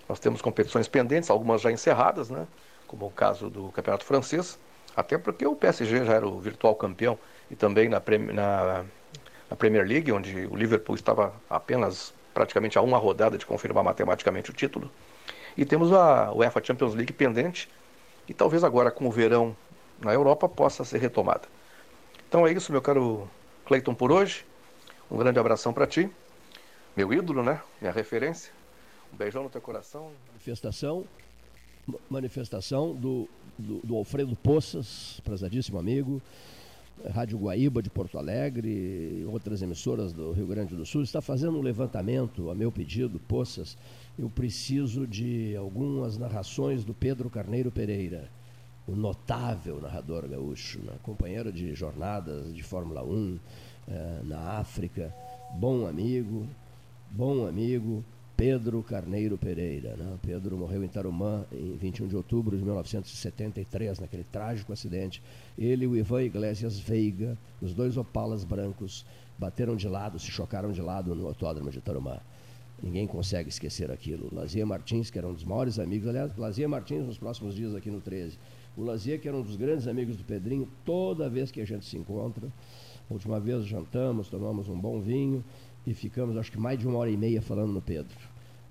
[0.08, 2.48] Nós temos competições pendentes, algumas já encerradas, né?
[2.88, 4.60] Como o caso do Campeonato Francês,
[4.96, 7.18] até porque o PSG já era o virtual campeão
[7.50, 8.02] e também na,
[8.34, 8.86] na,
[9.50, 14.52] na Premier League, onde o Liverpool estava apenas praticamente a uma rodada de confirmar matematicamente
[14.52, 14.92] o título.
[15.58, 17.70] E temos a UEFA Champions League pendente,
[18.28, 19.56] e talvez agora com o verão
[20.00, 21.48] na Europa possa ser retomada.
[22.28, 23.30] Então é isso, meu caro
[23.66, 24.46] Cleiton, por hoje.
[25.10, 26.10] Um grande abração para ti,
[26.96, 27.62] meu ídolo, né?
[27.80, 28.52] Minha referência.
[29.14, 30.12] Um beijão no teu coração.
[30.30, 31.06] Manifestação,
[32.10, 36.22] manifestação do, do, do Alfredo Poças, prezadíssimo amigo,
[37.14, 41.62] Rádio Guaíba de Porto Alegre, outras emissoras do Rio Grande do Sul, está fazendo um
[41.62, 43.78] levantamento, a meu pedido, Poças,
[44.18, 48.30] eu preciso de algumas narrações do Pedro Carneiro Pereira,
[48.88, 50.94] o notável narrador gaúcho, né?
[51.04, 53.40] companheiro de jornadas de Fórmula 1
[53.88, 55.14] eh, na África,
[55.56, 56.48] bom amigo,
[57.12, 58.04] bom amigo,
[58.38, 59.96] Pedro Carneiro Pereira.
[59.96, 60.18] Né?
[60.22, 65.22] Pedro morreu em Tarumã em 21 de outubro de 1973, naquele trágico acidente.
[65.58, 69.06] Ele e o Ivan Iglesias Veiga, os dois opalas brancos,
[69.38, 72.20] bateram de lado, se chocaram de lado no autódromo de Tarumã.
[72.84, 74.30] Ninguém consegue esquecer aquilo.
[74.34, 77.90] Lazia Martins, que era um dos maiores amigos, aliás, Lazia Martins nos próximos dias aqui
[77.90, 78.38] no 13.
[78.76, 81.86] O Lazia, que era um dos grandes amigos do Pedrinho, toda vez que a gente
[81.86, 82.52] se encontra,
[83.10, 85.44] a última vez jantamos, tomamos um bom vinho,
[85.86, 88.16] e ficamos acho que mais de uma hora e meia falando no Pedro,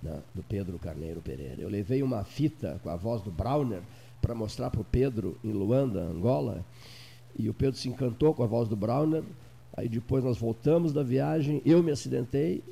[0.03, 1.61] né, do Pedro Carneiro Pereira.
[1.61, 3.81] Eu levei uma fita com a voz do Browner
[4.20, 6.65] para mostrar para o Pedro em Luanda, Angola,
[7.39, 9.23] e o Pedro se encantou com a voz do Browner.
[9.77, 12.62] Aí depois nós voltamos da viagem, eu me acidentei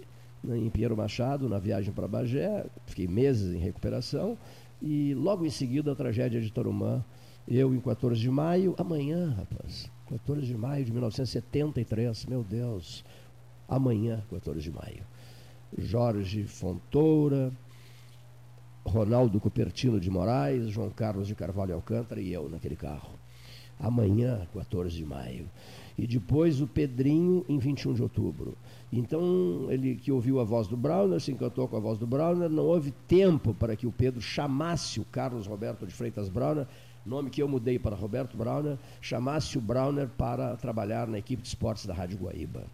[0.42, 4.38] né, em Pinheiro Machado, na viagem para Bagé, fiquei meses em recuperação,
[4.80, 7.04] e logo em seguida a tragédia de Tarumã,
[7.46, 13.04] eu em 14 de maio, amanhã, rapaz, 14 de maio de 1973, meu Deus,
[13.74, 15.02] amanhã, 14 de maio.
[15.76, 17.50] Jorge Fontoura,
[18.84, 23.18] Ronaldo Cupertino de Moraes, João Carlos de Carvalho Alcântara e eu naquele carro.
[23.80, 25.48] Amanhã, 14 de maio.
[25.96, 28.56] E depois o Pedrinho em 21 de outubro.
[28.92, 32.50] Então, ele que ouviu a voz do Browner, se encantou com a voz do Browner,
[32.50, 36.66] não houve tempo para que o Pedro chamasse o Carlos Roberto de Freitas Browner,
[37.04, 41.48] nome que eu mudei para Roberto Browner, chamasse o Browner para trabalhar na equipe de
[41.48, 42.64] esportes da Rádio Guaíba.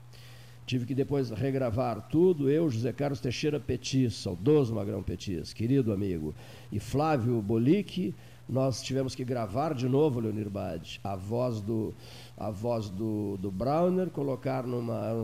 [0.69, 6.35] Tive que depois regravar tudo, eu, José Carlos Teixeira Petis, saudoso Magrão Petis, querido amigo,
[6.71, 8.15] e Flávio Bolic,
[8.49, 11.95] nós tivemos que gravar de novo, Leonir Bade, a voz do,
[12.37, 15.15] a voz do, do Browner, colocar numa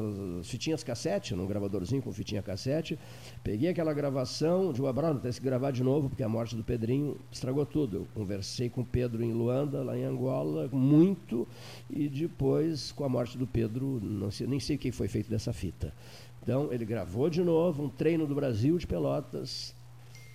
[0.43, 2.99] fitinhas cassete, num gravadorzinho com fitinha cassete.
[3.43, 6.63] Peguei aquela gravação de o Browner, tem que gravar de novo, porque a morte do
[6.63, 7.97] Pedrinho estragou tudo.
[7.97, 11.49] Eu conversei com o Pedro em Luanda, lá em Angola, muito,
[11.89, 15.31] e depois, com a morte do Pedro, não sei, nem sei o que foi feito
[15.31, 15.95] dessa fita.
[16.43, 19.74] Então, ele gravou de novo um treino do Brasil de Pelotas,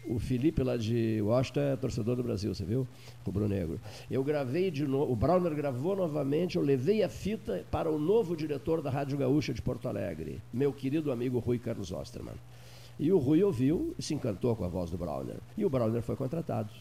[0.10, 2.88] o Felipe lá de Washington é torcedor do Brasil, você viu?
[3.24, 3.80] Rubro Negro.
[4.10, 8.36] Eu gravei de novo, o Browner gravou novamente, eu levei a fita para o novo
[8.36, 12.34] diretor da Rádio Gaúcha de Porto Alegre, meu querido amigo Rui Carlos Osterman.
[13.00, 15.38] E o Rui ouviu e se encantou com a voz do Browner.
[15.56, 16.72] E o Browner foi contratado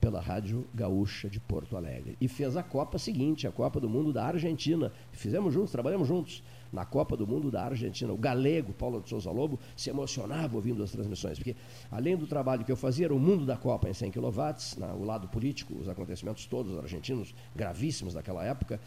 [0.00, 2.16] pela Rádio Gaúcha de Porto Alegre.
[2.20, 4.90] E fez a Copa seguinte, a Copa do Mundo da Argentina.
[5.12, 6.42] Fizemos juntos, trabalhamos juntos
[6.72, 8.12] na Copa do Mundo da Argentina.
[8.12, 11.54] O galego Paulo de Souza Lobo se emocionava ouvindo as transmissões, porque
[11.90, 14.30] além do trabalho que eu fazia, era o mundo da Copa em 100 kW,
[14.78, 18.80] na, o lado político, os acontecimentos todos argentinos, gravíssimos daquela época,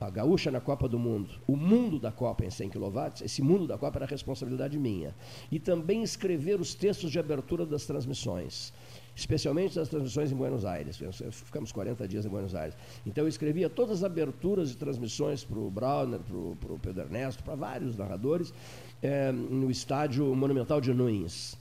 [0.00, 3.66] a gaúcha na Copa do Mundo, o mundo da Copa em 100 kW, esse mundo
[3.66, 5.14] da Copa era responsabilidade minha.
[5.50, 8.72] E também escrever os textos de abertura das transmissões
[9.18, 10.96] especialmente das transmissões em Buenos Aires.
[11.32, 12.76] Ficamos 40 dias em Buenos Aires.
[13.04, 17.42] Então eu escrevia todas as aberturas de transmissões para o Browner, para o Pedro Ernesto,
[17.42, 18.54] para vários narradores,
[19.02, 21.58] é, no estádio Monumental de Nunes.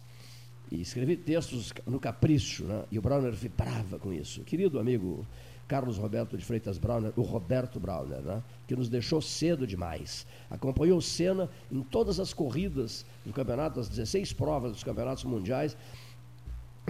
[0.72, 2.84] E escrevi textos no capricho, né?
[2.92, 4.42] e o Browner vibrava com isso.
[4.42, 5.26] Querido amigo
[5.68, 8.44] Carlos Roberto de Freitas Browner, o Roberto Browner, né?
[8.68, 10.28] que nos deixou cedo demais.
[10.48, 15.76] Acompanhou Senna em todas as corridas do campeonato, as 16 provas dos campeonatos mundiais,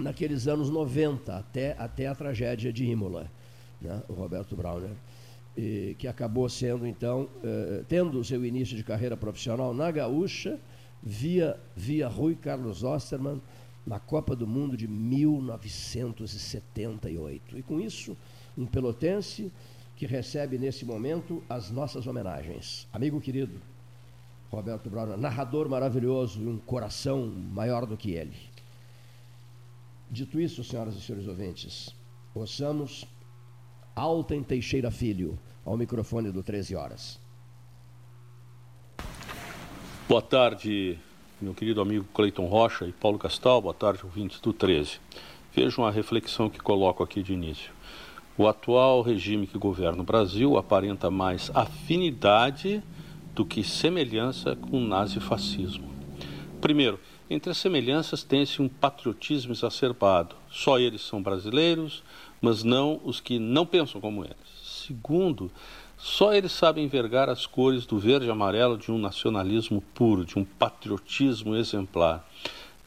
[0.02, 3.28] naqueles anos 90, até, até a tragédia de Imola,
[3.80, 4.00] né?
[4.08, 4.92] o Roberto Browner,
[5.56, 10.60] e, que acabou sendo, então, eh, tendo seu início de carreira profissional na Gaúcha,
[11.02, 13.42] via, via Rui Carlos Osterman,
[13.84, 17.58] na Copa do Mundo de 1978.
[17.58, 18.16] E com isso,
[18.56, 19.50] um pelotense
[19.96, 22.86] que recebe nesse momento as nossas homenagens.
[22.92, 23.60] Amigo querido,
[24.50, 28.47] Roberto Browner, narrador maravilhoso e um coração maior do que ele.
[30.10, 31.94] Dito isso, senhoras e senhores ouvintes,
[32.34, 33.04] ouçamos
[33.94, 37.20] Alten Teixeira Filho, ao microfone do 13 Horas.
[40.08, 40.98] Boa tarde,
[41.38, 44.98] meu querido amigo Cleiton Rocha e Paulo Castal, boa tarde, ouvintes do 13.
[45.54, 47.70] Vejam a reflexão que coloco aqui de início.
[48.38, 52.82] O atual regime que governa o Brasil aparenta mais afinidade
[53.34, 55.92] do que semelhança com o nazifascismo.
[56.62, 56.98] Primeiro,
[57.30, 60.36] entre as semelhanças tem-se um patriotismo exacerbado.
[60.50, 62.02] Só eles são brasileiros,
[62.40, 64.36] mas não os que não pensam como eles.
[64.86, 65.50] Segundo,
[65.96, 70.38] só eles sabem envergar as cores do verde e amarelo de um nacionalismo puro, de
[70.38, 72.26] um patriotismo exemplar.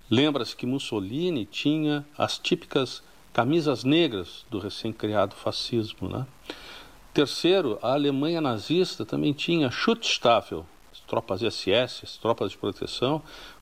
[0.09, 3.03] Lembra-se que Mussolini tinha as típicas
[3.34, 6.09] camisas negras do recém-criado fascismo.
[6.09, 6.26] Né?
[7.13, 13.22] Terceiro, a Alemanha nazista também tinha Schutzstaffel, as tropas SS, as tropas de proteção,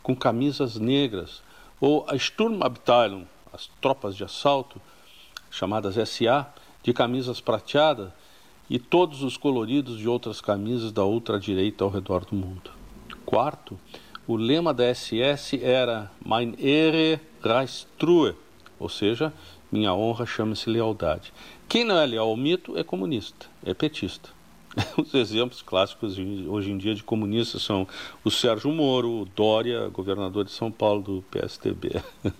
[0.10, 1.44] com camisas negras.
[1.80, 4.82] Ou a Sturmabteilung, as tropas de assalto,
[5.52, 8.10] chamadas SA, de camisas prateadas,
[8.68, 12.72] e todos os coloridos de outras camisas da ultradireita ao redor do mundo.
[13.24, 13.80] Quarto,
[14.28, 18.34] o lema da SS era Mein Ehre reicht True,
[18.80, 19.32] ou seja,
[19.72, 21.32] minha honra chama-se lealdade.
[21.68, 24.30] Quem não é leal ao mito é comunista, é petista.
[24.98, 27.88] Os exemplos clássicos hoje em dia de comunistas são
[28.24, 32.02] o Sérgio Moro, o Dória, governador de São Paulo do PSTB.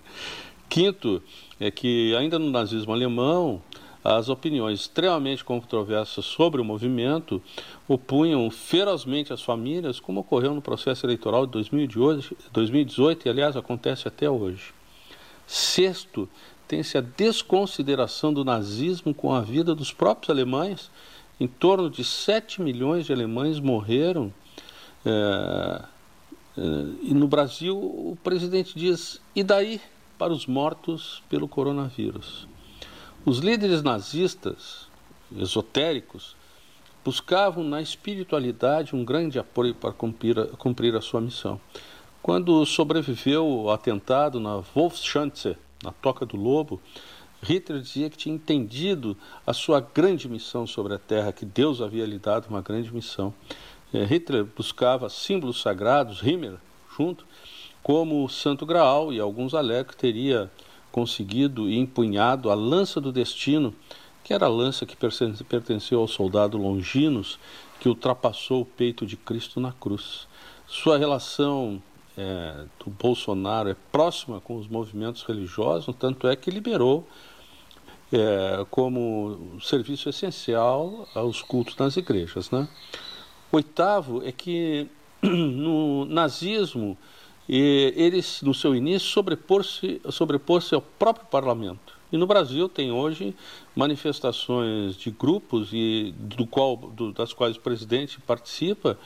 [0.68, 1.22] Quinto,
[1.58, 3.60] é que ainda no nazismo alemão,
[4.02, 7.42] as opiniões extremamente controversas sobre o movimento
[7.86, 14.30] opunham ferozmente as famílias, como ocorreu no processo eleitoral de 2018 e, aliás, acontece até
[14.30, 14.72] hoje.
[15.46, 16.28] Sexto,
[16.66, 20.90] tem-se a desconsideração do nazismo com a vida dos próprios alemães.
[21.40, 24.30] Em torno de 7 milhões de alemães morreram.
[25.06, 25.82] É,
[26.58, 26.62] é,
[27.02, 29.80] e no Brasil, o presidente diz: e daí
[30.18, 32.46] para os mortos pelo coronavírus?
[33.24, 34.86] Os líderes nazistas,
[35.34, 36.36] esotéricos,
[37.02, 41.58] buscavam na espiritualidade um grande apoio para cumprir a, cumprir a sua missão.
[42.22, 46.78] Quando sobreviveu o atentado na Wolfschanze, na Toca do Lobo,
[47.42, 52.04] Hitler dizia que tinha entendido a sua grande missão sobre a Terra, que Deus havia
[52.04, 53.32] lhe dado uma grande missão.
[53.92, 56.58] É, Hitler buscava símbolos sagrados, Himmler
[56.96, 57.24] junto,
[57.82, 60.50] como o Santo Graal, e alguns alegam que teria
[60.92, 63.74] conseguido e empunhado a lança do destino,
[64.22, 67.38] que era a lança que pertenceu ao soldado Longinos,
[67.80, 70.28] que ultrapassou o peito de Cristo na cruz.
[70.66, 71.82] Sua relação
[72.16, 77.06] é, do Bolsonaro é próxima com os movimentos religiosos, tanto é que liberou
[78.12, 82.50] é, como serviço essencial aos cultos nas igrejas.
[82.50, 82.68] Né?
[83.52, 84.86] Oitavo é que
[85.22, 86.96] no nazismo
[87.48, 91.98] eles, no seu início, sobrepor-se sobrepor ao próprio parlamento.
[92.12, 93.34] E no Brasil tem hoje
[93.74, 98.98] manifestações de grupos e do qual, do, das quais o presidente participa,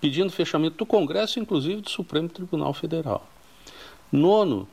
[0.00, 3.28] pedindo fechamento do Congresso, inclusive do Supremo Tribunal Federal.
[4.10, 4.68] Nono,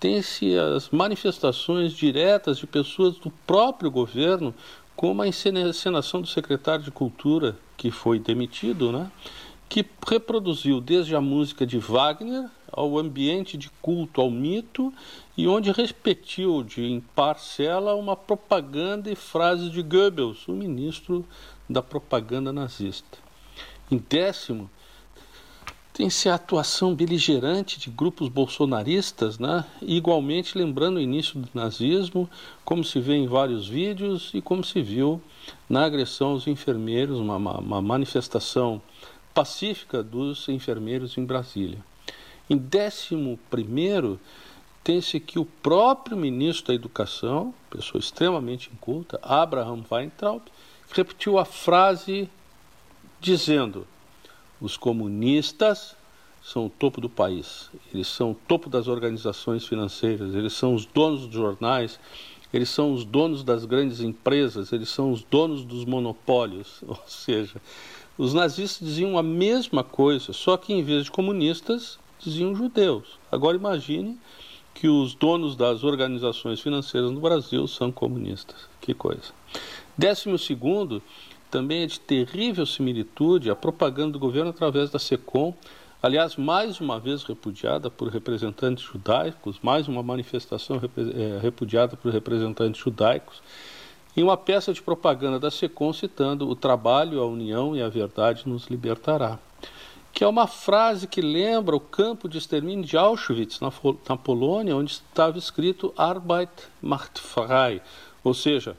[0.00, 4.54] tem-se as manifestações diretas de pessoas do próprio governo,
[4.96, 9.10] como a encenação do secretário de Cultura, que foi demitido, né?
[9.68, 14.92] que reproduziu desde a música de Wagner ao ambiente de culto ao mito
[15.36, 21.24] e onde repetiu de em parcela uma propaganda e frases de Goebbels, o ministro
[21.68, 23.18] da propaganda nazista.
[23.90, 24.68] Em décimo,
[26.00, 29.66] tem-se a atuação beligerante de grupos bolsonaristas, né?
[29.82, 32.26] igualmente lembrando o início do nazismo,
[32.64, 35.20] como se vê em vários vídeos e como se viu
[35.68, 38.80] na agressão aos enfermeiros, uma, uma manifestação
[39.34, 41.84] pacífica dos enfermeiros em Brasília.
[42.48, 44.18] Em décimo primeiro,
[44.82, 50.40] tem-se que o próprio ministro da Educação, pessoa extremamente inculta, Abraham Weintraub,
[50.94, 52.26] repetiu a frase
[53.20, 53.86] dizendo:
[54.60, 55.96] os comunistas
[56.42, 60.86] são o topo do país, eles são o topo das organizações financeiras, eles são os
[60.86, 61.98] donos dos jornais,
[62.52, 66.82] eles são os donos das grandes empresas, eles são os donos dos monopólios.
[66.86, 67.60] Ou seja,
[68.18, 73.18] os nazistas diziam a mesma coisa, só que em vez de comunistas, diziam judeus.
[73.30, 74.18] Agora imagine
[74.74, 78.56] que os donos das organizações financeiras no Brasil são comunistas.
[78.80, 79.32] Que coisa.
[79.96, 81.02] Décimo segundo,
[81.50, 85.54] também é de terrível similitude a propaganda do governo através da SECOM,
[86.02, 92.80] aliás, mais uma vez repudiada por representantes judaicos, mais uma manifestação é, repudiada por representantes
[92.80, 93.42] judaicos,
[94.16, 98.48] em uma peça de propaganda da SECOM citando o trabalho, a união e a verdade
[98.48, 99.38] nos libertará.
[100.12, 103.72] que é uma frase que lembra o campo de extermínio de Auschwitz, na,
[104.08, 106.50] na Polônia, onde estava escrito Arbeit
[106.82, 107.80] macht frei,
[108.22, 108.76] ou seja,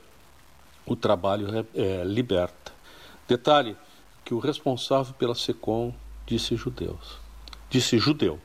[0.86, 2.72] o trabalho é, liberta.
[3.28, 3.76] Detalhe
[4.24, 5.94] que o responsável pela SECOM
[6.26, 7.18] disse judeus,
[7.70, 8.38] disse judeu.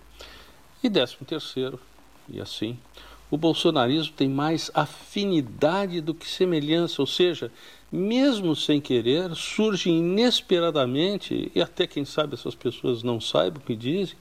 [0.83, 1.79] E décimo terceiro,
[2.29, 2.77] e assim,
[3.29, 7.51] o bolsonarismo tem mais afinidade do que semelhança, ou seja,
[7.91, 13.75] mesmo sem querer, surgem inesperadamente, e até quem sabe essas pessoas não saibam o que
[13.75, 14.15] dizem,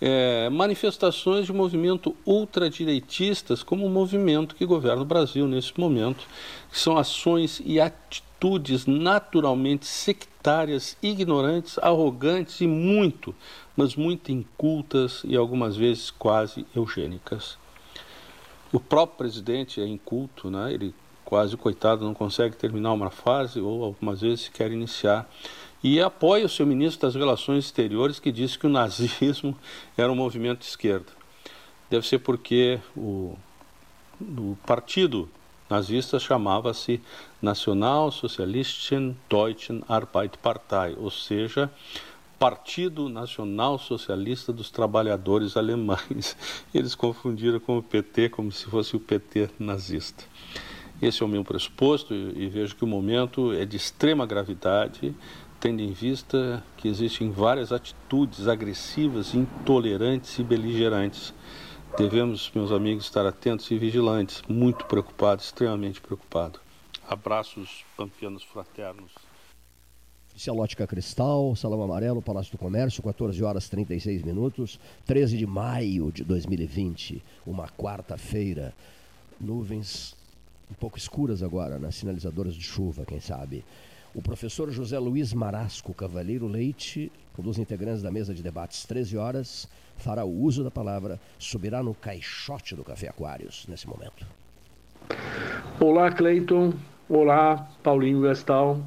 [0.00, 6.26] é, manifestações de movimento ultradireitistas, como o movimento que governa o Brasil nesse momento,
[6.70, 13.34] que são ações e atitudes naturalmente sectárias, ignorantes, arrogantes e muito,
[13.76, 17.58] mas muito incultas e algumas vezes quase eugênicas.
[18.72, 20.72] O próprio presidente é inculto, né?
[20.72, 20.94] ele
[21.28, 25.28] quase coitado não consegue terminar uma fase ou algumas vezes quer iniciar.
[25.84, 29.54] E apoia o seu ministro das Relações Exteriores que disse que o nazismo
[29.94, 31.12] era um movimento de esquerda.
[31.90, 33.36] Deve ser porque o,
[34.18, 35.28] o partido
[35.68, 36.98] nazista chamava-se
[37.42, 41.70] National Sozialistischen Deutschen Arbeiterpartei, ou seja,
[42.38, 46.34] Partido Nacional Socialista dos Trabalhadores Alemães.
[46.72, 50.24] Eles confundiram com o PT como se fosse o PT nazista.
[51.00, 55.14] Esse é o meu pressuposto e, vejo que o momento é de extrema gravidade,
[55.60, 61.32] tendo em vista que existem várias atitudes agressivas, intolerantes e beligerantes.
[61.96, 66.60] Devemos, meus amigos, estar atentos e vigilantes, muito preocupados, extremamente preocupados.
[67.08, 69.12] Abraços pampianos fraternos.
[70.36, 76.24] Cialótica Cristal, Salão Amarelo, Palácio do Comércio, 14 horas 36 minutos, 13 de maio de
[76.24, 78.74] 2020, uma quarta-feira.
[79.40, 80.17] Nuvens
[80.70, 81.90] um pouco escuras agora, nas né?
[81.90, 83.64] sinalizadoras de chuva, quem sabe.
[84.14, 89.16] O professor José Luiz Marasco Cavalheiro Leite, um dos integrantes da mesa de debates, 13
[89.16, 94.26] horas, fará o uso da palavra, subirá no caixote do Café Aquários nesse momento.
[95.78, 96.72] Olá, Cleiton.
[97.08, 98.82] Olá, Paulinho Gastal.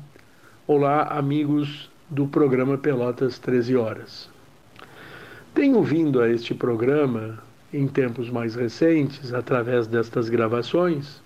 [0.68, 4.30] Olá, amigos do programa Pelotas 13 Horas.
[5.54, 7.42] Tenho vindo a este programa
[7.74, 11.22] em tempos mais recentes, através destas gravações,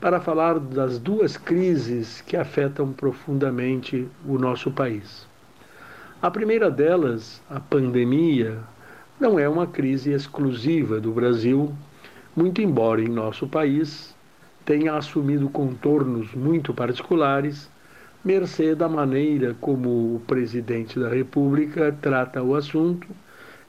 [0.00, 5.26] para falar das duas crises que afetam profundamente o nosso país.
[6.22, 8.58] A primeira delas, a pandemia,
[9.18, 11.74] não é uma crise exclusiva do Brasil,
[12.36, 14.14] muito embora em nosso país
[14.64, 17.70] tenha assumido contornos muito particulares
[18.24, 23.08] mercê da maneira como o presidente da República trata o assunto,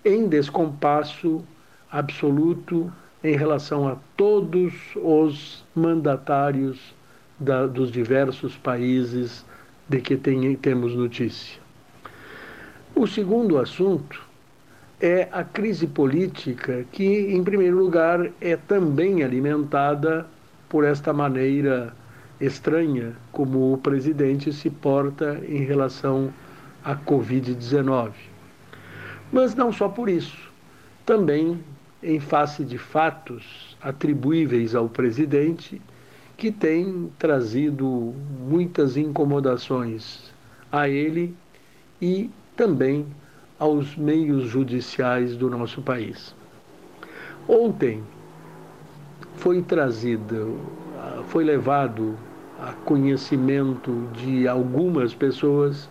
[0.04, 1.44] em descompasso
[1.92, 2.92] absoluto
[3.24, 6.94] em relação a todos os mandatários
[7.40, 9.46] da, dos diversos países
[9.88, 11.60] de que tem, temos notícia.
[12.96, 14.22] O segundo assunto
[15.02, 20.26] é a crise política, que, em primeiro lugar, é também alimentada
[20.68, 21.94] por esta maneira
[22.40, 26.34] estranha como o presidente se porta em relação
[26.84, 28.12] à Covid-19.
[29.32, 30.38] Mas não só por isso,
[31.06, 31.60] também
[32.02, 35.82] em face de fatos atribuíveis ao presidente
[36.38, 40.32] que tem trazido muitas incomodações
[40.72, 41.36] a ele
[42.02, 43.06] e também
[43.58, 46.34] aos meios judiciais do nosso país.
[47.46, 48.02] Ontem
[49.36, 50.58] foi trazido,
[51.28, 52.18] foi levado
[52.58, 55.90] a conhecimento de algumas pessoas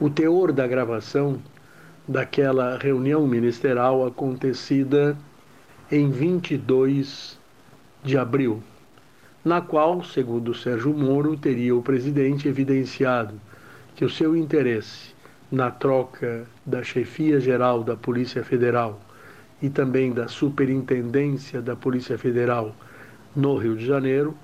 [0.00, 1.38] o teor da gravação
[2.08, 5.16] daquela reunião ministerial acontecida
[5.92, 7.38] em 22
[8.02, 8.62] de abril,
[9.44, 13.38] na qual, segundo Sérgio Moro, teria o presidente evidenciado
[13.94, 15.14] que o seu interesse
[15.52, 18.98] na troca da chefia geral da Polícia Federal
[19.60, 22.74] e também da superintendência da Polícia Federal
[23.36, 24.34] no Rio de Janeiro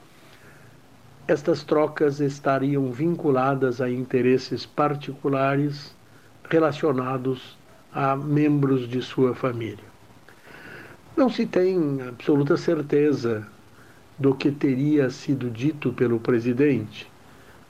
[1.27, 5.95] estas trocas estariam vinculadas a interesses particulares
[6.49, 7.57] relacionados
[7.93, 9.85] a membros de sua família.
[11.17, 13.47] Não se tem absoluta certeza
[14.19, 17.11] do que teria sido dito pelo presidente,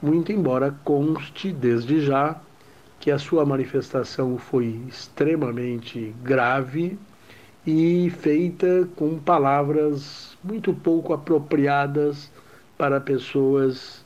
[0.00, 2.40] muito embora conste desde já
[3.00, 6.98] que a sua manifestação foi extremamente grave
[7.66, 12.30] e feita com palavras muito pouco apropriadas
[12.76, 14.04] para pessoas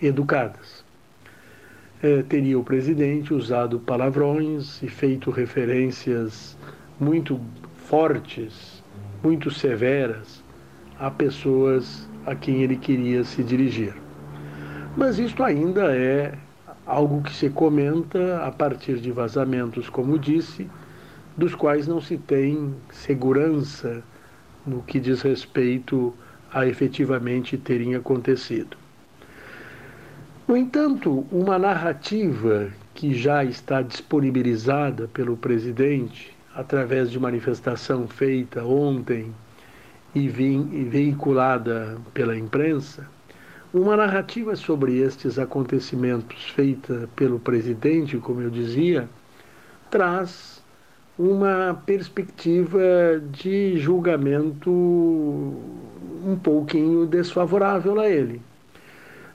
[0.00, 0.77] educadas.
[2.00, 6.56] É, teria o presidente usado palavrões e feito referências
[7.00, 7.40] muito
[7.88, 8.84] fortes,
[9.22, 10.44] muito severas
[10.96, 13.94] a pessoas a quem ele queria se dirigir.
[14.96, 16.34] Mas isto ainda é
[16.86, 20.68] algo que se comenta a partir de vazamentos, como disse,
[21.36, 24.02] dos quais não se tem segurança
[24.64, 26.14] no que diz respeito
[26.52, 28.76] a efetivamente terem acontecido.
[30.48, 39.30] No entanto, uma narrativa que já está disponibilizada pelo presidente através de manifestação feita ontem
[40.14, 43.06] e, veiculada pela imprensa,
[43.74, 49.06] uma narrativa sobre estes acontecimentos feita pelo presidente, como eu dizia,
[49.90, 50.64] traz
[51.18, 58.47] uma perspectiva de julgamento um pouquinho desfavorável a ele.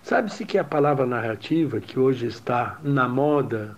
[0.03, 3.73] Sabe-se que a palavra narrativa, que hoje está na moda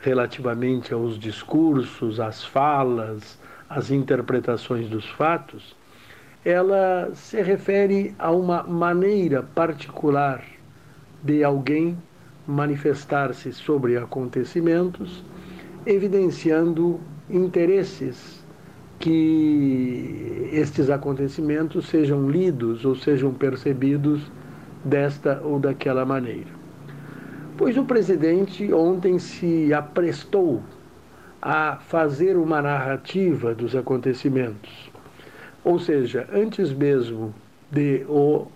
[0.00, 3.38] relativamente aos discursos, às falas,
[3.68, 5.76] às interpretações dos fatos,
[6.44, 10.42] ela se refere a uma maneira particular
[11.22, 11.96] de alguém
[12.48, 15.22] manifestar-se sobre acontecimentos,
[15.86, 16.98] evidenciando
[17.30, 18.44] interesses
[18.98, 24.20] que estes acontecimentos sejam lidos ou sejam percebidos
[24.84, 26.50] desta ou daquela maneira.
[27.56, 30.62] Pois o presidente ontem se aprestou
[31.42, 34.90] a fazer uma narrativa dos acontecimentos.
[35.64, 37.34] Ou seja, antes mesmo
[37.70, 38.46] de o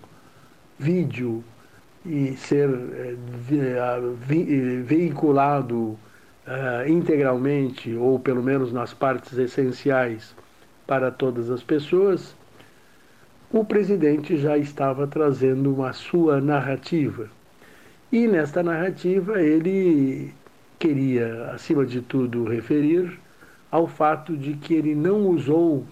[0.78, 1.44] vídeo
[2.04, 3.16] e ser eh,
[3.52, 5.76] eh, veiculado
[6.46, 10.34] uh, integralmente, ou pelo menos nas partes essenciais,
[10.86, 12.36] para todas as pessoas,
[13.54, 17.28] o presidente já estava trazendo uma sua narrativa.
[18.10, 20.34] E nesta narrativa ele
[20.76, 23.16] queria, acima de tudo, referir
[23.70, 25.84] ao fato de que ele não usou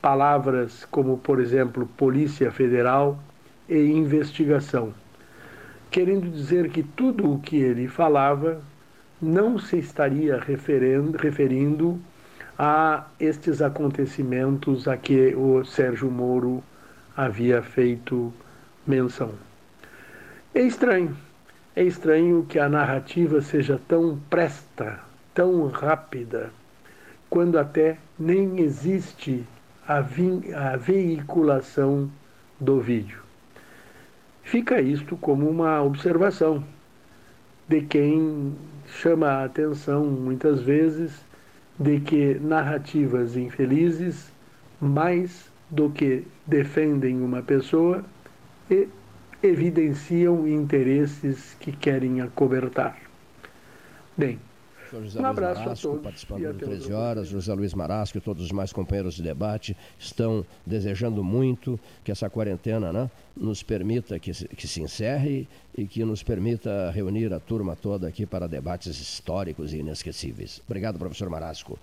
[0.00, 3.18] palavras como, por exemplo, Polícia Federal
[3.68, 4.94] e investigação,
[5.90, 8.62] querendo dizer que tudo o que ele falava
[9.20, 12.00] não se estaria referindo
[12.58, 16.64] a estes acontecimentos a que o Sérgio Moro
[17.16, 18.32] havia feito
[18.86, 19.32] menção.
[20.54, 21.16] É estranho,
[21.74, 25.00] é estranho que a narrativa seja tão presta,
[25.34, 26.50] tão rápida,
[27.30, 29.44] quando até nem existe
[29.86, 32.10] a, a veiculação
[32.60, 33.22] do vídeo.
[34.42, 36.64] Fica isto como uma observação
[37.68, 38.54] de quem
[38.86, 41.24] chama a atenção muitas vezes
[41.78, 44.30] de que narrativas infelizes
[44.80, 48.04] mais do que defendem uma pessoa
[48.70, 48.86] e
[49.42, 52.98] evidenciam interesses que querem acobertar.
[54.14, 54.38] Bem,
[54.92, 56.04] José um abraço Marasco, a todos.
[56.04, 60.44] Participando do 13 Horas, José Luiz Marasco e todos os mais companheiros de debate estão
[60.66, 66.04] desejando muito que essa quarentena né, nos permita que se, que se encerre e que
[66.04, 70.60] nos permita reunir a turma toda aqui para debates históricos e inesquecíveis.
[70.66, 71.78] Obrigado, professor Marasco.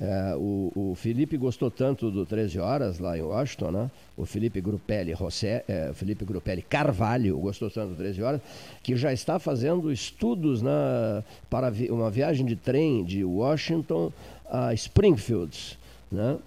[0.00, 3.90] É, o, o, Felipe gostou tanto do 13 Horas lá em Washington, né?
[4.16, 8.40] O Felipe Grupelli, José, é, Felipe Grupelli Carvalho gostou tanto do 13 Horas,
[8.80, 14.12] que já está fazendo estudos na, para vi, uma viagem de trem de Washington
[14.48, 15.76] a Springfield,
[16.12, 16.38] né?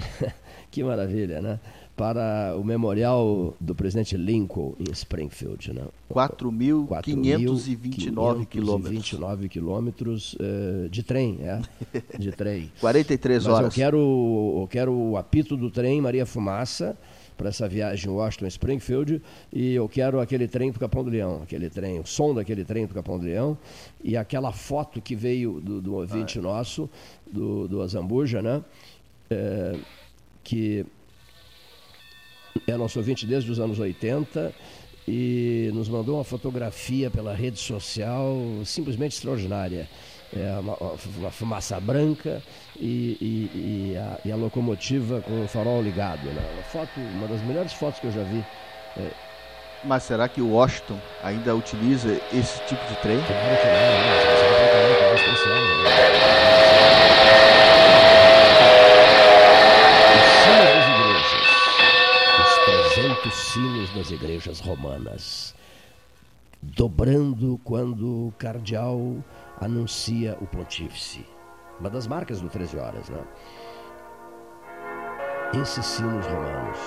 [0.70, 1.60] que maravilha, né?
[1.96, 5.72] Para o memorial do presidente Lincoln em Springfield.
[5.72, 5.82] Né?
[6.12, 8.90] 4.529 quilômetros.
[8.90, 11.62] 29 quilômetros uh, de trem, é,
[12.18, 12.70] de trem.
[12.80, 13.60] 43 horas.
[13.60, 16.94] Mas eu quero, eu quero o apito do trem Maria Fumaça
[17.36, 21.42] para essa viagem Washington Springfield e eu quero aquele trem para o Capão do Leão,
[21.42, 23.58] aquele trem, o som daquele trem para o Capão do Leão
[24.02, 26.42] e aquela foto que veio do, do ouvinte ah, é.
[26.42, 26.88] nosso,
[27.30, 28.62] do, do Azambuja, né?
[29.28, 29.76] É,
[30.42, 30.86] que
[32.66, 34.52] é nosso ouvinte desde os anos 80
[35.08, 39.88] e nos mandou uma fotografia pela rede social simplesmente extraordinária.
[40.36, 40.76] É uma,
[41.18, 42.42] uma fumaça branca
[42.78, 46.24] e, e, e, a, e, a, locomotiva com o farol ligado.
[46.24, 46.42] Né?
[46.54, 48.44] Uma, foto, uma das melhores fotos que eu já vi.
[48.96, 49.10] É...
[49.84, 53.18] Mas será que o Washington ainda utiliza esse tipo de trem?
[53.18, 53.72] Claro que não,
[60.56, 60.85] não, não,
[63.02, 65.54] não, sinos das igrejas romanas,
[66.62, 69.22] dobrando quando o cardeal
[69.60, 71.26] anuncia o pontífice.
[71.78, 73.22] Uma das marcas do 13 horas, né?
[75.60, 76.78] Esses sinos romanos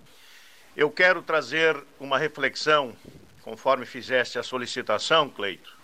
[0.75, 2.97] Eu quero trazer uma reflexão,
[3.43, 5.77] conforme fizeste a solicitação, Cleito,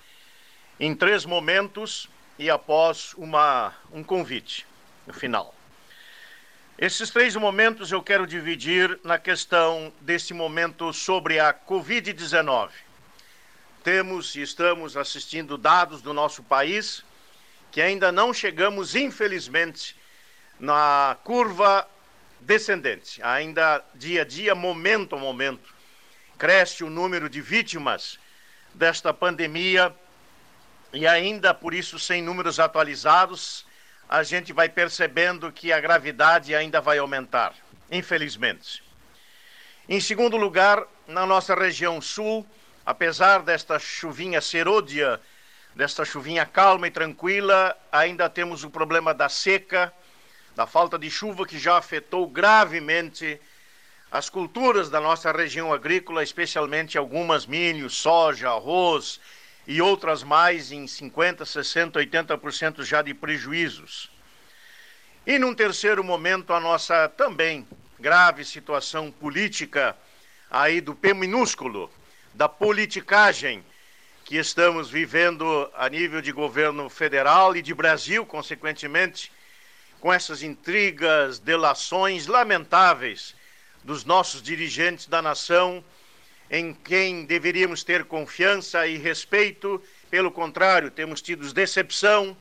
[0.79, 2.09] em três momentos
[2.39, 4.65] e após uma, um convite
[5.05, 5.53] no final.
[6.75, 12.71] Esses três momentos eu quero dividir na questão desse momento sobre a Covid-19.
[13.83, 17.03] Temos e estamos assistindo dados do nosso país
[17.71, 19.95] que ainda não chegamos, infelizmente,
[20.59, 21.87] na curva
[22.41, 23.21] descendente.
[23.23, 25.73] Ainda dia a dia, momento a momento,
[26.37, 28.19] cresce o número de vítimas
[28.73, 29.95] desta pandemia
[30.91, 33.65] e ainda por isso sem números atualizados,
[34.09, 37.53] a gente vai percebendo que a gravidade ainda vai aumentar,
[37.89, 38.83] infelizmente.
[39.87, 42.45] Em segundo lugar, na nossa região sul,
[42.89, 45.21] apesar desta chuvinha serôdia,
[45.75, 49.93] desta chuvinha calma e tranquila, ainda temos o problema da seca
[50.55, 53.39] da falta de chuva que já afetou gravemente
[54.11, 59.19] as culturas da nossa região agrícola, especialmente algumas milho, soja, arroz
[59.67, 64.09] e outras mais em 50, 60, 80% já de prejuízos.
[65.27, 67.67] E num terceiro momento a nossa também
[67.99, 69.95] grave situação política
[70.49, 71.87] aí do P minúsculo,
[72.39, 73.61] da politicagem
[74.23, 79.29] que estamos vivendo a nível de governo federal e de Brasil, consequentemente,
[79.99, 83.35] com essas intrigas, delações lamentáveis
[83.83, 85.83] dos nossos dirigentes da nação,
[86.49, 92.37] em quem deveríamos ter confiança e respeito, pelo contrário, temos tido decepção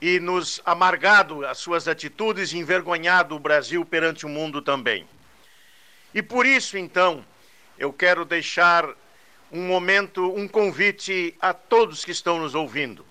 [0.00, 5.08] e nos amargado as suas atitudes e envergonhado o Brasil perante o mundo também.
[6.14, 7.26] E por isso, então,
[7.76, 8.88] eu quero deixar
[9.50, 13.04] um momento, um convite a todos que estão nos ouvindo.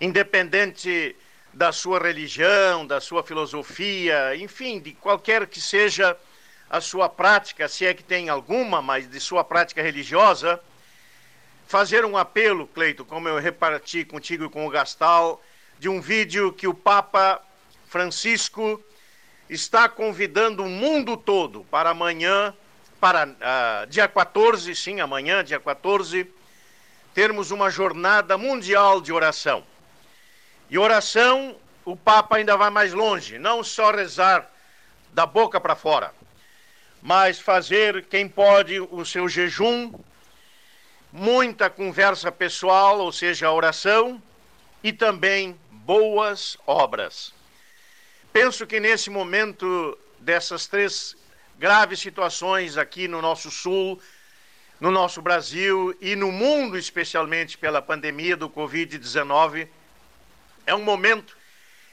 [0.00, 1.14] Independente
[1.52, 6.16] da sua religião, da sua filosofia, enfim, de qualquer que seja
[6.68, 10.60] a sua prática, se é que tem alguma, mas de sua prática religiosa,
[11.66, 15.42] fazer um apelo, Cleito, como eu reparti contigo e com o Gastal,
[15.78, 17.42] de um vídeo que o Papa
[17.86, 18.82] Francisco
[19.48, 22.54] está convidando o mundo todo para amanhã,
[23.00, 26.30] para uh, dia 14, sim, amanhã, dia 14,
[27.14, 29.64] termos uma jornada mundial de oração.
[30.68, 34.48] E oração, o Papa ainda vai mais longe, não só rezar
[35.12, 36.14] da boca para fora,
[37.00, 39.92] mas fazer, quem pode, o seu jejum,
[41.10, 44.22] muita conversa pessoal, ou seja, a oração,
[44.84, 47.32] e também boas obras.
[48.32, 51.16] Penso que nesse momento dessas três
[51.60, 54.00] graves situações aqui no nosso sul,
[54.80, 59.68] no nosso Brasil e no mundo, especialmente pela pandemia do Covid-19,
[60.64, 61.36] é um momento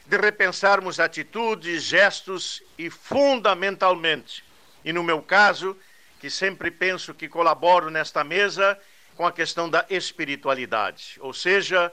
[0.06, 4.42] de repensarmos atitudes, gestos e, fundamentalmente,
[4.86, 5.76] e no meu caso,
[6.22, 8.80] que sempre penso que colaboro nesta mesa
[9.18, 11.92] com a questão da espiritualidade, ou seja,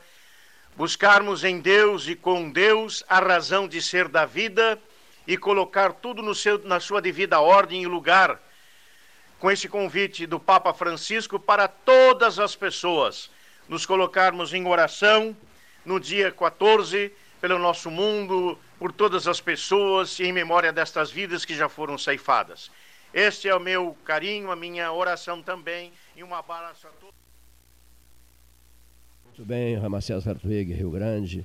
[0.77, 4.81] buscarmos em Deus e com Deus a razão de ser da vida
[5.27, 8.41] e colocar tudo no seu, na sua devida ordem e lugar,
[9.39, 13.31] com esse convite do Papa Francisco para todas as pessoas,
[13.69, 15.37] nos colocarmos em oração
[15.85, 21.45] no dia 14, pelo nosso mundo, por todas as pessoas e em memória destas vidas
[21.45, 22.71] que já foram ceifadas.
[23.13, 27.15] Este é o meu carinho, a minha oração também e um abraço a todos.
[29.25, 31.45] Muito bem, Ramacés Hertwig, Rio Grande.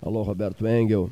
[0.00, 1.10] Alô, Roberto Engel.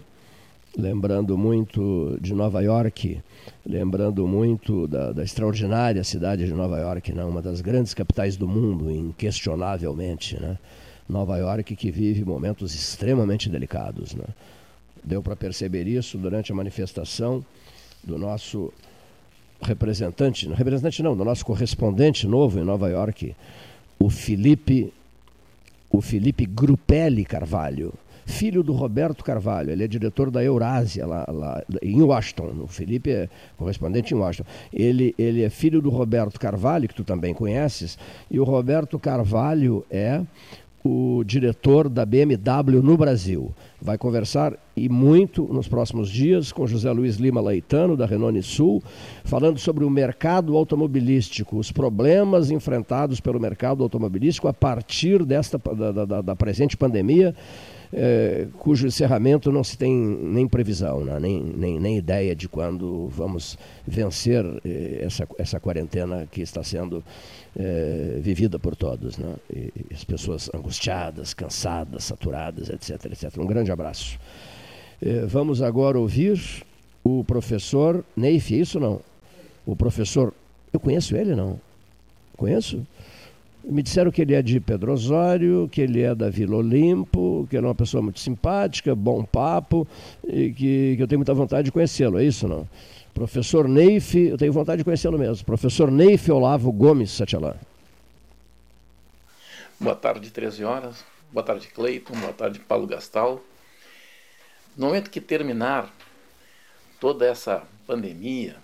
[0.77, 3.23] Lembrando muito de Nova York,
[3.65, 7.25] lembrando muito da, da extraordinária cidade de Nova York, né?
[7.25, 10.39] uma das grandes capitais do mundo, inquestionavelmente.
[10.39, 10.59] Né?
[11.09, 14.15] Nova York que vive momentos extremamente delicados.
[14.15, 14.25] Né?
[15.03, 17.45] Deu para perceber isso durante a manifestação
[18.05, 18.73] do nosso
[19.63, 23.35] representante, representante não, do nosso correspondente novo em Nova York,
[23.99, 24.93] o Felipe,
[25.91, 27.95] o Felipe Grupelli Carvalho,
[28.27, 29.71] filho do Roberto Carvalho.
[29.71, 32.53] Ele é diretor da Eurásia lá, lá em Washington.
[32.63, 34.51] O Felipe é correspondente em Washington.
[34.73, 37.97] Ele, ele é filho do Roberto Carvalho, que tu também conheces,
[38.31, 40.21] e o Roberto Carvalho é
[40.85, 43.53] o diretor da BMW no Brasil.
[43.81, 48.83] Vai conversar e muito nos próximos dias com José Luiz Lima Laitano, da Renault Sul,
[49.25, 56.05] falando sobre o mercado automobilístico, os problemas enfrentados pelo mercado automobilístico a partir desta, da,
[56.05, 57.35] da, da presente pandemia
[57.99, 61.19] é, cujo encerramento não se tem nem previsão, né?
[61.19, 63.57] nem, nem, nem ideia de quando vamos
[63.87, 67.03] vencer eh, essa, essa quarentena que está sendo
[67.59, 69.17] é, vivida por todos.
[69.17, 69.35] Né?
[69.51, 73.39] E, e as pessoas angustiadas, cansadas, saturadas, etc, etc.
[73.39, 74.19] Um grande abraço.
[75.01, 76.39] É, vamos agora ouvir
[77.03, 79.01] o professor Neif, é isso não?
[79.65, 80.35] O professor,
[80.71, 81.59] eu conheço ele não?
[82.37, 82.87] Conheço?
[83.69, 87.57] Me disseram que ele é de Pedro Osório, que ele é da Vila Olimpo, que
[87.57, 89.89] ele é uma pessoa muito simpática, bom papo,
[90.25, 92.69] e que, que eu tenho muita vontade de conhecê-lo, é isso não?
[93.13, 95.45] Professor Neif, eu tenho vontade de conhecê-lo mesmo.
[95.45, 97.55] Professor Neif Olavo Gomes Satialã.
[99.81, 101.05] Boa tarde, 13 horas.
[101.33, 102.15] Boa tarde, Cleiton.
[102.15, 103.43] Boa tarde, Paulo Gastal.
[104.77, 105.93] No momento que terminar
[107.01, 108.57] toda essa pandemia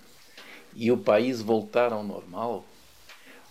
[0.77, 2.65] e o país voltar ao normal,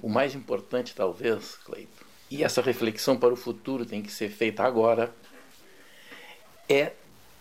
[0.02, 4.64] o mais importante, talvez, Cleito, e essa reflexão para o futuro tem que ser feita
[4.64, 5.14] agora,
[6.68, 6.94] é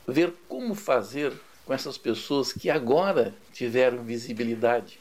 [0.07, 1.33] ver como fazer
[1.65, 4.99] com essas pessoas que agora tiveram visibilidade.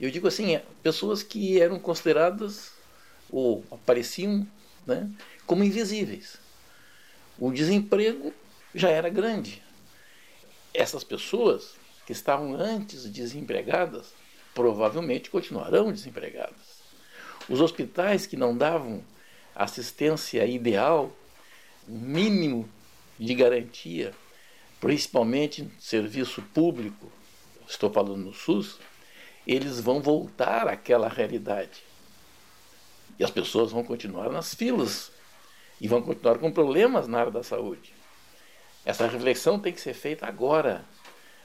[0.00, 2.72] Eu digo assim, é, pessoas que eram consideradas
[3.30, 4.46] ou apareciam
[4.86, 5.10] né,
[5.46, 6.38] como invisíveis.
[7.38, 8.32] O desemprego
[8.74, 9.62] já era grande.
[10.72, 11.74] Essas pessoas
[12.06, 14.14] que estavam antes desempregadas
[14.54, 16.71] provavelmente continuarão desempregadas.
[17.48, 19.02] Os hospitais que não davam
[19.54, 21.10] assistência ideal,
[21.86, 22.68] mínimo
[23.18, 24.12] de garantia,
[24.80, 27.10] principalmente serviço público,
[27.66, 28.78] estou falando no SUS,
[29.46, 31.82] eles vão voltar àquela realidade.
[33.18, 35.12] E as pessoas vão continuar nas filas
[35.80, 37.92] e vão continuar com problemas na área da saúde.
[38.84, 40.84] Essa reflexão tem que ser feita agora,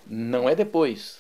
[0.06, 1.20] não é depois.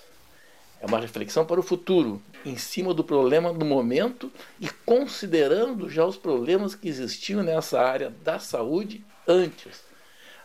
[0.79, 6.05] É uma reflexão para o futuro, em cima do problema do momento e considerando já
[6.05, 9.83] os problemas que existiam nessa área da saúde antes,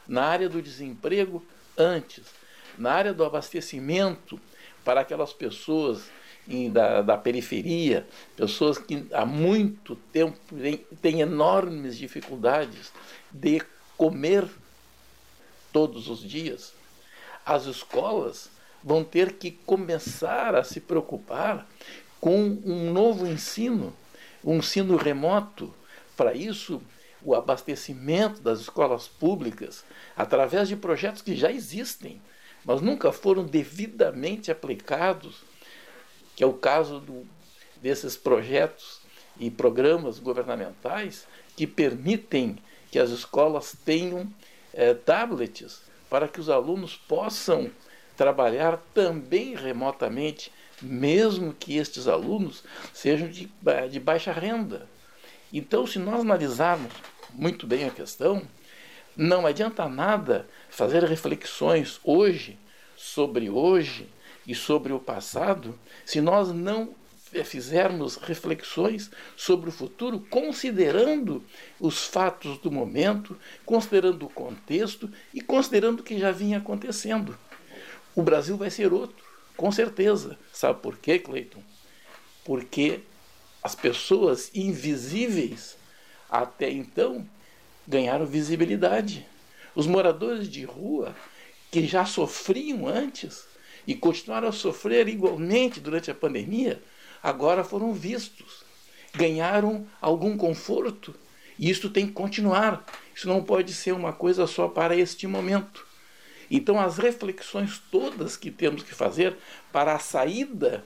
[0.08, 1.44] na área do desemprego
[1.76, 2.24] antes,
[2.78, 4.40] na área do abastecimento
[4.84, 6.10] para aquelas pessoas
[6.48, 10.38] em, da, da periferia, pessoas que há muito tempo
[11.00, 12.92] têm enormes dificuldades
[13.30, 13.62] de
[13.96, 14.48] comer
[15.72, 16.72] todos os dias.
[17.44, 18.50] As escolas
[18.82, 21.66] vão ter que começar a se preocupar
[22.20, 23.92] com um novo ensino,
[24.44, 25.72] um ensino remoto.
[26.16, 26.82] Para isso,
[27.22, 29.84] o abastecimento das escolas públicas,
[30.16, 32.20] através de projetos que já existem,
[32.64, 35.42] mas nunca foram devidamente aplicados,
[36.36, 37.26] que é o caso do,
[37.80, 39.00] desses projetos
[39.38, 41.26] e programas governamentais
[41.56, 42.58] que permitem
[42.90, 44.32] que as escolas tenham
[44.72, 47.70] é, tablets para que os alunos possam
[48.22, 52.62] trabalhar também remotamente, mesmo que estes alunos
[52.94, 53.50] sejam de,
[53.90, 54.88] de baixa renda.
[55.52, 56.92] Então, se nós analisarmos
[57.34, 58.40] muito bem a questão,
[59.16, 62.56] não adianta nada fazer reflexões hoje
[62.96, 64.08] sobre hoje
[64.46, 65.76] e sobre o passado
[66.06, 66.94] se nós não
[67.44, 71.42] fizermos reflexões sobre o futuro, considerando
[71.80, 73.36] os fatos do momento,
[73.66, 77.36] considerando o contexto e considerando o que já vinha acontecendo
[78.14, 79.24] o Brasil vai ser outro,
[79.56, 80.38] com certeza.
[80.52, 81.62] Sabe por quê, Cleiton?
[82.44, 83.00] Porque
[83.62, 85.76] as pessoas invisíveis
[86.28, 87.26] até então
[87.86, 89.26] ganharam visibilidade.
[89.74, 91.14] Os moradores de rua,
[91.70, 93.44] que já sofriam antes
[93.86, 96.82] e continuaram a sofrer igualmente durante a pandemia,
[97.22, 98.64] agora foram vistos,
[99.14, 101.14] ganharam algum conforto.
[101.58, 102.84] E isso tem que continuar.
[103.14, 105.86] Isso não pode ser uma coisa só para este momento.
[106.54, 109.34] Então, as reflexões todas que temos que fazer
[109.72, 110.84] para a saída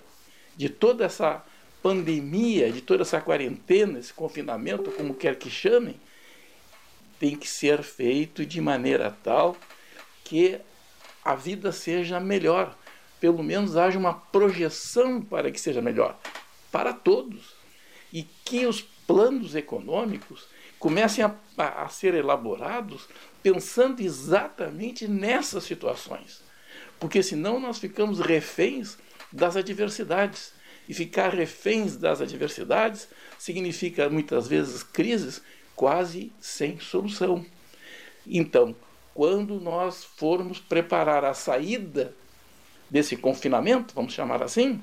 [0.57, 1.45] de toda essa
[1.83, 6.01] pandemia, de toda essa quarentena, esse confinamento, como quer que chamem,
[7.19, 9.57] tem que ser feito de maneira tal
[10.23, 10.61] que
[11.25, 12.79] a vida seja melhor.
[13.19, 16.17] Pelo menos haja uma projeção para que seja melhor
[16.71, 17.57] para todos.
[18.13, 20.47] E que os planos econômicos
[20.79, 23.09] comecem a, a, ser elaborados
[23.47, 26.43] pensando exatamente nessas situações.
[26.99, 28.99] Porque senão nós ficamos reféns
[29.31, 30.53] das adversidades.
[30.89, 33.07] E ficar reféns das adversidades
[33.39, 35.41] significa muitas vezes crises
[35.77, 37.47] quase sem solução.
[38.27, 38.75] Então,
[39.15, 42.13] quando nós formos preparar a saída
[42.91, 44.83] desse confinamento, vamos chamar assim,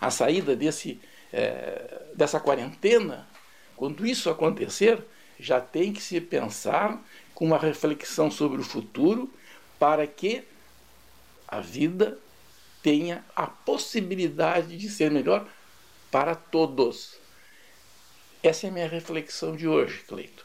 [0.00, 1.00] a saída desse,
[1.32, 3.28] é, dessa quarentena,
[3.76, 5.04] quando isso acontecer,
[5.38, 7.00] já tem que se pensar
[7.34, 9.30] com uma reflexão sobre o futuro
[9.78, 10.44] para que
[11.48, 12.18] a vida
[12.82, 15.46] tenha a possibilidade de ser melhor
[16.10, 17.16] para todos.
[18.42, 20.44] Essa é a minha reflexão de hoje, Cleito.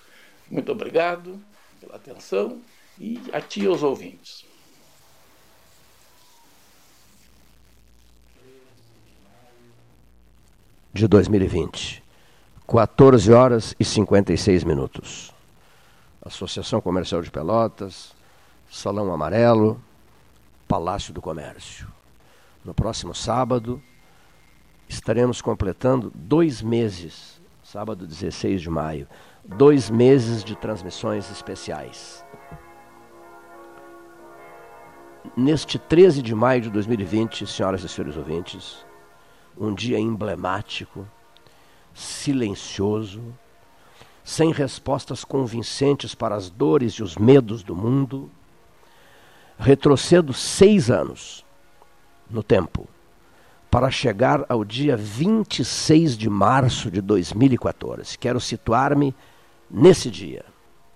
[0.49, 1.39] Muito obrigado
[1.79, 2.61] pela atenção
[2.97, 4.45] e a ti aos ouvintes.
[10.93, 12.03] De 2020,
[12.67, 15.38] 14 horas e 56 minutos.
[16.21, 18.13] Associação Comercial de Pelotas,
[18.69, 19.81] Salão Amarelo,
[20.67, 21.87] Palácio do Comércio.
[22.63, 23.81] No próximo sábado,
[24.87, 29.07] estaremos completando dois meses, sábado 16 de maio,
[29.43, 32.23] dois meses de transmissões especiais.
[35.35, 38.85] Neste 13 de maio de 2020, senhoras e senhores ouvintes,
[39.57, 41.07] um dia emblemático,
[41.93, 43.21] silencioso,
[44.29, 48.29] sem respostas convincentes para as dores e os medos do mundo,
[49.57, 51.43] retrocedo seis anos
[52.29, 52.87] no tempo
[53.71, 58.19] para chegar ao dia 26 de março de 2014.
[58.19, 59.15] Quero situar-me
[59.67, 60.45] nesse dia,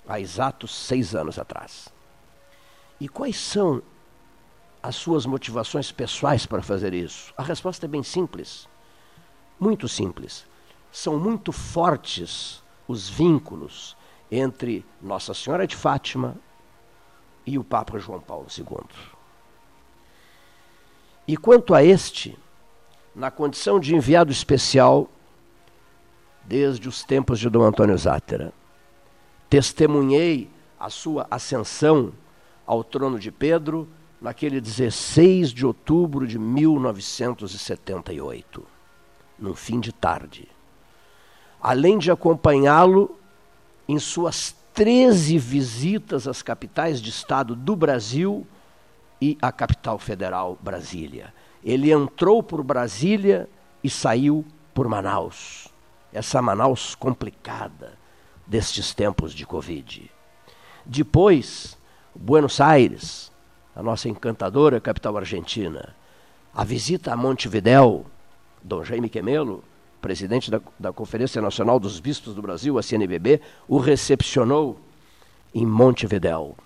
[0.07, 1.89] há exatos seis anos atrás.
[3.01, 3.81] E quais são
[4.81, 7.33] as suas motivações pessoais para fazer isso?
[7.35, 8.69] A resposta é bem simples,
[9.59, 10.45] muito simples.
[10.91, 13.97] São muito fortes os vínculos
[14.31, 16.37] entre Nossa Senhora de Fátima
[17.45, 18.65] e o Papa João Paulo II.
[21.27, 22.37] E quanto a este,
[23.15, 25.09] na condição de enviado especial,
[26.43, 28.53] desde os tempos de Dom Antônio Zátera,
[29.49, 32.13] testemunhei a sua ascensão
[32.65, 33.87] ao trono de Pedro
[34.19, 38.65] naquele 16 de outubro de 1978,
[39.37, 40.49] num fim de tarde.
[41.63, 43.17] Além de acompanhá-lo
[43.87, 48.45] em suas 13 visitas às capitais de estado do Brasil
[49.21, 51.33] e à capital federal, Brasília.
[51.63, 53.47] Ele entrou por Brasília
[53.81, 55.69] e saiu por Manaus.
[56.11, 57.93] Essa Manaus complicada
[58.45, 60.11] destes tempos de Covid.
[60.85, 61.77] Depois,
[62.13, 63.31] Buenos Aires,
[63.73, 65.95] a nossa encantadora capital argentina.
[66.53, 68.05] A visita a Montevidéu,
[68.61, 69.63] Dom Jaime Quemelo,
[70.03, 73.39] presidente da, da Conferência Nacional dos Bispos do Brasil, a CNBB,
[73.69, 74.77] o recepcionou
[75.55, 76.57] em Montevidéu.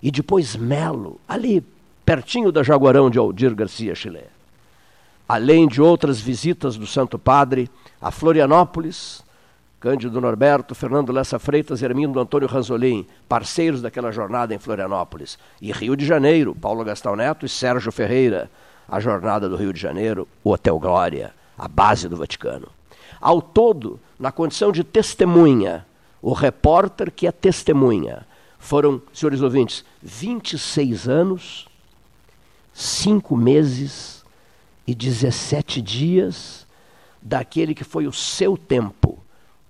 [0.00, 1.64] E depois Melo, ali
[2.06, 4.22] pertinho da Jaguarão de Aldir Garcia Chile.
[5.28, 7.68] Além de outras visitas do Santo Padre
[8.00, 9.24] a Florianópolis,
[9.80, 15.36] Cândido Norberto, Fernando Lessa Freitas Hermindo Antônio Ranzolin, parceiros daquela jornada em Florianópolis.
[15.60, 18.48] E Rio de Janeiro, Paulo Gastão Neto e Sérgio Ferreira,
[18.88, 22.68] a jornada do Rio de Janeiro, o Hotel Glória, a base do Vaticano.
[23.24, 25.86] Ao todo, na condição de testemunha,
[26.20, 28.26] o repórter que é testemunha,
[28.58, 31.66] foram, senhores ouvintes, 26 anos,
[32.74, 34.22] 5 meses
[34.86, 36.66] e 17 dias
[37.22, 39.18] daquele que foi o seu tempo,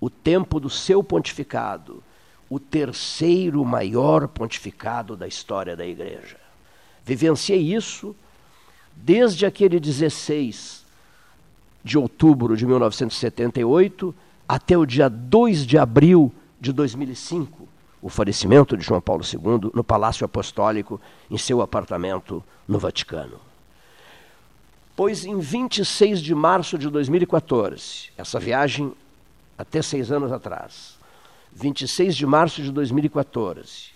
[0.01, 2.03] o tempo do seu pontificado,
[2.49, 6.35] o terceiro maior pontificado da história da Igreja.
[7.05, 8.13] Vivenciei isso
[8.93, 10.84] desde aquele 16
[11.85, 14.13] de outubro de 1978
[14.49, 17.67] até o dia 2 de abril de 2005,
[18.01, 20.99] o falecimento de João Paulo II no Palácio Apostólico,
[21.29, 23.39] em seu apartamento no Vaticano.
[24.95, 28.91] Pois em 26 de março de 2014, essa viagem
[29.55, 30.97] até seis anos atrás,
[31.53, 33.89] 26 de março de 2014,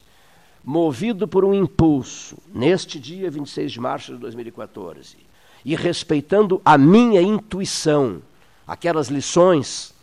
[0.63, 5.28] movido por um impulso, neste dia 26 de março de 2014,
[5.63, 8.21] e respeitando a minha intuição,
[8.67, 9.93] aquelas lições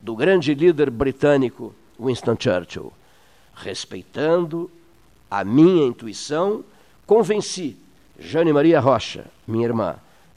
[0.00, 2.92] do grande líder britânico Winston Churchill.
[3.54, 4.70] Respeitando
[5.30, 6.64] a minha intuição,
[7.06, 7.76] convenci
[8.18, 9.96] Jane Maria Rocha, minha irmã,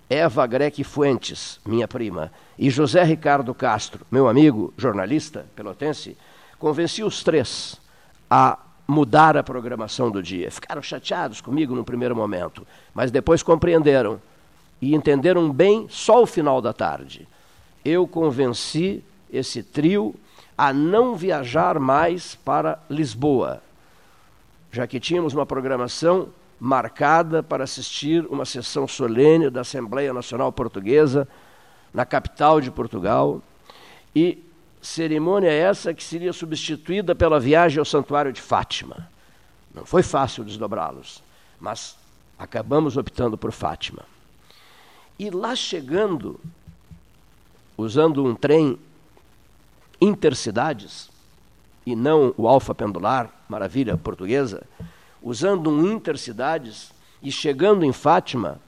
[0.10, 6.18] Eva Greque Fuentes, minha prima, e José Ricardo Castro, meu amigo, jornalista pelotense,
[6.60, 7.80] convenci os três
[8.30, 10.52] a mudar a programação do dia.
[10.52, 14.22] Ficaram chateados comigo no primeiro momento, mas depois compreenderam
[14.82, 17.28] e entenderam bem só o final da tarde.
[17.86, 20.16] Eu convenci esse trio
[20.58, 23.62] a não viajar mais para Lisboa,
[24.72, 26.30] já que tínhamos uma programação
[26.60, 31.28] marcada para assistir uma sessão solene da Assembleia Nacional Portuguesa
[31.94, 33.42] na capital de Portugal
[34.16, 34.44] e
[34.82, 39.10] cerimônia essa que seria substituída pela viagem ao Santuário de Fátima.
[39.74, 41.24] Não foi fácil desdobrá-los,
[41.60, 41.98] mas
[42.38, 44.11] acabamos optando por Fátima.
[45.22, 46.40] E lá chegando,
[47.78, 48.80] usando um trem
[50.02, 51.12] intercidades,
[51.86, 54.64] e não o alfa pendular, maravilha portuguesa,
[55.22, 56.92] usando um intercidades
[57.22, 58.60] e chegando em Fátima,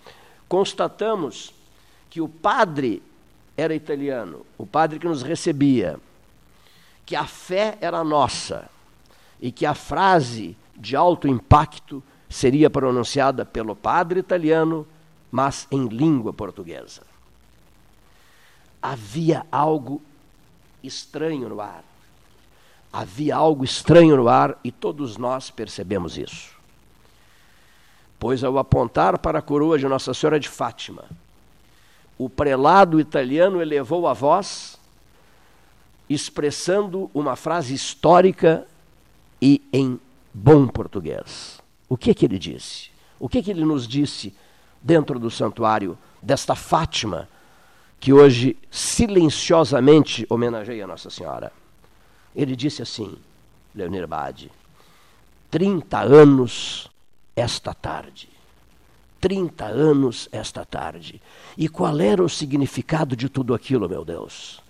[0.48, 1.52] constatamos
[2.08, 3.02] que o padre
[3.58, 6.00] era italiano, o padre que nos recebia,
[7.04, 8.70] que a fé era nossa
[9.42, 14.86] e que a frase de alto impacto seria pronunciada pelo padre italiano,
[15.34, 17.02] mas em língua portuguesa.
[18.80, 20.00] Havia algo
[20.84, 21.84] estranho no ar.
[22.92, 26.52] Havia algo estranho no ar e todos nós percebemos isso.
[28.20, 31.06] Pois ao apontar para a coroa de Nossa Senhora de Fátima,
[32.16, 34.80] o prelado italiano elevou a voz,
[36.08, 38.68] expressando uma frase histórica
[39.42, 40.00] e em
[40.32, 41.60] bom português.
[41.90, 42.92] O que que ele disse?
[43.20, 44.32] O que que ele nos disse
[44.84, 47.30] dentro do santuário desta Fátima
[48.00, 51.54] que hoje silenciosamente homenageia Nossa Senhora?
[52.36, 53.16] Ele disse assim,
[53.74, 54.52] Leonir Bade,
[55.50, 56.92] 30 anos
[57.36, 58.28] esta tarde.
[59.22, 61.22] 30 anos esta tarde.
[61.58, 64.62] E qual era o significado de tudo aquilo, meu Deus?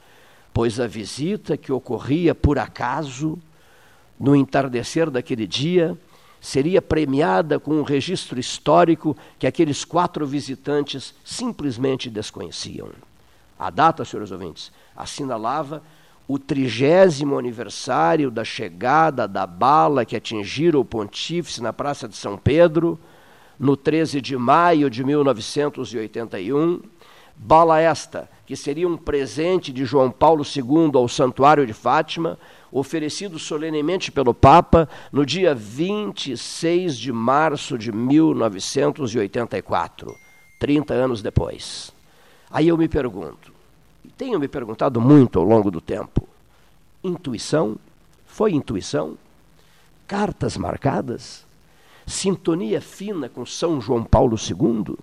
[0.54, 3.40] Pois a visita que ocorria por acaso,
[4.20, 5.98] no entardecer daquele dia,
[6.44, 12.90] seria premiada com um registro histórico que aqueles quatro visitantes simplesmente desconheciam.
[13.58, 15.82] A data, senhores ouvintes, assinalava
[16.28, 22.38] o trigésimo aniversário da chegada da bala que atingira o pontífice na Praça de São
[22.38, 23.00] Pedro,
[23.58, 26.82] no 13 de maio de 1981.
[27.38, 32.38] Bala esta, que seria um presente de João Paulo II ao Santuário de Fátima,
[32.74, 40.12] oferecido solenemente pelo Papa no dia 26 de março de 1984,
[40.60, 41.94] 30 anos depois.
[42.50, 43.54] Aí eu me pergunto,
[44.18, 46.28] tenho me perguntado muito ao longo do tempo:
[47.04, 47.76] intuição?
[48.26, 49.16] Foi intuição?
[50.08, 51.46] Cartas marcadas?
[52.08, 54.98] Sintonia fina com São João Paulo II?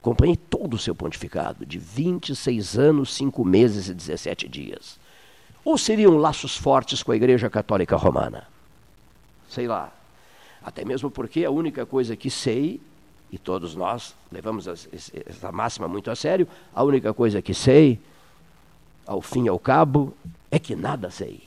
[0.00, 4.96] Acompanhei todo o seu pontificado, de 26 anos, 5 meses e 17 dias.
[5.64, 8.46] Ou seriam laços fortes com a Igreja Católica Romana?
[9.48, 9.92] Sei lá.
[10.62, 12.80] Até mesmo porque a única coisa que sei,
[13.30, 18.00] e todos nós levamos essa máxima muito a sério, a única coisa que sei
[19.06, 20.14] ao fim e ao cabo,
[20.50, 21.40] é que nada sei.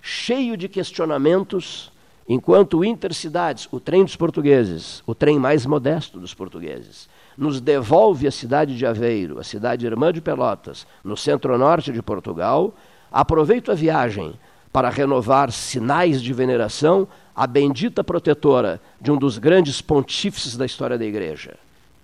[0.00, 1.92] Cheio de questionamentos,
[2.26, 7.06] enquanto o Intercidades, o trem dos portugueses, o trem mais modesto dos portugueses,
[7.38, 12.74] nos devolve a cidade de Aveiro, a cidade irmã de Pelotas, no centro-norte de Portugal,
[13.12, 14.34] aproveito a viagem
[14.72, 17.06] para renovar sinais de veneração
[17.36, 21.54] à bendita protetora de um dos grandes pontífices da história da Igreja,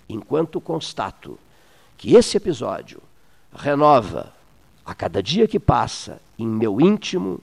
[0.09, 1.37] enquanto constato
[1.99, 3.03] que esse episódio
[3.53, 4.33] renova
[4.87, 7.41] a cada dia que passa em meu íntimo,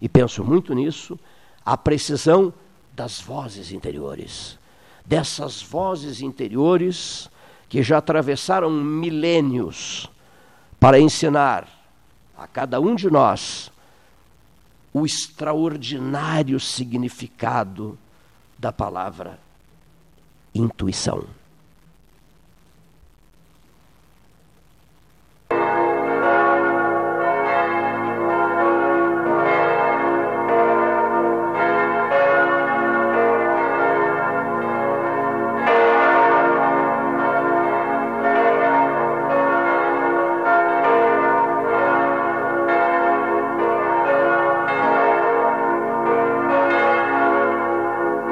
[0.00, 1.16] e penso muito nisso,
[1.64, 2.52] a precisão
[2.92, 4.58] das vozes interiores.
[5.04, 7.30] Dessas vozes interiores
[7.68, 10.08] que já atravessaram milênios
[10.80, 11.68] para ensinar
[12.36, 13.70] a cada um de nós
[14.92, 17.98] o extraordinário significado
[18.58, 19.38] da palavra
[20.54, 21.24] intuição.